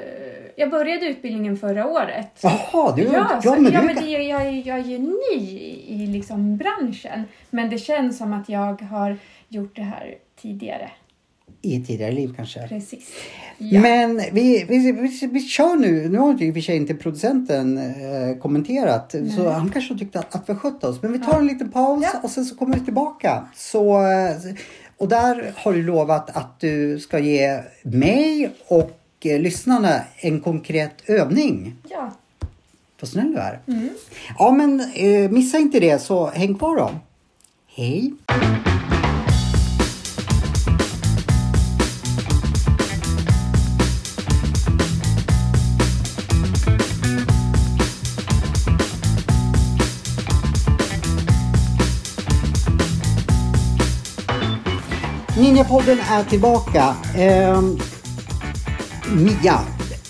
jag 0.57 0.71
började 0.71 1.07
utbildningen 1.07 1.57
förra 1.57 1.87
året. 1.87 2.31
Jaha, 2.41 2.97
du, 2.97 3.03
ja, 3.03 3.41
ja, 3.45 3.57
men 3.61 3.73
ja, 3.73 3.83
men 3.83 3.97
det, 3.97 4.11
jag, 4.11 4.47
är- 4.47 4.67
jag 4.69 4.79
är 4.79 4.85
ju 4.85 4.99
ny 4.99 5.49
i 5.87 6.07
liksom 6.07 6.57
branschen. 6.57 7.25
Men 7.51 7.71
det 7.71 7.79
känns 7.79 8.19
som 8.19 8.33
att 8.33 8.49
jag 8.49 8.83
har 8.83 9.17
gjort 9.49 9.77
det 9.77 9.83
här 9.83 10.15
tidigare. 10.41 10.91
I 11.63 11.77
ett 11.77 11.87
tidigare 11.87 12.13
liv 12.13 12.33
kanske. 12.37 12.69
Precis. 12.69 13.09
Ja. 13.59 13.81
Men 13.81 14.17
vi, 14.33 14.65
vi, 14.69 14.93
vi, 14.93 15.27
vi 15.33 15.41
kör 15.41 15.77
nu. 15.77 16.09
Nu 16.09 16.19
har 16.19 16.43
i 16.43 16.51
och 16.51 16.55
för 16.55 16.61
sig 16.61 16.77
inte 16.77 16.95
producenten 16.95 17.79
eh, 17.79 18.39
kommenterat 18.43 19.15
så 19.37 19.51
han 19.51 19.71
kanske 19.71 19.99
tyckte 19.99 20.19
att, 20.19 20.35
att 20.35 20.49
vi 20.49 20.55
skötte 20.55 20.87
oss. 20.89 21.03
Men 21.03 21.13
vi 21.13 21.19
tar 21.19 21.39
en 21.39 21.47
liten 21.47 21.71
paus 21.71 22.05
Ja. 22.13 22.21
och 22.23 22.31
sen 22.31 22.45
så 22.45 22.57
kommer 22.57 22.75
vi 22.79 22.85
tillbaka. 22.85 23.45
Så, 23.57 23.97
eh, 24.01 24.37
och 24.97 25.09
där 25.09 25.53
har 25.57 25.73
du 25.73 25.83
lovat 25.83 26.37
att 26.37 26.61
du 26.61 26.99
ska 26.99 27.19
ge 27.19 27.61
mig 27.83 28.51
och 28.69 28.99
eh, 29.25 29.41
lyssnarna 29.41 30.01
en 30.17 30.41
konkret 30.41 30.95
övning. 31.07 31.75
ja. 31.91 32.13
Vad 33.01 33.09
snäll 33.11 33.33
du 33.33 33.39
är. 33.39 33.61
Mm. 33.69 33.89
Ja 34.39 34.51
men 34.51 34.81
eh, 34.95 35.31
missa 35.31 35.59
inte 35.59 35.81
det 35.81 35.99
så 35.99 36.27
häng 36.27 36.55
kvar 36.55 36.77
då. 36.77 36.91
Hej! 37.77 38.13
Ninjapodden 55.59 55.99
är 56.01 56.25
tillbaka. 56.25 56.97
Eh, 57.17 57.63
Mia, 59.17 59.61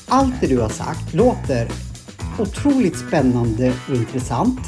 allt 0.09 0.41
det 0.41 0.47
du 0.47 0.61
har 0.61 0.69
sagt 0.69 1.15
låter 1.15 1.69
otroligt 2.39 2.99
spännande 2.99 3.75
och 3.89 3.95
intressant. 3.95 4.61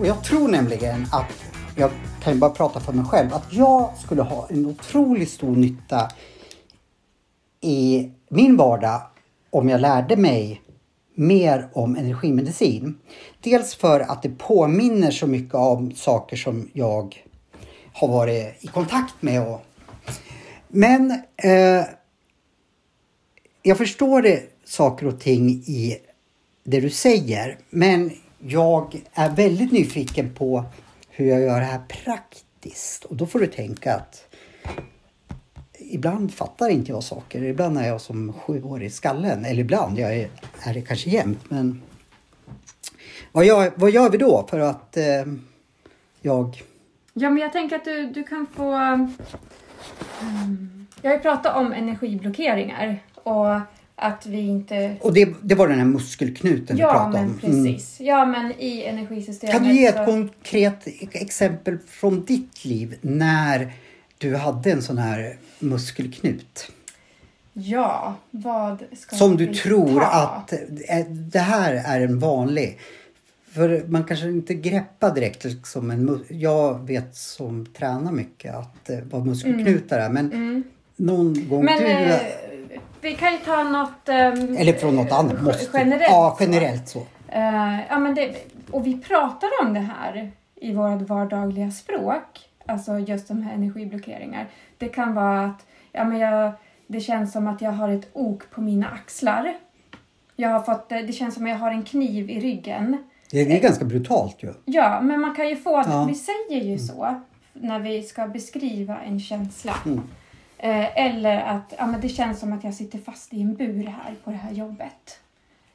Och 0.00 0.06
jag 0.06 0.24
tror 0.24 0.48
nämligen 0.48 1.06
att, 1.12 1.32
jag 1.76 1.90
kan 2.22 2.32
ju 2.32 2.38
bara 2.38 2.50
prata 2.50 2.80
för 2.80 2.92
mig 2.92 3.04
själv, 3.04 3.34
att 3.34 3.52
jag 3.52 3.90
skulle 4.04 4.22
ha 4.22 4.48
en 4.50 4.66
otroligt 4.66 5.30
stor 5.30 5.56
nytta 5.56 6.10
i 7.60 8.10
min 8.28 8.56
vardag 8.56 9.00
om 9.50 9.68
jag 9.68 9.80
lärde 9.80 10.16
mig 10.16 10.62
mer 11.14 11.68
om 11.72 11.96
energimedicin. 11.96 12.98
Dels 13.40 13.74
för 13.74 14.00
att 14.00 14.22
det 14.22 14.38
påminner 14.38 15.10
så 15.10 15.26
mycket 15.26 15.54
om 15.54 15.92
saker 15.94 16.36
som 16.36 16.70
jag 16.72 17.24
har 17.92 18.08
varit 18.08 18.56
i 18.60 18.66
kontakt 18.66 19.22
med. 19.22 19.48
Och, 19.48 19.64
men 20.68 21.10
eh, 21.36 21.84
jag 23.62 23.78
förstår 23.78 24.22
det, 24.22 24.42
saker 24.64 25.06
och 25.06 25.20
ting 25.20 25.50
i 25.50 25.98
det 26.64 26.80
du 26.80 26.90
säger. 26.90 27.58
Men 27.70 28.10
jag 28.38 29.02
är 29.12 29.30
väldigt 29.30 29.72
nyfiken 29.72 30.34
på 30.34 30.64
hur 31.10 31.26
jag 31.26 31.40
gör 31.40 31.60
det 31.60 31.66
här 31.66 31.80
praktiskt. 31.88 33.04
Och 33.04 33.16
då 33.16 33.26
får 33.26 33.40
du 33.40 33.46
tänka 33.46 33.94
att 33.94 34.24
ibland 35.78 36.34
fattar 36.34 36.68
inte 36.68 36.92
jag 36.92 37.02
saker. 37.02 37.42
Ibland 37.42 37.78
är 37.78 37.88
jag 37.88 38.00
som 38.00 38.32
sjuårig 38.32 38.86
i 38.86 38.90
skallen. 38.90 39.44
Eller 39.44 39.60
ibland, 39.60 39.98
jag 39.98 40.16
är, 40.16 40.28
är 40.62 40.74
det 40.74 40.82
kanske 40.82 41.10
jämt. 41.10 41.50
Men 41.50 41.82
vad 43.32 43.44
gör, 43.44 43.72
vad 43.74 43.90
gör 43.90 44.10
vi 44.10 44.18
då 44.18 44.46
för 44.50 44.58
att 44.58 44.96
eh, 44.96 45.04
jag... 46.20 46.62
Ja, 47.12 47.30
men 47.30 47.38
jag 47.38 47.52
tänker 47.52 47.76
att 47.76 47.84
du, 47.84 48.06
du 48.06 48.24
kan 48.24 48.46
få... 48.56 48.74
Mm, 50.22 50.86
jag 51.02 51.10
har 51.10 51.16
ju 51.16 51.22
pratat 51.22 51.56
om 51.56 51.72
energiblockeringar 51.72 52.98
och 53.14 53.60
att 53.96 54.26
vi 54.26 54.40
inte... 54.40 54.96
Och 55.00 55.12
det, 55.14 55.28
det 55.42 55.54
var 55.54 55.68
den 55.68 55.78
här 55.78 55.84
muskelknuten 55.86 56.76
du 56.76 56.82
Ja, 56.82 56.90
pratade 56.92 57.12
men 57.12 57.24
om. 57.24 57.38
Mm. 57.52 57.64
precis. 57.74 58.00
Ja, 58.00 58.24
men 58.26 58.52
i 58.58 58.82
energisystemet 58.84 59.54
Kan 59.56 59.64
du 59.64 59.72
ge 59.72 59.86
ett 59.86 59.96
så- 59.96 60.04
konkret 60.04 60.86
exempel 61.12 61.78
från 61.88 62.24
ditt 62.24 62.64
liv 62.64 62.98
när 63.00 63.72
du 64.18 64.36
hade 64.36 64.72
en 64.72 64.82
sån 64.82 64.98
här 64.98 65.36
muskelknut? 65.58 66.70
Ja, 67.52 68.14
vad 68.30 68.82
ska 68.96 69.16
Som 69.16 69.36
du 69.36 69.54
tror 69.54 70.00
ta? 70.00 70.06
att 70.06 70.52
eh, 70.52 71.06
det 71.10 71.38
här 71.38 71.74
är 71.86 72.00
en 72.00 72.18
vanlig. 72.18 72.78
För 73.58 73.84
man 73.88 74.04
kanske 74.04 74.28
inte 74.28 74.54
greppar 74.54 75.14
direkt 75.14 75.66
som 75.66 75.90
en 75.90 76.24
Jag 76.28 76.86
vet 76.86 77.16
som 77.16 77.66
tränar 77.66 78.12
mycket 78.12 78.54
att 78.54 78.90
eh, 78.90 78.98
vad 79.10 79.26
muskelknutar 79.26 79.98
är. 79.98 80.10
Men 80.10 80.64
någon 80.96 81.48
gång 81.48 81.64
Men 81.64 81.78
du... 81.78 81.86
eh, 81.86 82.20
vi 83.00 83.14
kan 83.14 83.32
ju 83.32 83.38
ta 83.38 83.62
något... 83.62 84.08
ehm, 84.08 84.56
eller 84.56 84.72
från 84.72 84.96
något 84.96 85.12
annat. 85.12 85.42
Måste. 85.42 85.78
Generellt. 85.78 86.10
Ja, 86.10 86.36
generellt 86.40 86.88
så. 86.88 86.98
Eh, 87.28 87.80
ja, 87.88 87.98
men 87.98 88.14
det, 88.14 88.34
och 88.70 88.86
vi 88.86 89.00
pratar 89.00 89.48
om 89.62 89.74
det 89.74 89.80
här 89.80 90.30
i 90.54 90.72
vårt 90.72 91.02
vardagliga 91.02 91.70
språk. 91.70 92.48
Alltså 92.66 92.98
just 92.98 93.28
de 93.28 93.42
här 93.42 93.54
energiblockeringar. 93.54 94.48
Det 94.78 94.88
kan 94.88 95.14
vara 95.14 95.44
att 95.44 95.66
ja, 95.92 96.04
men 96.04 96.18
jag, 96.18 96.52
det 96.86 97.00
känns 97.00 97.32
som 97.32 97.46
att 97.46 97.62
jag 97.62 97.72
har 97.72 97.88
ett 97.88 98.08
ok 98.12 98.50
på 98.50 98.60
mina 98.60 98.88
axlar. 98.88 99.56
Jag 100.36 100.48
har 100.48 100.60
fått, 100.60 100.88
det 100.88 101.12
känns 101.12 101.34
som 101.34 101.44
att 101.44 101.50
jag 101.50 101.58
har 101.58 101.70
en 101.70 101.82
kniv 101.82 102.30
i 102.30 102.40
ryggen. 102.40 102.96
Det 103.30 103.40
är 103.56 103.60
ganska 103.60 103.84
brutalt 103.84 104.42
ju. 104.42 104.54
Ja, 104.64 105.00
men 105.00 105.20
man 105.20 105.34
kan 105.34 105.48
ju 105.48 105.56
få, 105.56 105.70
Ja. 105.86 106.04
vi 106.08 106.14
säger 106.14 106.64
ju 106.64 106.78
så. 106.78 107.20
när 107.52 107.78
vi 107.78 108.02
ska 108.02 108.26
beskriva 108.28 108.98
en 108.98 109.20
känsla. 109.20 109.74
Mm. 109.86 110.00
Eh, 110.58 111.06
eller 111.06 111.40
att 111.40 111.74
ja, 111.78 111.86
men 111.86 112.00
det 112.00 112.08
känns 112.08 112.40
som 112.40 112.52
att 112.52 112.64
jag 112.64 112.74
sitter 112.74 112.98
fast 112.98 113.34
i 113.34 113.40
en 113.42 113.54
bur 113.54 113.84
här 113.86 114.14
på 114.24 114.30
det 114.30 114.36
här 114.36 114.52
jobbet. 114.52 115.20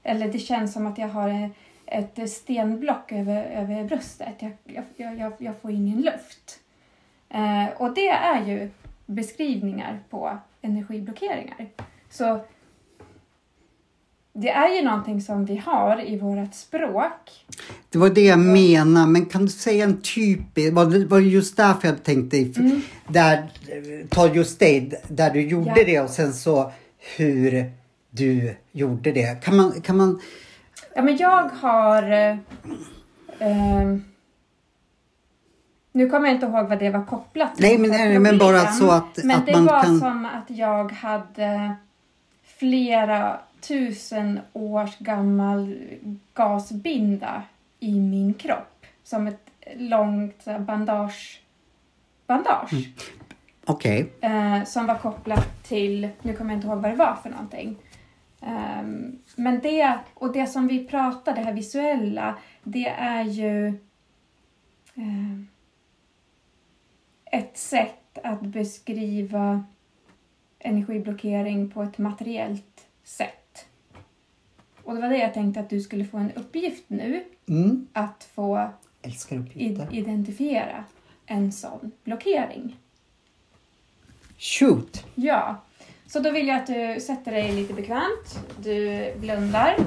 Eller 0.04 0.28
det 0.28 0.40
känns 0.40 0.74
som 0.74 0.88
att 0.88 0.98
jag 0.98 1.08
har 1.08 1.50
ett 1.86 2.30
stenblock 2.32 3.12
över, 3.12 3.44
över 3.44 3.84
bröstet. 3.84 4.36
Jag, 4.40 4.52
jag, 4.96 5.20
jag, 5.20 5.34
jag 5.38 5.58
får 5.62 5.72
ingen 5.72 6.02
luft. 6.02 6.60
Eh, 7.30 7.66
och 7.78 7.94
det 7.94 8.10
är 8.10 8.46
ju 8.46 8.70
beskrivningar 9.06 10.00
på 10.10 10.38
energiblockeringar. 10.62 11.68
Så 12.10 12.40
det 14.36 14.50
är 14.50 14.76
ju 14.76 14.82
någonting 14.82 15.22
som 15.22 15.46
vi 15.46 15.58
har 15.58 16.02
i 16.10 16.18
vårt 16.20 16.54
språk. 16.54 17.46
Det 17.90 17.98
var 17.98 18.10
det 18.10 18.22
jag 18.26 18.40
menade, 18.40 19.08
men 19.08 19.26
kan 19.26 19.42
du 19.46 19.52
säga 19.52 19.84
en 19.84 20.02
typisk... 20.02 20.74
Var 20.74 20.86
det 20.86 21.06
var 21.06 21.20
det 21.20 21.26
just 21.26 21.58
därför 21.58 21.88
jag 21.88 22.04
tänkte... 22.04 22.38
Mm. 22.38 22.82
Där, 23.08 23.50
ta 24.10 24.28
just 24.28 24.60
det, 24.60 25.10
där 25.10 25.30
du 25.30 25.42
gjorde 25.42 25.74
Ja. 25.76 25.84
det 25.86 26.00
och 26.02 26.10
sen 26.10 26.34
så 26.34 26.72
hur 27.18 27.72
du 28.10 28.56
gjorde 28.72 29.12
det. 29.12 29.44
Kan 29.44 29.56
man... 29.58 29.82
Kan 29.82 29.98
man 29.98 30.20
Ja, 30.96 31.02
men 31.02 31.18
jag 31.18 31.50
har... 31.50 32.12
Eh, 32.12 32.38
eh, 33.40 33.98
nu 35.92 36.10
kommer 36.10 36.28
jag 36.28 36.36
inte 36.36 36.46
ihåg 36.46 36.70
vad 36.70 36.80
det 36.80 36.90
var 36.90 37.06
kopplat 37.06 37.56
till. 37.56 37.66
Nej, 37.66 37.78
men- 37.78 37.90
nej, 37.90 38.20
men 38.20 38.38
bara 38.38 38.68
så 38.72 38.92
att- 38.92 39.24
Men 39.24 39.38
att 39.38 39.46
det 39.46 39.52
man 39.52 39.66
var 39.66 39.84
kan- 39.84 40.00
som 40.00 40.26
att 40.26 40.46
jag 40.58 40.92
hade 40.92 41.76
flera 42.60 43.40
tusen 43.68 44.40
års 44.54 44.98
gammal 44.98 45.76
gasbinda 46.34 47.44
i 47.80 48.00
min 48.00 48.34
kropp. 48.34 48.86
Som 49.04 49.28
ett 49.28 49.50
långt 49.76 50.46
bandage. 50.46 51.42
Bandage. 52.28 52.74
Mm. 52.74 52.84
Okej. 53.66 54.12
eh, 54.22 54.64
som 54.64 54.86
var 54.88 54.98
kopplat 54.98 55.64
till, 55.64 56.10
nu 56.22 56.34
kommer 56.34 56.52
jag 56.52 56.58
inte 56.58 56.68
ihåg 56.68 56.82
vad 56.82 56.92
det 56.92 56.98
var 56.98 57.16
för 57.16 57.30
någonting. 57.30 57.76
Ehm, 58.42 59.20
men 59.36 59.60
det, 59.60 60.00
och 60.14 60.34
det 60.34 60.48
som 60.48 60.68
vi 60.68 60.88
pratar, 60.88 61.36
det 61.36 61.42
här 61.42 61.54
visuella, 61.54 62.38
det 62.64 62.88
är 62.88 63.24
ju 63.24 63.68
eh, 64.96 65.40
ett 67.32 67.58
sätt 67.58 68.18
att 68.24 68.42
beskriva 68.42 69.64
energiblockering 70.60 71.70
på 71.70 71.84
ett 71.84 71.98
materiellt 71.98 72.88
sätt. 73.04 73.43
Och 74.84 74.96
det 74.96 75.02
var 75.02 75.10
det 75.10 75.18
jag 75.18 75.34
tänkte 75.34 75.60
att 75.60 75.70
du 75.70 75.82
skulle 75.82 76.06
få 76.06 76.18
en 76.18 76.32
uppgift 76.32 76.84
nu, 76.88 77.24
Mm. 77.48 77.88
att 77.94 78.28
få 78.36 78.70
identifiera 79.92 80.84
en 81.26 81.52
sån 81.52 81.92
blockering. 82.04 82.78
Shoot! 84.38 85.06
Ja, 85.16 85.62
så 86.08 86.20
då 86.20 86.32
vill 86.32 86.48
jag 86.48 86.58
att 86.58 86.68
du 86.68 87.00
sätter 87.02 87.32
dig 87.32 87.52
lite 87.52 87.74
bekvämt. 87.74 88.40
Du 88.58 89.14
blundar. 89.20 89.78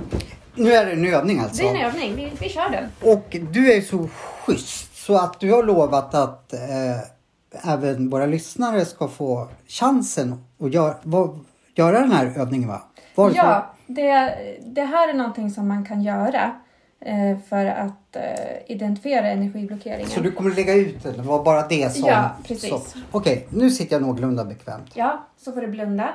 Nu 0.54 0.72
är 0.72 0.86
det 0.86 0.92
en 0.92 1.06
övning 1.14 1.38
alltså. 1.38 1.62
Det 1.62 1.68
är 1.68 1.74
en 1.74 1.84
övning, 1.86 2.14
vi, 2.16 2.32
vi 2.40 2.48
kör 2.48 2.70
den. 2.70 3.12
Och 3.12 3.36
du 3.52 3.72
är 3.72 3.80
så 3.80 4.08
schysst 4.08 4.96
så 4.96 5.16
att 5.18 5.40
du 5.40 5.52
har 5.52 5.62
lovat 5.62 6.14
att 6.14 6.52
eh, 6.52 7.70
även 7.72 8.10
våra 8.10 8.26
lyssnare 8.26 8.84
ska 8.84 9.08
få 9.08 9.48
chansen 9.68 10.44
att 10.58 10.72
gör, 10.74 10.96
vad, 11.02 11.38
göra 11.74 12.00
den 12.00 12.12
här 12.12 12.32
övningen 12.36 12.68
va? 12.68 12.82
Var 13.14 13.28
det 13.28 13.34
så? 13.34 13.38
Ja, 13.38 13.74
det, 13.86 14.36
det 14.66 14.84
här 14.84 15.08
är 15.08 15.14
någonting 15.14 15.50
som 15.50 15.68
man 15.68 15.84
kan 15.84 16.02
göra 16.02 16.60
eh, 17.00 17.38
för 17.38 17.66
att 17.66 18.16
eh, 18.16 18.22
identifiera 18.66 19.28
energiblockeringen. 19.28 20.10
Så 20.10 20.20
du 20.20 20.32
kommer 20.32 20.50
lägga 20.50 20.74
ut 20.74 21.02
den? 21.02 21.16
Det 21.16 21.22
var 21.22 21.44
bara 21.44 21.68
det 21.68 21.94
som... 21.94 22.08
Ja, 22.08 22.30
precis. 22.44 22.94
Okej, 23.10 23.46
nu 23.50 23.70
sitter 23.70 23.94
jag 23.94 24.02
någorlunda 24.02 24.44
bekvämt. 24.44 24.92
Ja, 24.94 25.26
så 25.36 25.52
får 25.52 25.60
du 25.60 25.66
blunda. 25.66 26.14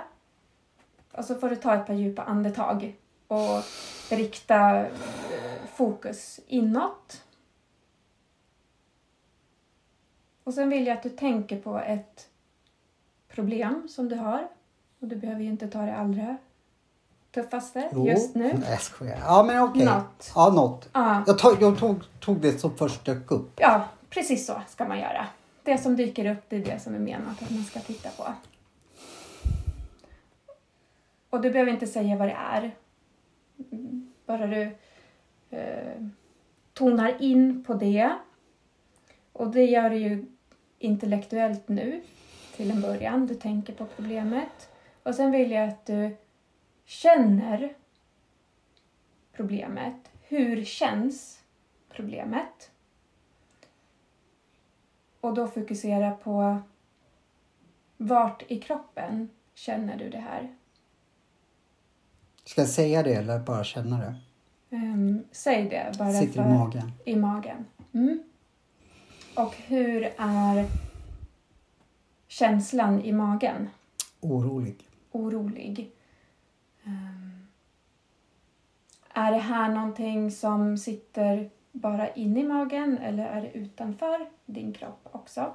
Och 1.11 1.25
så 1.25 1.35
får 1.35 1.49
du 1.49 1.55
ta 1.55 1.75
ett 1.75 1.87
par 1.87 1.93
djupa 1.93 2.23
andetag 2.23 2.95
och 3.27 3.63
rikta 4.09 4.79
eh, 4.79 4.85
fokus 5.73 6.39
inåt. 6.47 7.23
Och 10.43 10.53
sen 10.53 10.69
vill 10.69 10.87
jag 10.87 10.97
att 10.97 11.03
du 11.03 11.09
tänker 11.09 11.59
på 11.59 11.79
ett 11.79 12.27
problem 13.27 13.87
som 13.89 14.09
du 14.09 14.15
har. 14.15 14.47
Och 14.99 15.07
du 15.07 15.15
behöver 15.15 15.41
ju 15.41 15.49
inte 15.49 15.67
ta 15.67 15.81
det 15.81 15.95
allra 15.95 16.37
tuffaste 17.31 17.89
Jo. 17.93 18.07
just 18.07 18.35
nu. 18.35 18.43
Nej, 18.43 18.69
jag 18.71 18.81
skojar. 18.81 19.19
Ja, 19.25 19.43
men 19.43 19.63
okej. 19.63 19.85
Något. 19.85 20.31
Ja, 20.35 20.49
något. 20.49 20.89
Ja, 20.93 21.23
Jag, 21.27 21.39
tog, 21.39 21.61
jag 21.61 21.79
tog, 21.79 22.03
tog 22.19 22.41
det 22.41 22.59
som 22.59 22.77
först 22.77 23.05
dök 23.05 23.31
upp. 23.31 23.51
ja, 23.55 23.83
precis 24.09 24.45
så 24.45 24.61
ska 24.69 24.87
man 24.87 24.99
göra. 24.99 25.25
Det 25.63 25.77
som 25.77 25.95
dyker 25.95 26.31
upp, 26.31 26.43
det 26.49 26.55
är 26.55 26.65
det 26.65 26.79
som 26.79 26.95
är 26.95 26.99
menat 26.99 27.43
att 27.43 27.49
man 27.49 27.63
ska 27.63 27.79
titta 27.79 28.09
på. 28.09 28.23
Och 31.29 31.41
du 31.41 31.51
behöver 31.51 31.71
inte 31.71 31.87
säga 31.87 32.15
vad 32.17 32.27
det 32.27 32.37
är. 32.51 32.71
Bara 34.25 34.47
du 34.47 34.61
eh, 35.49 36.05
tonar 36.73 37.21
in 37.21 37.63
på 37.63 37.73
det. 37.73 38.15
Och 39.33 39.47
det 39.47 39.65
gör 39.65 39.89
du 39.89 39.95
ju 39.97 40.25
intellektuellt 40.79 41.67
nu, 41.67 42.01
till 42.55 42.71
en 42.71 42.81
början. 42.81 43.27
Du 43.27 43.35
tänker 43.35 43.73
på 43.73 43.85
problemet. 43.95 44.69
Och 45.03 45.15
sen 45.15 45.31
vill 45.31 45.51
jag 45.51 45.69
att 45.69 45.85
du 45.85 46.15
känner 46.91 47.73
problemet. 49.33 49.95
Hur 50.21 50.63
känns 50.63 51.39
problemet? 51.89 52.71
Och 55.21 55.33
då 55.33 55.47
fokusera 55.47 56.11
på 56.11 56.61
vart 57.97 58.43
i 58.51 58.59
kroppen 58.59 59.29
känner 59.53 59.97
du 59.97 60.09
det 60.09 60.17
här? 60.19 60.55
Ska 62.43 62.61
jag 62.61 62.69
säga 62.69 63.03
det 63.03 63.13
eller 63.13 63.39
bara 63.39 63.63
känna 63.63 63.97
det? 63.97 64.15
Ehm, 64.75 65.23
säg 65.31 65.69
det 65.69 65.97
bara 65.97 66.13
Sitter 66.13 66.43
för 66.43 66.49
i 66.49 66.53
magen. 66.53 66.91
i 67.05 67.15
magen. 67.15 67.65
Mm. 67.93 68.23
Och 69.35 69.55
hur 69.55 70.13
är 70.17 70.65
känslan 72.27 73.01
i 73.01 73.11
magen? 73.11 73.69
Orolig. 74.21 74.89
Orolig. 75.11 75.91
Ehm, 76.85 77.47
är 79.13 79.31
det 79.31 79.37
här 79.37 79.69
någonting 79.69 80.31
som 80.31 80.77
sitter 80.77 81.49
bara 81.71 82.13
inne 82.13 82.39
i 82.39 82.43
magen 82.43 82.97
eller 82.97 83.25
är 83.25 83.41
det 83.41 83.51
utanför 83.51 84.29
din 84.45 84.73
kropp 84.73 85.09
också? 85.11 85.53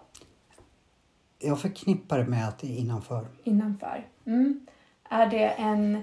Jag 1.38 1.60
förknippar 1.60 2.18
det 2.18 2.26
med 2.26 2.48
att 2.48 2.58
det 2.58 2.66
är 2.66 2.78
innanför. 2.78 3.26
innanför. 3.44 4.06
Mm. 4.24 4.66
Är 5.08 5.26
det 5.26 5.48
en... 5.48 5.94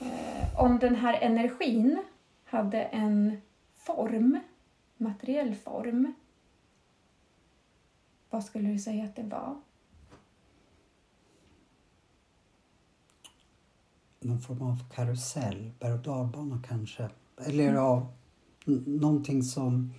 Eh, 0.00 0.60
om 0.60 0.78
den 0.78 0.94
här 0.94 1.14
energin 1.20 2.02
hade 2.44 2.82
en 2.82 3.40
form, 3.74 4.38
materiell 4.96 5.54
form, 5.54 6.14
vad 8.30 8.44
skulle 8.44 8.68
du 8.68 8.78
säga 8.78 9.04
att 9.04 9.16
det 9.16 9.22
var? 9.22 9.56
Någon 14.20 14.40
form 14.40 14.62
av 14.62 14.76
karusell, 14.94 15.70
berg 15.80 15.92
och 15.92 15.98
dalbana 15.98 16.62
kanske. 16.68 17.08
Eller 17.46 17.74
ja, 17.74 18.12
n- 18.66 18.84
någonting 18.86 19.42
som 19.42 19.92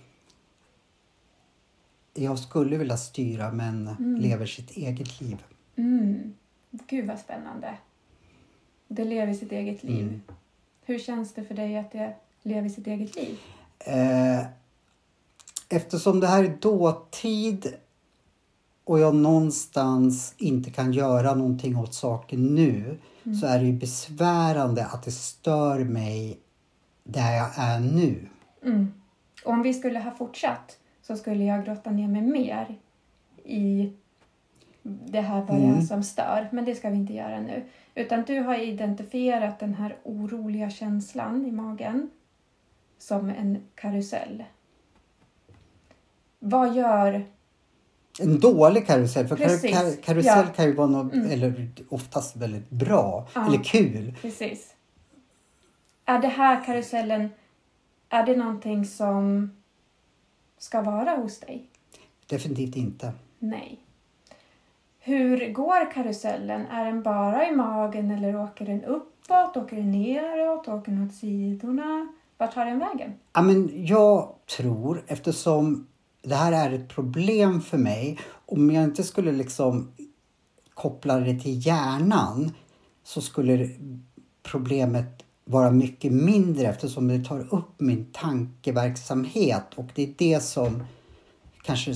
jag 2.14 2.38
skulle 2.38 2.76
vilja 2.76 2.96
styra 2.96 3.52
men 3.52 3.90
lever 4.18 4.46
sitt 4.46 4.70
eget 4.70 5.20
liv. 5.20 5.42
Mm. 5.76 6.34
Gud 6.70 7.06
vad 7.06 7.18
spännande. 7.18 7.78
Det 8.88 9.04
lever 9.04 9.34
sitt 9.34 9.52
eget 9.52 9.82
liv. 9.82 10.02
Mm. 10.08 10.20
Hur 10.84 10.98
känns 10.98 11.34
det 11.34 11.44
för 11.44 11.54
dig 11.54 11.76
att 11.78 11.92
det 11.92 12.14
lever 12.42 12.68
sitt 12.68 12.86
eget 12.86 13.16
liv? 13.16 13.38
Eh, 13.78 14.46
eftersom 15.68 16.20
det 16.20 16.26
här 16.26 16.44
är 16.44 16.56
dåtid 16.60 17.74
och 18.84 18.98
jag 18.98 19.14
någonstans 19.14 20.34
inte 20.38 20.70
kan 20.70 20.92
göra 20.92 21.34
någonting 21.34 21.76
åt 21.76 21.94
saken 21.94 22.54
nu 22.54 22.98
så 23.40 23.46
är 23.46 23.58
det 23.58 23.64
ju 23.66 23.72
besvärande 23.72 24.86
att 24.86 25.02
det 25.02 25.10
stör 25.10 25.84
mig 25.84 26.38
där 27.04 27.32
jag 27.36 27.50
är 27.56 27.80
nu. 27.80 28.28
Mm. 28.64 28.92
Om 29.44 29.62
vi 29.62 29.74
skulle 29.74 29.98
ha 29.98 30.10
fortsatt 30.10 30.78
så 31.02 31.16
skulle 31.16 31.44
jag 31.44 31.64
grotta 31.64 31.90
ner 31.90 32.08
mig 32.08 32.22
mer 32.22 32.78
i 33.44 33.92
det 34.82 35.20
här 35.20 35.40
vad 35.42 35.58
Mm. 35.58 35.82
som 35.82 36.02
stör. 36.02 36.48
Men 36.52 36.64
det 36.64 36.74
ska 36.74 36.90
vi 36.90 36.96
inte 36.96 37.12
göra 37.12 37.40
nu. 37.40 37.64
Utan 37.94 38.22
du 38.22 38.40
har 38.40 38.58
identifierat 38.58 39.58
den 39.58 39.74
här 39.74 39.96
oroliga 40.04 40.70
känslan 40.70 41.46
i 41.46 41.52
magen 41.52 42.10
som 42.98 43.28
en 43.30 43.58
karusell. 43.74 44.44
Vad 46.38 46.74
gör... 46.74 47.24
En 48.20 48.40
dålig 48.40 48.86
karusell, 48.86 49.28
för 49.28 49.36
kar 49.36 49.44
Precis, 49.44 49.70
kar 49.70 50.02
karusell 50.02 50.44
ja. 50.46 50.52
kan 50.56 50.64
ju 50.64 50.74
vara 50.74 50.86
något, 50.86 51.12
Mm. 51.14 51.30
eller 51.30 51.70
oftast 51.88 52.36
väldigt 52.36 52.70
bra 52.70 53.28
Ja. 53.34 53.46
eller 53.46 53.64
kul. 53.64 54.14
Precis. 54.22 54.74
Är 56.04 56.18
det 56.18 56.28
här 56.28 56.64
karusellen, 56.64 57.28
är 58.08 58.26
det 58.26 58.36
någonting 58.36 58.84
som 58.84 59.50
ska 60.58 60.82
vara 60.82 61.10
hos 61.16 61.40
dig? 61.40 61.66
Definitivt 62.26 62.76
inte. 62.76 63.12
Nej. 63.38 63.80
Hur 64.98 65.52
går 65.52 65.92
karusellen? 65.92 66.66
Är 66.66 66.84
den 66.84 67.02
bara 67.02 67.48
i 67.48 67.52
magen 67.56 68.10
eller 68.10 68.36
åker 68.36 68.66
den 68.66 68.84
uppåt? 68.84 69.56
Åker 69.56 69.76
den 69.76 69.90
neråt? 69.90 70.68
Åker 70.68 70.92
den 70.92 71.06
åt 71.06 71.14
sidorna? 71.14 72.08
Vart 72.38 72.54
tar 72.54 72.64
den 72.64 72.78
vägen? 72.78 73.14
Ja, 73.32 73.42
men 73.42 73.86
jag 73.86 74.34
tror, 74.56 75.04
eftersom 75.06 75.86
det 76.22 76.34
här 76.34 76.52
är 76.52 76.72
ett 76.74 76.88
problem 76.88 77.60
för 77.60 77.78
mig, 77.78 78.18
om 78.46 78.70
jag 78.70 78.84
inte 78.84 79.02
skulle 79.02 79.32
liksom 79.32 79.92
koppla 80.74 81.20
det 81.20 81.40
till 81.40 81.66
hjärnan 81.66 82.52
så 83.04 83.20
skulle 83.20 83.70
problemet 84.42 85.24
vara 85.44 85.70
mycket 85.70 86.12
mindre 86.12 86.66
eftersom 86.66 87.08
det 87.08 87.24
tar 87.24 87.54
upp 87.54 87.80
min 87.80 88.06
tankeverksamhet 88.12 89.64
och 89.74 89.86
det 89.94 90.02
är 90.02 90.14
det 90.18 90.40
som 90.40 90.84
kanske 91.62 91.94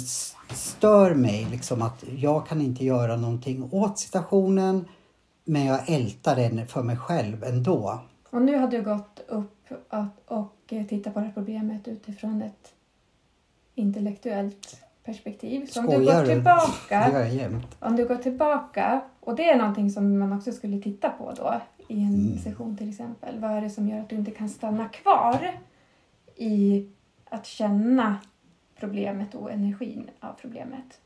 stör 0.54 1.14
mig. 1.14 1.46
Liksom 1.50 1.82
att 1.82 2.04
jag 2.16 2.46
kan 2.46 2.60
inte 2.60 2.84
göra 2.84 3.16
någonting 3.16 3.68
åt 3.72 3.98
situationen 3.98 4.88
men 5.44 5.64
jag 5.64 5.90
ältar 5.90 6.36
den 6.36 6.66
för 6.66 6.82
mig 6.82 6.96
själv 6.96 7.44
ändå. 7.44 7.98
Och 8.30 8.42
nu 8.42 8.58
har 8.58 8.68
du 8.68 8.82
gått 8.82 9.20
upp 9.28 9.72
och 10.26 10.74
tittat 10.88 11.14
på 11.14 11.20
det 11.20 11.26
här 11.26 11.32
problemet 11.32 11.88
utifrån 11.88 12.42
ett 12.42 12.73
intellektuellt 13.74 14.80
perspektiv. 15.04 15.66
Så 15.66 15.80
om 15.80 15.86
du 15.86 15.92
går 15.92 16.02
Skojar 16.04 16.20
du? 16.22 16.28
Det 16.28 16.34
tillbaka 16.34 17.10
gör 17.12 17.20
jag 17.20 17.34
jämt. 17.34 17.76
Om 17.80 17.96
du 17.96 18.08
går 18.08 18.16
tillbaka, 18.16 19.00
och 19.20 19.36
det 19.36 19.50
är 19.50 19.56
någonting 19.56 19.90
som 19.90 20.18
man 20.18 20.32
också 20.32 20.52
skulle 20.52 20.80
titta 20.82 21.10
på 21.10 21.32
då 21.36 21.60
i 21.88 22.00
en 22.02 22.14
Mm. 22.14 22.38
session 22.38 22.76
till 22.76 22.88
exempel. 22.88 23.40
Vad 23.40 23.50
är 23.50 23.60
det 23.60 23.70
som 23.70 23.88
gör 23.88 24.00
att 24.00 24.08
du 24.08 24.16
inte 24.16 24.30
kan 24.30 24.48
stanna 24.48 24.88
kvar 24.88 25.58
i 26.36 26.86
att 27.24 27.46
känna 27.46 28.16
problemet 28.80 29.34
och 29.34 29.50
energin 29.52 30.10
av 30.20 30.32
problemet? 30.32 31.00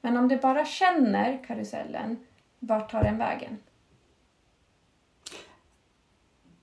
Men 0.00 0.16
om 0.16 0.28
du 0.28 0.36
bara 0.36 0.64
känner 0.64 1.44
karusellen, 1.46 2.16
vart 2.58 2.90
tar 2.90 3.02
den 3.02 3.18
vägen? 3.18 3.58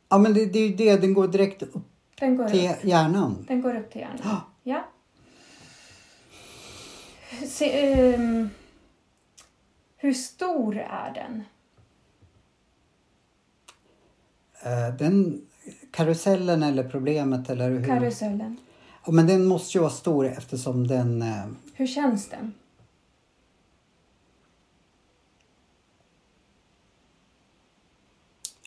Ja 0.09 0.17
men 0.17 0.33
det, 0.33 0.45
det 0.45 0.59
är 0.59 0.67
ju 0.67 0.75
det, 0.75 0.97
den 1.01 1.13
går 1.13 1.27
direkt 1.27 1.63
upp 1.63 1.75
Den 2.19 2.37
går, 2.37 2.47
till 2.49 2.69
upp. 2.69 2.83
hjärnan. 2.83 3.45
Den 3.47 3.61
går 3.61 3.75
upp 3.75 3.91
till 3.91 4.01
hjärnan. 4.01 4.37
Ja. 4.63 4.83
Se, 7.47 7.93
ehm, 7.93 8.49
hur 9.97 10.13
stor 10.13 10.77
är 10.77 11.13
den? 11.13 11.43
Eh, 14.63 14.95
Den 14.95 15.41
karusellen 15.91 16.63
eller 16.63 16.89
problemet 16.89 17.49
eller 17.49 17.69
hur? 17.69 17.85
Karusellen. 17.87 18.57
Ja, 19.05 19.11
men 19.11 19.27
den 19.27 19.45
måste 19.45 19.77
ju 19.77 19.81
vara 19.81 19.91
stor 19.91 20.25
eftersom 20.27 20.87
den... 20.87 21.21
eh, 21.21 21.45
Hur 21.73 21.87
känns 21.87 22.29
den? 22.29 22.53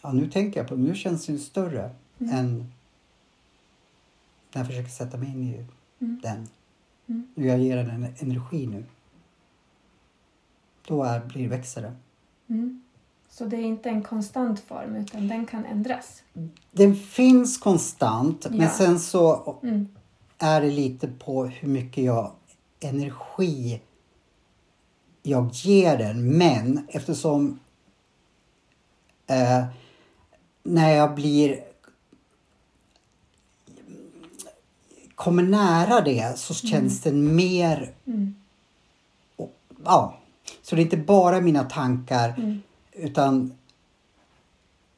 Ja, 0.03 0.13
nu 0.13 0.31
tänker 0.31 0.61
jag 0.61 0.69
på 0.69 0.77
Nu 0.77 0.95
känns 0.95 1.27
den 1.27 1.39
större 1.39 1.91
Mm. 2.21 2.35
än 2.35 2.73
när 4.53 4.61
jag 4.61 4.67
försöker 4.67 4.89
sätta 4.91 5.17
mig 5.17 5.29
in 5.29 5.43
i 5.49 5.65
Mm. 6.01 6.21
den. 6.23 6.49
Mm. 7.09 7.27
Nu 7.35 7.47
jag 7.47 7.59
ger 7.59 7.77
den 7.77 7.91
en 7.91 8.15
energi 8.19 8.67
nu. 8.67 8.85
Då 10.87 11.03
är, 11.03 11.21
blir, 11.21 11.49
växer 11.49 11.83
det. 11.83 11.93
Mm. 12.49 12.83
Så 13.29 13.45
det 13.45 13.57
är 13.57 13.61
inte 13.63 13.89
en 13.89 14.03
konstant 14.03 14.61
form 14.61 14.97
utan 14.97 15.29
den 15.29 15.47
kan 15.47 15.65
ändras. 15.65 16.23
Den 16.73 16.97
finns 16.97 17.59
konstant 17.59 18.47
men 18.51 18.61
Ja. 18.61 18.71
sen 18.71 19.01
så 19.01 19.57
Mm. 19.63 19.89
är 20.39 20.61
det 20.61 20.71
lite 20.71 21.09
på 21.09 21.45
hur 21.47 21.69
mycket 21.69 22.05
jag 22.05 22.33
energi 22.81 23.81
jag 25.23 25.51
ger 25.53 25.99
den. 25.99 26.39
Men 26.39 26.87
eftersom 26.89 27.59
eh, 29.27 29.65
när 30.63 30.91
jag 30.91 31.15
blir 31.15 31.61
kommer 35.17 35.43
nära 35.43 36.01
det 36.01 36.39
så 36.39 36.55
känns 36.55 37.01
den 37.03 37.37
mer 37.37 37.93
Mm. 38.07 38.35
ja, 39.85 40.19
så 40.63 40.77
det 40.77 40.83
är 40.83 40.85
inte 40.85 40.97
bara 40.97 41.41
mina 41.41 41.65
tankar 41.65 42.35
Mm. 42.39 42.63
utan 42.93 43.53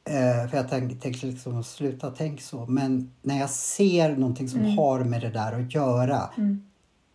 eh, 0.03 0.49
för 0.49 0.57
jag 0.57 0.69
tänk- 0.69 1.01
tänkte 1.01 1.25
liksom 1.27 1.59
att 1.59 1.65
sluta 1.65 2.11
tänka 2.11 2.41
så. 2.43 2.65
Men 2.65 3.11
när 3.21 3.39
jag 3.39 3.49
ser 3.49 4.15
någonting 4.17 4.49
som 4.49 4.59
Mm. 4.59 4.77
har 4.77 5.03
med 5.03 5.21
det 5.21 5.29
där 5.29 5.59
att 5.61 5.73
göra 5.75 6.29
Mm. 6.37 6.63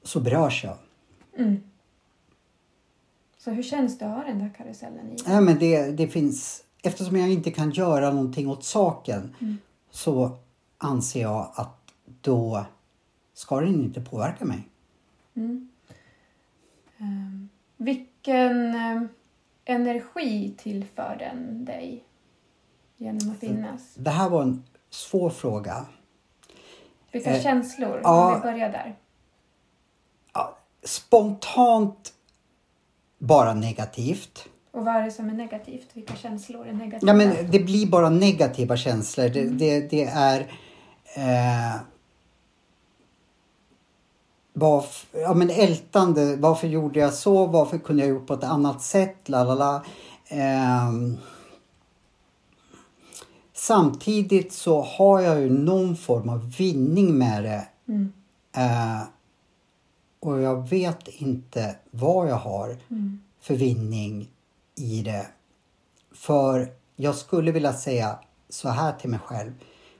så 0.02 0.20
berörs 0.20 0.64
jag. 0.64 0.76
Mm. 1.38 1.56
Så 3.38 3.50
hur 3.50 3.62
känns 3.62 3.98
det 3.98 4.04
att 4.06 4.16
ha 4.16 4.24
den 4.24 4.38
där 4.38 4.50
karusellen 4.56 5.10
i? 5.12 5.16
Ja, 5.26 5.40
men 5.40 5.58
det, 5.58 5.90
det 5.90 6.08
finns, 6.08 6.62
eftersom 6.82 7.16
jag 7.16 7.30
inte 7.30 7.50
kan 7.50 7.70
göra 7.70 8.10
någonting 8.10 8.48
åt 8.48 8.64
saken 8.64 9.34
Mm. 9.40 9.58
så 9.90 10.36
anser 10.78 11.20
jag 11.22 11.50
att 11.54 11.76
då 12.20 12.64
ska 13.34 13.60
den 13.60 13.74
inte 13.74 14.00
påverka 14.00 14.44
mig. 14.44 14.68
Mm. 15.36 15.68
Ehm, 16.98 17.48
vilken 17.76 18.74
ehm, 18.74 19.08
energi 19.64 20.54
tillför 20.58 21.16
den 21.18 21.64
dig 21.64 22.04
genom 22.96 23.30
att 23.30 23.38
finnas? 23.40 23.94
Det 23.94 24.10
här 24.10 24.28
var 24.28 24.42
en 24.42 24.64
svår 24.90 25.30
fråga. 25.30 25.86
Vilka 27.12 27.30
Eh, 27.36 27.42
känslor? 27.42 28.00
ja. 28.02 28.26
Om 28.34 28.40
vi 28.40 28.40
börjar 28.52 28.68
där. 28.72 28.96
Ja, 30.32 30.58
spontant 30.82 32.12
bara 33.18 33.54
negativt. 33.54 34.48
Och 34.70 34.84
vad 34.84 34.94
är 34.96 35.02
det 35.02 35.10
som 35.10 35.28
är 35.28 35.32
negativt? 35.34 35.88
Vilka 35.92 36.16
känslor 36.16 36.66
är 36.66 36.72
negativa? 36.72 37.12
Ja, 37.12 37.16
men 37.16 37.50
det 37.50 37.58
blir 37.58 37.86
bara 37.86 38.10
negativa 38.10 38.76
känslor. 38.76 39.28
Det, 39.28 39.44
det, 39.44 39.90
det 39.90 40.04
är... 40.04 40.40
Eh, 41.16 41.80
varf, 44.56 45.06
ja, 45.12 45.34
men 45.34 45.50
ältande. 45.50 46.36
Varför 46.36 46.66
gjorde 46.68 47.00
jag 47.00 47.14
så? 47.14 47.46
Varför 47.46 47.78
kunde 47.78 48.02
jag 48.02 48.10
gjort 48.10 48.26
på 48.26 48.34
ett 48.34 48.44
annat 48.44 48.82
sätt? 48.82 49.28
La, 49.28 49.44
la, 49.44 49.54
la. 49.54 49.84
Ehm, 50.28 51.16
samtidigt 53.52 54.52
så 54.52 54.82
har 54.82 55.20
jag 55.20 55.40
ju 55.40 55.50
någon 55.50 55.96
form 55.96 56.28
av 56.28 56.52
vinning 56.58 57.18
med 57.18 57.44
det. 57.44 57.68
Mm. 57.88 58.12
Eh, 58.56 59.02
och 60.20 60.40
jag 60.40 60.68
vet 60.68 61.08
inte 61.08 61.76
vad 61.90 62.28
jag 62.28 62.36
har 62.36 62.76
Mm. 62.90 63.20
för 63.40 63.54
vinning 63.54 64.28
i 64.76 65.02
det. 65.02 65.26
För 66.14 66.68
jag 66.96 67.14
skulle 67.14 67.52
vilja 67.52 67.72
säga 67.72 68.18
så 68.48 68.68
här 68.68 68.92
till 68.92 69.10
mig 69.10 69.20
själv. 69.24 69.52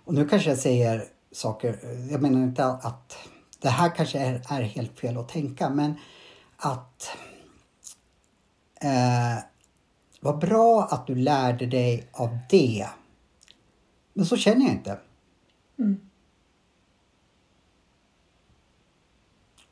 Och 0.04 0.14
nu 0.14 0.28
kanske 0.28 0.48
jag 0.50 0.58
säger 0.58 1.04
saker, 1.32 1.78
jag 2.10 2.22
menar 2.22 2.42
inte 2.42 2.66
att 2.66 3.16
det 3.64 3.70
här 3.70 3.94
kanske 3.96 4.18
är, 4.18 4.42
är 4.48 4.62
helt 4.62 4.98
fel 4.98 5.16
att 5.16 5.28
tänka 5.28 5.70
men 5.70 5.94
att 6.56 7.08
eh, 8.80 9.44
vad 10.20 10.38
bra 10.38 10.88
att 10.90 11.06
du 11.06 11.14
lärde 11.14 11.66
dig 11.66 12.08
av 12.12 12.38
det. 12.50 12.88
Men 14.12 14.26
så 14.26 14.36
känner 14.36 14.66
jag 14.66 14.74
inte. 14.74 14.98
Mm. 15.78 16.00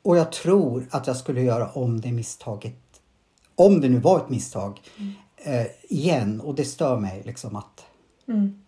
Och 0.01 0.17
jag 0.17 0.31
tror 0.31 0.87
att 0.91 1.07
jag 1.07 1.17
skulle 1.17 1.41
göra 1.41 1.71
om 1.71 2.01
det 2.01 2.11
misstaget, 2.11 3.01
om 3.55 3.81
det 3.81 3.89
nu 3.89 3.99
var 3.99 4.17
ett 4.17 4.29
misstag, 4.29 4.81
eh, 5.35 5.67
igen. 5.83 6.41
Och 6.41 6.55
det 6.55 6.65
stör 6.65 6.99
mig 6.99 7.23
liksom 7.25 7.55
att... 7.55 7.85
Mm. 8.27 8.62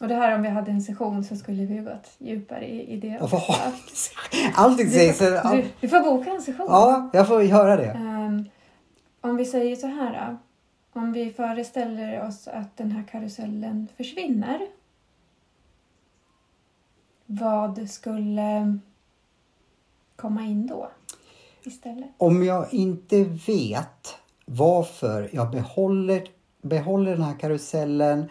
Och 0.00 0.08
det 0.08 0.14
här 0.14 0.34
om 0.34 0.42
vi 0.42 0.48
hade 0.48 0.70
en 0.70 0.80
session 0.82 1.24
så 1.24 1.36
skulle 1.36 1.64
vi 1.64 1.76
gått 1.78 2.10
djupare 2.18 2.66
i, 2.66 2.92
i 2.92 2.96
det 2.96 3.18
Allting 4.54 4.86
Du 4.86 4.92
sägs... 4.92 5.18
får, 5.18 5.26
Ja, 5.26 5.52
du, 5.52 5.64
du 5.80 5.88
får 5.88 6.00
boka 6.00 6.30
en 6.30 6.42
session. 6.42 6.66
ja, 6.68 7.10
jag 7.12 7.28
får 7.28 7.42
göra 7.42 7.76
det. 7.76 7.90
Ehm, 7.90 8.44
om 9.20 9.36
vi 9.36 9.44
säger 9.44 9.76
så 9.76 9.86
här 9.86 10.30
då. 10.30 10.36
Om 11.00 11.12
vi 11.12 11.30
föreställer 11.32 12.26
oss 12.26 12.48
att 12.48 12.76
den 12.76 12.90
här 12.90 13.02
karusellen 13.10 13.88
försvinner. 13.96 14.60
Vad 17.26 17.90
skulle 17.90 18.78
komma 20.16 20.42
in 20.42 20.66
då 20.66 20.90
istället? 21.62 22.08
Om 22.18 22.44
jag 22.44 22.74
inte 22.74 23.24
vet 23.24 24.16
varför 24.44 25.30
jag 25.32 25.50
behåller, 25.50 26.22
behåller 26.62 27.10
den 27.12 27.22
här 27.22 27.38
karusellen 27.38 28.30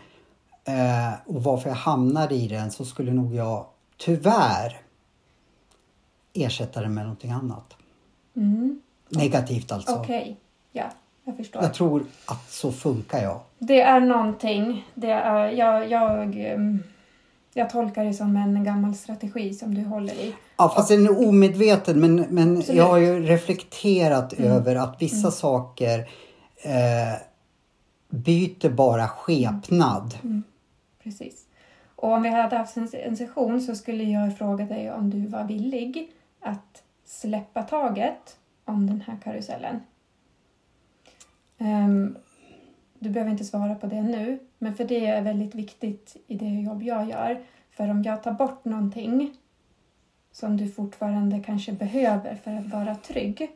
eh, 0.66 1.14
och 1.26 1.43
varför 1.43 1.70
jag 1.70 1.76
hamnade 1.76 2.36
i 2.36 2.47
den 2.47 2.72
så 2.72 2.86
skulle 2.86 3.11
nog 3.14 3.36
jag 3.36 3.66
tyvärr 3.97 4.82
ersätta 6.34 6.82
den 6.82 6.93
med 6.93 7.03
någonting 7.03 7.32
annat. 7.32 7.74
Mm. 8.36 8.82
Negativt 9.09 9.72
alltså. 9.72 9.91
Okej, 9.95 10.38
ja, 10.72 10.86
jag 11.24 11.38
förstår. 11.38 11.64
Jag 11.64 11.74
tror 11.74 12.05
att 12.26 12.51
så 12.51 12.72
funkar 12.72 13.24
jag. 13.24 13.39
Det 13.59 13.82
är 13.82 13.99
någonting. 13.99 14.88
Det 14.93 15.11
är, 15.11 15.47
jag, 15.51 15.89
jag, 15.91 16.36
ehm, 16.38 16.84
Jag 17.53 17.70
tolkar 17.70 18.05
det 18.05 18.14
som 18.14 18.36
en 18.36 18.64
gammal 18.64 18.95
strategi 18.95 19.53
som 19.53 19.76
du 19.76 19.84
håller 19.84 20.14
i. 20.14 20.34
Ja, 20.57 20.70
fast 20.76 20.89
den 20.89 21.05
är 21.05 21.28
omedveten. 21.28 21.99
Men, 21.99 22.16
men 22.16 22.57
Absolut. 22.57 22.78
jag 22.78 22.88
har 22.88 22.97
ju 22.97 23.20
reflekterat 23.26 24.34
Mm. 24.34 24.51
över 24.51 24.76
att 24.76 25.01
vissa 25.01 25.32
saker 25.32 25.99
eh, 26.64 27.22
byter 28.09 28.70
bara 28.70 29.07
skepnad. 29.07 30.14
Precis. 31.04 31.47
Och 31.95 32.12
om 32.12 32.22
vi 32.22 32.30
hade 32.30 32.58
haft 32.58 32.78
en, 32.78 33.18
session 33.18 33.62
så 33.62 33.76
skulle 33.76 34.04
jag 34.04 34.38
fråga 34.38 34.66
dig 34.66 34.91
om 34.91 35.10
du 35.10 35.28
var 35.28 35.43
villig 35.43 36.12
att 36.39 36.84
släppa 37.06 37.64
taget 37.64 38.38
om 38.66 38.88
den 38.88 39.01
här 39.01 39.18
karusellen. 39.24 39.80
Ehm, 41.58 42.18
du 42.99 43.10
behöver 43.10 43.32
inte 43.32 43.45
svara 43.45 43.76
på 43.76 43.88
det 43.88 44.01
nu, 44.01 44.39
men 44.58 44.76
för 44.76 44.84
det 44.86 45.06
är 45.06 45.22
väldigt 45.22 45.56
viktigt 45.56 46.18
i 46.28 46.38
det 46.38 46.62
jobb 46.62 46.84
jag 46.84 47.10
gör. 47.10 47.43
För 47.72 47.89
om 47.89 48.04
jag 48.04 48.24
tar 48.24 48.32
bort 48.32 48.66
någonting 48.66 49.34
som 50.32 50.58
du 50.58 50.72
fortfarande 50.72 51.39
kanske 51.39 51.72
behöver 51.72 52.36
för 52.36 52.51
att 52.51 52.68
vara 52.68 52.95
trygg 52.95 53.51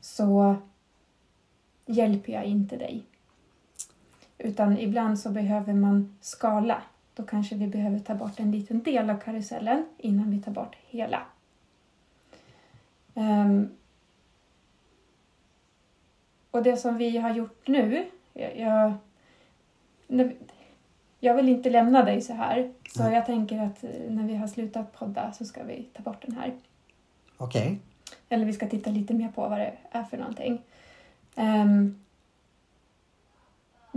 så 0.00 0.56
hjälper 1.86 2.32
jag 2.32 2.44
inte 2.44 2.76
dig. 2.76 3.02
Utan 4.38 4.78
ibland 4.78 5.18
så 5.18 5.30
behöver 5.30 5.74
man 5.74 6.16
skala. 6.20 6.82
Då 7.14 7.22
kanske 7.22 7.54
vi 7.54 7.66
behöver 7.66 7.98
ta 7.98 8.14
bort 8.14 8.40
en 8.40 8.50
liten 8.50 8.82
del 8.82 9.10
av 9.10 9.18
karusellen 9.18 9.84
innan 9.98 10.30
vi 10.30 10.42
tar 10.42 10.52
bort 10.52 10.76
hela. 10.86 11.22
Ehm, 13.14 13.68
och 16.50 16.62
det 16.62 16.76
som 16.76 16.96
vi 16.96 17.18
har 17.18 17.34
gjort 17.34 17.68
nu, 17.68 18.06
jag, 18.32 18.58
jag, 18.58 18.92
jag 21.20 21.34
vill 21.34 21.48
inte 21.48 21.70
lämna 21.70 22.04
dig 22.04 22.20
så 22.20 22.32
här. 22.32 22.72
Så 22.94 23.02
jag 23.02 23.26
tänker 23.26 23.58
att 23.58 23.84
eh, 23.84 23.90
när 24.08 24.24
vi 24.24 24.34
har 24.34 24.48
slutat 24.48 24.92
podda 24.92 25.32
så 25.32 25.44
ska 25.44 25.62
vi 25.62 25.82
ta 25.82 26.02
bort 26.02 26.22
den 26.26 26.36
här. 26.36 26.54
Okej. 27.36 27.78
Eller 28.28 28.46
vi 28.46 28.52
ska 28.52 28.68
titta 28.68 28.90
lite 28.90 29.14
mer 29.14 29.28
på 29.28 29.48
vad 29.48 29.58
det 29.58 29.72
är 29.90 30.04
för 30.04 30.16
någonting. 30.16 30.62
Ehm, 31.36 32.04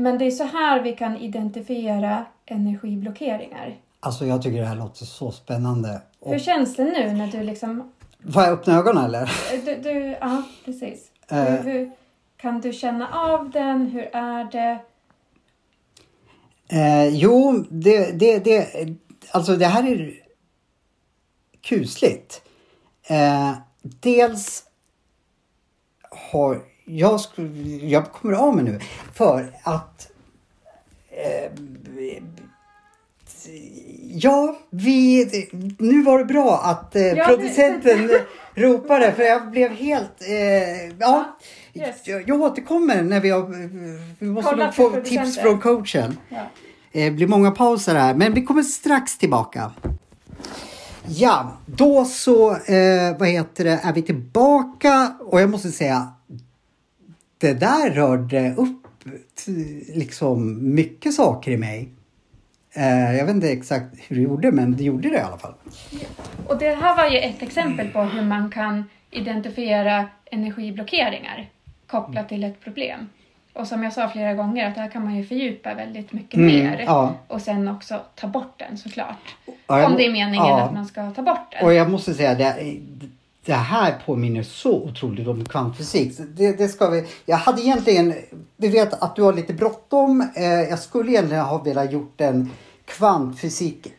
men 0.01 0.17
det 0.17 0.25
är 0.25 0.31
så 0.31 0.43
här 0.43 0.83
vi 0.83 0.95
kan 0.95 1.17
identifiera 1.17 2.25
energiblockeringar. 2.45 3.77
Alltså 3.99 4.25
jag 4.25 4.41
tycker 4.41 4.59
det 4.59 4.65
här 4.65 4.75
låter 4.75 5.05
så 5.05 5.31
spännande. 5.31 6.01
Och, 6.19 6.31
Hur 6.31 6.39
känns 6.39 6.75
det 6.75 6.83
nu 6.83 7.13
när 7.13 7.27
du 7.27 7.43
liksom... 7.43 7.91
får 8.33 8.43
jag 8.43 8.53
öppna 8.53 8.77
ögonen 8.77 9.05
eller? 9.05 9.31
Du, 9.65 9.75
du, 9.75 10.17
ja, 10.21 10.43
precis. 10.65 11.11
Eh. 11.27 11.43
Hur, 11.43 11.63
hur, 11.63 11.91
kan 12.37 12.61
du 12.61 12.73
känna 12.73 13.07
av 13.09 13.49
den? 13.49 13.87
Hur 13.87 14.09
är 14.15 14.51
det? 14.51 14.79
Eh, 16.71 17.07
jo, 17.07 17.65
det, 17.69 18.19
det, 18.19 18.39
det, 18.39 18.67
alltså 19.31 19.55
det 19.55 19.65
här 19.65 19.91
är 19.91 20.13
kusligt. 21.61 22.41
Eh, 23.03 23.53
dels 23.81 24.63
har 26.31 26.70
jag, 26.85 27.17
sk- 27.17 27.85
jag 27.85 28.11
kommer 28.11 28.33
av 28.33 28.55
mig 28.55 28.63
nu 28.63 28.79
för 29.13 29.51
att 29.63 30.11
eh, 31.09 31.51
Ja, 34.13 34.57
vi, 34.69 35.25
nu 35.77 36.01
var 36.03 36.19
det 36.19 36.25
bra 36.25 36.57
att 36.63 36.95
eh, 36.95 37.01
Ja, 37.01 37.25
producenten 37.25 38.09
ropade 38.55 39.11
för 39.11 39.23
jag 39.23 39.51
blev 39.51 39.71
helt... 39.71 40.21
Eh, 40.21 40.95
ja, 40.99 41.37
yes. 41.73 41.95
jag, 42.07 42.29
jag 42.29 42.41
återkommer 42.41 43.01
när 43.01 43.19
vi 43.19 43.29
har... 43.29 43.69
Vi 44.19 44.27
måste 44.27 44.55
nog 44.55 44.73
få 44.75 45.01
tips 45.01 45.37
från 45.37 45.59
coachen. 45.59 46.17
Ja. 46.29 46.37
Det 46.91 47.11
blir 47.11 47.27
många 47.27 47.51
pauser 47.51 47.95
här, 47.95 48.13
men 48.13 48.33
vi 48.33 48.41
kommer 48.43 48.63
strax 48.63 49.17
tillbaka. 49.17 49.71
Ja, 51.07 51.57
då 51.65 52.05
så, 52.05 52.51
eh, 52.51 53.17
vad 53.19 53.27
heter 53.27 53.63
det, 53.63 53.79
är 53.83 53.93
vi 53.93 54.01
tillbaka 54.01 55.13
och 55.19 55.41
jag 55.41 55.49
måste 55.49 55.71
säga, 55.71 56.07
det 57.41 57.53
där 57.53 57.89
rörde 57.89 58.53
upp 58.57 58.77
liksom 59.95 60.57
mycket 60.75 61.13
saker 61.13 61.51
i 61.51 61.57
mig. 61.57 61.89
Eh, 62.73 63.15
jag 63.17 63.25
vet 63.25 63.35
inte 63.35 63.49
exakt 63.51 63.85
hur 64.07 64.15
det 64.15 64.21
gjorde, 64.21 64.51
men 64.51 64.75
det 64.77 64.83
gjorde 64.83 65.09
det 65.09 65.15
i 65.15 65.19
alla 65.21 65.37
fall. 65.37 65.53
Och 66.47 66.57
det 66.57 66.75
här 66.75 66.95
var 66.97 67.07
ju 67.09 67.17
ett 67.19 67.41
exempel 67.41 67.87
på 67.87 68.01
hur 68.01 68.21
man 68.21 68.49
kan 68.49 68.89
identifiera 69.11 70.07
energiblockeringar 70.31 71.49
kopplat 71.87 72.29
till 72.29 72.43
ett 72.43 72.61
problem. 72.61 73.09
Och 73.53 73.67
som 73.67 73.83
jag 73.83 73.93
sa 73.93 74.09
flera 74.09 74.33
gånger, 74.33 74.67
att 74.67 74.75
det 74.75 74.81
här 74.81 74.89
kan 74.91 75.03
man 75.03 75.15
ju 75.15 75.25
fördjupa 75.25 75.73
väldigt 75.73 76.13
mycket 76.13 76.33
Mm, 76.33 76.47
mer. 76.47 76.83
ja. 76.85 77.13
Och 77.27 77.41
sen 77.41 77.67
också 77.67 78.01
ta 78.15 78.27
bort 78.27 78.53
den 78.59 78.77
såklart. 78.77 79.35
Ja, 79.67 79.85
Om 79.87 79.95
det 79.97 80.05
är 80.05 80.11
meningen 80.11 80.45
ja. 80.47 80.61
att 80.61 80.73
man 80.73 80.85
ska 80.85 81.11
ta 81.11 81.21
bort 81.21 81.51
den. 81.51 81.65
Och 81.65 81.73
jag 81.73 81.91
måste 81.91 82.13
säga, 82.13 82.35
det, 82.35 82.77
det 83.45 83.53
här 83.53 84.01
påminner 84.05 84.43
så 84.43 84.71
otroligt 84.83 85.27
om 85.27 85.45
kvantfysik. 85.45 86.17
Det, 86.17 86.51
det 86.57 86.67
ska 86.67 86.89
vi, 86.89 87.07
jag 87.25 87.37
hade 87.37 87.61
egentligen, 87.61 88.13
vi 88.57 88.67
vet 88.67 88.93
att 88.93 89.15
du 89.15 89.21
har 89.21 89.33
lite 89.33 89.53
bråttom. 89.53 90.27
Eh, 90.35 90.43
jag 90.45 90.79
skulle 90.79 91.11
egentligen 91.11 91.43
ha 91.45 91.57
velat 91.57 91.91
gjort 91.91 92.21
en 92.21 92.49
kvantfysik 92.85 93.93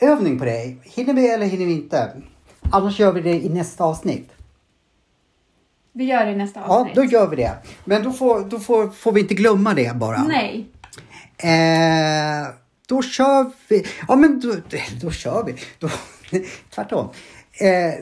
övning 0.00 0.38
på 0.38 0.44
dig. 0.44 0.78
Hinner 0.82 1.14
vi 1.14 1.30
eller 1.30 1.46
hinner 1.46 1.66
vi 1.66 1.72
inte? 1.72 2.10
Annars 2.72 3.00
gör 3.00 3.12
vi 3.12 3.20
det 3.20 3.44
i 3.44 3.48
nästa 3.48 3.84
avsnitt. 3.84 4.30
Vi 5.92 6.04
gör 6.04 6.26
det 6.26 6.32
i 6.32 6.36
nästa 6.36 6.60
Ja, 6.60 6.66
avsnitt. 6.66 6.94
då 6.94 7.04
gör 7.04 7.26
vi 7.28 7.36
det. 7.36 7.52
Men 7.84 8.02
då 8.02 8.12
får, 8.12 8.40
då 8.40 8.58
får, 8.60 8.88
får 8.88 9.12
vi 9.12 9.20
inte 9.20 9.34
glömma 9.34 9.74
det 9.74 9.96
bara. 9.96 10.22
Nej. 10.22 10.66
Eh, 11.38 12.48
då 12.88 13.02
kör 13.02 13.50
vi. 13.68 13.86
Ja 14.08 14.16
men 14.16 14.40
då, 14.40 14.54
då 15.00 15.10
kör 15.10 15.44
vi. 15.44 15.54
Då, 15.78 15.88
tvärtom. 16.74 17.08
Eh, 17.60 17.94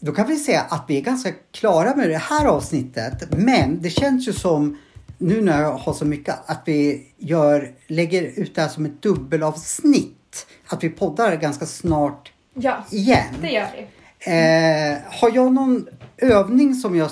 då 0.00 0.12
kan 0.12 0.26
vi 0.26 0.36
säga 0.36 0.60
att 0.60 0.84
vi 0.88 0.96
är 0.96 1.00
ganska 1.00 1.32
klara 1.52 1.96
med 1.96 2.10
det 2.10 2.16
här 2.18 2.46
avsnittet. 2.46 3.28
Men 3.36 3.82
det 3.82 3.90
känns 3.90 4.28
ju 4.28 4.32
som 4.32 4.78
nu 5.18 5.40
när 5.40 5.62
jag 5.62 5.72
har 5.72 5.92
så 5.92 6.04
mycket 6.04 6.34
att 6.46 6.62
vi 6.64 7.06
gör, 7.18 7.72
lägger 7.86 8.22
ut 8.22 8.54
det 8.54 8.60
här 8.60 8.68
som 8.68 8.84
ett 8.84 9.02
dubbelavsnitt. 9.02 10.46
Att 10.66 10.84
vi 10.84 10.88
poddar 10.90 11.36
ganska 11.36 11.66
snart 11.66 12.32
Ja, 12.54 12.84
igen. 12.90 13.24
det 13.40 13.50
gör 13.50 13.66
vi. 13.76 13.86
Eh, 14.26 14.98
har 15.20 15.30
jag 15.34 15.52
någon 15.52 15.86
övning 16.16 16.74
som 16.74 16.96
jag 16.96 17.10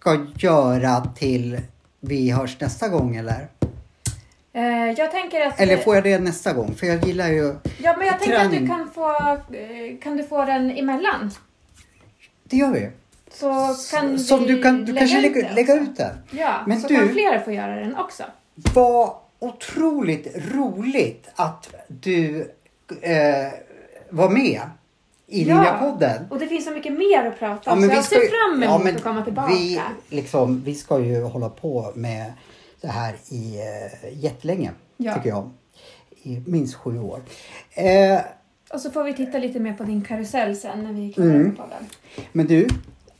ska 0.00 0.26
göra 0.38 1.00
till 1.16 1.60
vi 2.00 2.30
hörs 2.30 2.60
nästa 2.60 2.88
gång 2.88 3.16
eller? 3.16 3.48
Eh, 4.56 4.90
jag 4.96 5.10
tänker 5.10 5.40
att... 5.46 5.60
Eller 5.60 5.76
får 5.76 5.94
jag 5.94 6.04
det 6.04 6.18
nästa 6.18 6.52
gång? 6.52 6.74
För 6.74 6.86
jag 6.86 7.04
gillar 7.04 7.28
ju... 7.28 7.54
Ja, 7.78 7.94
men 7.98 8.06
jag 8.06 8.20
tänker 8.20 8.38
att 8.44 8.50
du 8.50 8.66
kan 8.66 8.90
få, 8.94 9.10
eh, 9.56 9.98
kan 10.02 10.16
du 10.16 10.24
få 10.24 10.44
den 10.44 10.70
emellan. 10.70 11.30
Det 12.44 12.56
gör 12.56 12.70
vi. 12.72 12.90
Så 13.32 13.74
kan 13.90 14.18
Som 14.18 14.40
vi 14.40 14.46
du 14.46 14.62
kan, 14.62 14.84
du 14.84 14.92
lägga 14.92 14.98
kanske 15.06 15.18
ut 15.28 15.34
lägga, 15.34 15.48
det 15.48 15.54
lägga 15.54 15.74
också. 15.74 15.84
ut 15.90 15.96
den. 15.96 16.16
Ja, 16.30 16.60
Men 16.66 16.80
så 16.80 16.88
du- 16.88 16.94
kan 16.96 17.08
fler 17.08 17.38
få 17.38 17.52
göra 17.52 17.74
den 17.76 17.96
också. 17.96 18.22
Vad 18.54 19.10
otroligt 19.38 20.36
roligt 20.54 21.28
att 21.34 21.74
du 21.88 22.40
eh, 23.00 23.14
var 24.10 24.28
med 24.30 24.60
i 25.26 25.42
Ja. 25.48 25.56
Ninjapodden. 25.56 26.26
Och 26.30 26.38
det 26.38 26.46
finns 26.46 26.64
så 26.64 26.70
mycket 26.70 26.92
mer 26.92 27.24
att 27.26 27.38
prata 27.38 27.72
om, 27.72 27.80
men 27.80 27.90
så 27.90 27.96
jag 27.96 28.04
ser 28.04 28.16
ju- 28.20 28.28
fram 28.28 28.62
ja, 28.62 28.68
emot 28.74 28.84
men 28.84 28.96
att 28.96 29.02
komma 29.02 29.24
tillbaka. 29.24 29.52
Vi, 29.54 29.80
liksom, 30.08 30.62
vi 30.64 30.74
ska 30.74 30.98
ju 30.98 31.22
hålla 31.22 31.48
på 31.48 31.92
med 31.94 32.32
det 32.86 32.90
här 32.92 33.14
i 33.28 33.56
eh, 33.58 34.18
jättelänge, 34.24 34.70
Ja. 34.96 35.14
tycker 35.14 35.28
jag. 35.28 35.50
I 36.22 36.40
minst 36.46 36.74
sju 36.74 36.98
år. 37.00 37.20
Eh, 37.74 38.20
Och 38.72 38.80
så 38.80 38.90
får 38.90 39.04
vi 39.04 39.14
titta 39.14 39.38
lite 39.38 39.60
mer 39.60 39.72
på 39.72 39.84
din 39.84 40.02
karusell 40.02 40.56
sen 40.56 40.84
när 40.84 40.92
vi 40.92 41.08
är 41.08 41.12
klara 41.12 41.28
Mm. 41.28 41.42
med 41.42 41.56
podden. 41.56 41.84
men 42.32 42.46
du, 42.46 42.66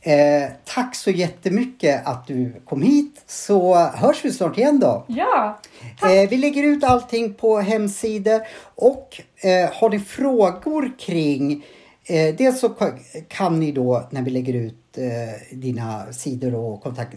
eh, 0.01 0.49
tack 0.65 0.95
så 0.95 1.11
jättemycket 1.11 2.07
att 2.07 2.27
du 2.27 2.53
kom 2.65 2.81
hit. 2.81 3.23
Så 3.27 3.75
hörs 3.75 4.25
vi 4.25 4.31
snart 4.31 4.57
igen 4.57 4.79
då. 4.79 5.05
Ja, 5.07 5.59
Eh, 6.03 6.29
vi 6.29 6.37
lägger 6.37 6.63
ut 6.63 6.83
allting 6.83 7.33
på 7.33 7.57
hemsidor 7.59 8.41
och 8.75 9.21
eh, 9.43 9.69
har 9.73 9.89
ni 9.89 9.99
frågor 9.99 10.91
kring 10.99 11.65
eh, 12.03 12.35
Dels 12.35 12.59
så 12.59 12.67
ka- 12.67 13.23
kan 13.27 13.59
ni 13.59 13.71
då 13.71 14.07
när 14.11 14.21
vi 14.21 14.31
lägger 14.31 14.53
ut 14.53 14.97
eh, 14.97 15.57
dina 15.57 16.13
sidor 16.13 16.55
och 16.55 16.81
kontakt 16.83 17.13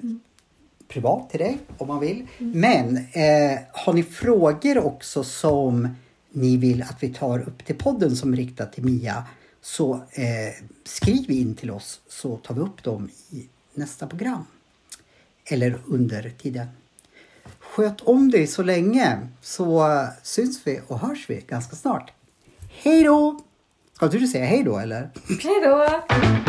privat 0.88 1.30
till 1.30 1.40
dig 1.40 1.58
om 1.78 1.88
man 1.88 2.00
vill. 2.00 2.26
Men 2.38 2.96
eh, 2.96 3.58
har 3.72 3.92
ni 3.92 4.02
frågor 4.02 4.78
också 4.78 5.24
som 5.24 5.88
ni 6.30 6.56
vill 6.56 6.82
att 6.82 7.02
vi 7.02 7.08
tar 7.08 7.38
upp 7.38 7.64
till 7.64 7.76
podden 7.76 8.16
som 8.16 8.32
är 8.32 8.36
riktat 8.36 8.72
till 8.72 8.84
Mia 8.84 9.24
så 9.60 9.94
eh, 9.94 10.64
skriv 10.84 11.30
in 11.30 11.54
till 11.54 11.70
oss 11.70 12.00
så 12.08 12.36
tar 12.36 12.54
vi 12.54 12.60
upp 12.60 12.82
dem 12.82 13.10
i 13.30 13.48
nästa 13.74 14.06
program. 14.06 14.44
Eller 15.44 15.78
under 15.86 16.30
tiden. 16.30 16.66
Sköt 17.58 18.00
om 18.00 18.30
dig 18.30 18.46
så 18.46 18.62
länge 18.62 19.18
så 19.42 19.92
eh, 19.92 20.08
syns 20.22 20.60
vi 20.64 20.80
och 20.86 20.98
hörs 20.98 21.30
vi 21.30 21.44
ganska 21.48 21.76
snart. 21.76 22.12
Hej 22.70 23.02
då! 23.02 23.40
Ska 23.92 24.08
du 24.08 24.26
säga 24.26 24.44
hej 24.44 24.62
då 24.64 24.78
eller? 24.78 25.10
hej 25.42 25.60
då! 25.64 26.47